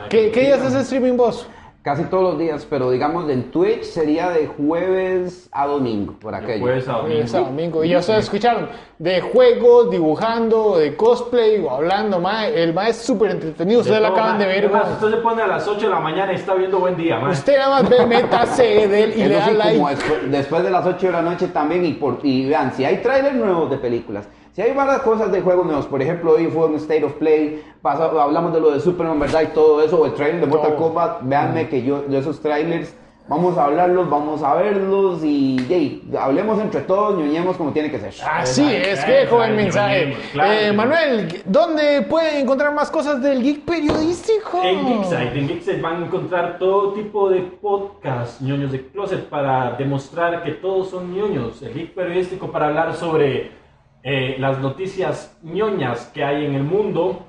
¿Qué, 0.09 0.31
qué 0.31 0.41
días 0.41 0.63
hace 0.63 0.81
streaming 0.81 1.17
vos? 1.17 1.47
Casi 1.83 2.05
todos 2.05 2.23
los 2.23 2.39
días, 2.39 2.67
pero 2.69 2.91
digamos 2.91 3.31
en 3.31 3.51
Twitch 3.51 3.85
sería 3.85 4.29
de 4.29 4.47
jueves 4.49 5.49
a 5.51 5.67
domingo, 5.67 6.13
por 6.21 6.35
aquello. 6.35 6.61
Jueves 6.61 6.87
a 6.87 6.93
domingo. 6.93 7.15
Jueves 7.15 7.35
a 7.35 7.41
domingo. 7.41 7.85
Y 7.85 7.89
ya 7.89 8.01
ustedes 8.01 8.25
escucharon, 8.25 8.69
de 8.99 9.23
juegos, 9.23 9.91
dibujando, 9.91 10.77
de 10.77 10.95
cosplay 10.95 11.59
o 11.59 11.71
hablando, 11.71 12.21
mae. 12.21 12.63
El 12.63 12.75
mae 12.75 12.91
es 12.91 12.99
súper 12.99 13.31
entretenido, 13.31 13.81
ustedes 13.81 13.99
lo 13.99 14.09
acaban 14.09 14.39
de 14.39 14.47
ver. 14.47 14.65
Es 14.67 14.71
más, 14.71 14.85
mae. 14.85 14.93
usted 14.93 15.11
se 15.11 15.17
pone 15.23 15.41
a 15.41 15.47
las 15.47 15.67
8 15.67 15.81
de 15.81 15.89
la 15.89 16.01
mañana 16.01 16.33
y 16.33 16.35
está 16.35 16.53
viendo 16.53 16.81
buen 16.81 16.99
día, 16.99 17.19
man. 17.19 17.31
Usted 17.31 17.57
nada 17.57 17.81
más 17.83 17.89
ve, 17.89 18.07
métase 18.07 18.87
de 18.87 19.03
él 19.05 19.13
y 19.17 19.25
le 19.25 19.39
Eso 19.39 19.55
da 19.55 19.71
sí, 19.71 19.79
like. 19.79 20.27
después 20.29 20.63
de 20.63 20.71
las 20.71 20.85
8 20.85 21.07
de 21.07 21.13
la 21.13 21.23
noche 21.23 21.49
también, 21.49 21.87
y, 21.87 21.95
por, 21.95 22.19
y 22.23 22.47
vean, 22.47 22.75
si 22.75 22.85
hay 22.85 22.99
trailers 22.99 23.37
nuevos 23.37 23.71
de 23.71 23.79
películas, 23.79 24.29
si 24.53 24.63
hay 24.63 24.73
varias 24.73 25.01
cosas 25.03 25.31
de 25.33 25.41
juegos 25.41 25.67
nuevos, 25.67 25.87
por 25.87 26.01
ejemplo, 26.03 26.33
hoy 26.33 26.47
fue 26.47 26.67
un 26.67 26.75
State 26.77 27.05
of 27.05 27.13
Play, 27.15 27.63
pasa- 27.83 28.11
hablamos 28.21 28.53
de 28.53 28.61
lo 28.61 28.71
de 28.73 28.81
Superman, 28.81 29.19
¿verdad? 29.21 29.43
Y 29.43 29.47
todo 29.49 29.83
eso, 29.83 30.01
o 30.01 30.07
el 30.07 30.15
trailer 30.15 30.41
de 30.41 30.47
Mortal. 30.47 30.77
Kombat, 30.77 31.19
véanme 31.23 31.69
que 31.69 31.83
yo, 31.83 32.03
de 32.03 32.19
esos 32.19 32.41
trailers, 32.41 32.95
vamos 33.29 33.57
a 33.57 33.67
hablarlos, 33.67 34.11
vamos 34.11 34.43
a 34.43 34.55
verlos, 34.57 35.23
y 35.23 35.57
yey, 35.69 36.03
hablemos 36.19 36.61
entre 36.61 36.81
todos, 36.81 37.17
ñoñemos 37.17 37.57
como 37.57 37.71
tiene 37.73 37.89
que 37.89 38.01
ser. 38.01 38.13
Así 38.29 38.63
es, 38.75 39.05
el 39.05 39.15
exacto, 39.15 39.39
mensaje. 39.55 40.17
claro 40.33 40.53
Eh. 40.53 40.73
Manuel, 40.73 41.43
¿dónde 41.47 42.03
pueden 42.03 42.43
encontrar 42.43 42.75
más 42.75 42.91
cosas 42.91 43.23
del 43.23 43.41
geek 43.41 43.65
periodístico? 43.65 44.61
En 44.65 44.85
Geekside, 44.85 45.39
en 45.39 45.49
Geekside 45.49 45.81
van 45.81 46.03
a 46.03 46.07
encontrar 46.07 46.59
todo 46.59 46.93
tipo 46.95 47.31
de 47.31 47.43
podcasts, 47.43 48.41
ñoños 48.41 48.73
de 48.73 48.85
closet, 48.89 49.29
para 49.29 49.77
demostrar 49.77 50.43
que 50.43 50.51
todos 50.53 50.91
son 50.91 51.15
ñoños. 51.15 51.63
El 51.63 51.73
geek 51.73 51.95
periodístico 51.95 52.51
para 52.51 52.67
hablar 52.67 52.95
sobre 52.97 53.60
eh, 54.03 54.37
las 54.39 54.59
noticias 54.59 55.37
ñoñas 55.43 56.11
que 56.15 56.25
hay 56.25 56.47
en 56.47 56.55
el 56.55 56.63
mundo. 56.63 57.27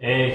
Eh, 0.00 0.34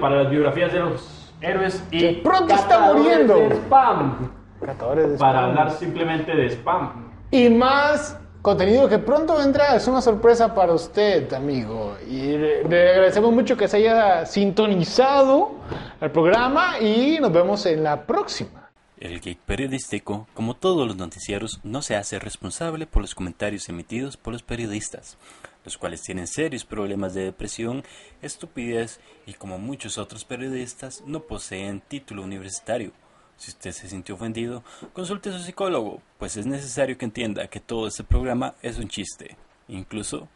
para 0.00 0.22
las 0.24 0.30
biografías 0.30 0.72
de 0.72 0.80
los 0.80 1.32
héroes. 1.40 1.84
Y 1.92 2.14
pronto 2.16 2.54
está 2.54 2.68
catadores 2.68 3.02
muriendo. 3.02 3.34
de 3.36 3.54
spam, 3.54 4.30
de 4.60 4.66
para 4.66 5.04
spam. 5.14 5.36
hablar 5.36 5.70
simplemente 5.70 6.34
de 6.34 6.46
spam. 6.50 7.12
Y 7.30 7.48
más 7.48 8.18
contenido 8.42 8.88
que 8.88 8.98
pronto 8.98 9.36
vendrá. 9.36 9.76
Es 9.76 9.86
una 9.86 10.00
sorpresa 10.00 10.54
para 10.54 10.72
usted, 10.72 11.32
amigo. 11.32 11.96
Y 12.08 12.36
le, 12.36 12.64
le 12.64 12.90
agradecemos 12.90 13.32
mucho 13.32 13.56
que 13.56 13.68
se 13.68 13.76
haya 13.78 14.26
sintonizado 14.26 15.52
al 16.00 16.10
programa 16.10 16.78
y 16.80 17.18
nos 17.20 17.32
vemos 17.32 17.64
en 17.66 17.84
la 17.84 18.04
próxima. 18.06 18.65
El 18.98 19.20
geek 19.20 19.38
periodístico, 19.40 20.26
como 20.32 20.56
todos 20.56 20.88
los 20.88 20.96
noticieros, 20.96 21.60
no 21.62 21.82
se 21.82 21.96
hace 21.96 22.18
responsable 22.18 22.86
por 22.86 23.02
los 23.02 23.14
comentarios 23.14 23.68
emitidos 23.68 24.16
por 24.16 24.32
los 24.32 24.42
periodistas, 24.42 25.18
los 25.66 25.76
cuales 25.76 26.00
tienen 26.00 26.26
serios 26.26 26.64
problemas 26.64 27.12
de 27.12 27.24
depresión, 27.24 27.84
estupidez 28.22 28.98
y 29.26 29.34
como 29.34 29.58
muchos 29.58 29.98
otros 29.98 30.24
periodistas 30.24 31.02
no 31.04 31.20
poseen 31.24 31.82
título 31.82 32.22
universitario. 32.22 32.92
Si 33.36 33.50
usted 33.50 33.72
se 33.72 33.90
sintió 33.90 34.14
ofendido, 34.14 34.64
consulte 34.94 35.28
a 35.28 35.32
su 35.32 35.44
psicólogo, 35.44 36.00
pues 36.18 36.38
es 36.38 36.46
necesario 36.46 36.96
que 36.96 37.04
entienda 37.04 37.48
que 37.48 37.60
todo 37.60 37.88
este 37.88 38.02
programa 38.02 38.54
es 38.62 38.78
un 38.78 38.88
chiste, 38.88 39.36
incluso 39.68 40.26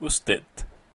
usted. 0.00 0.42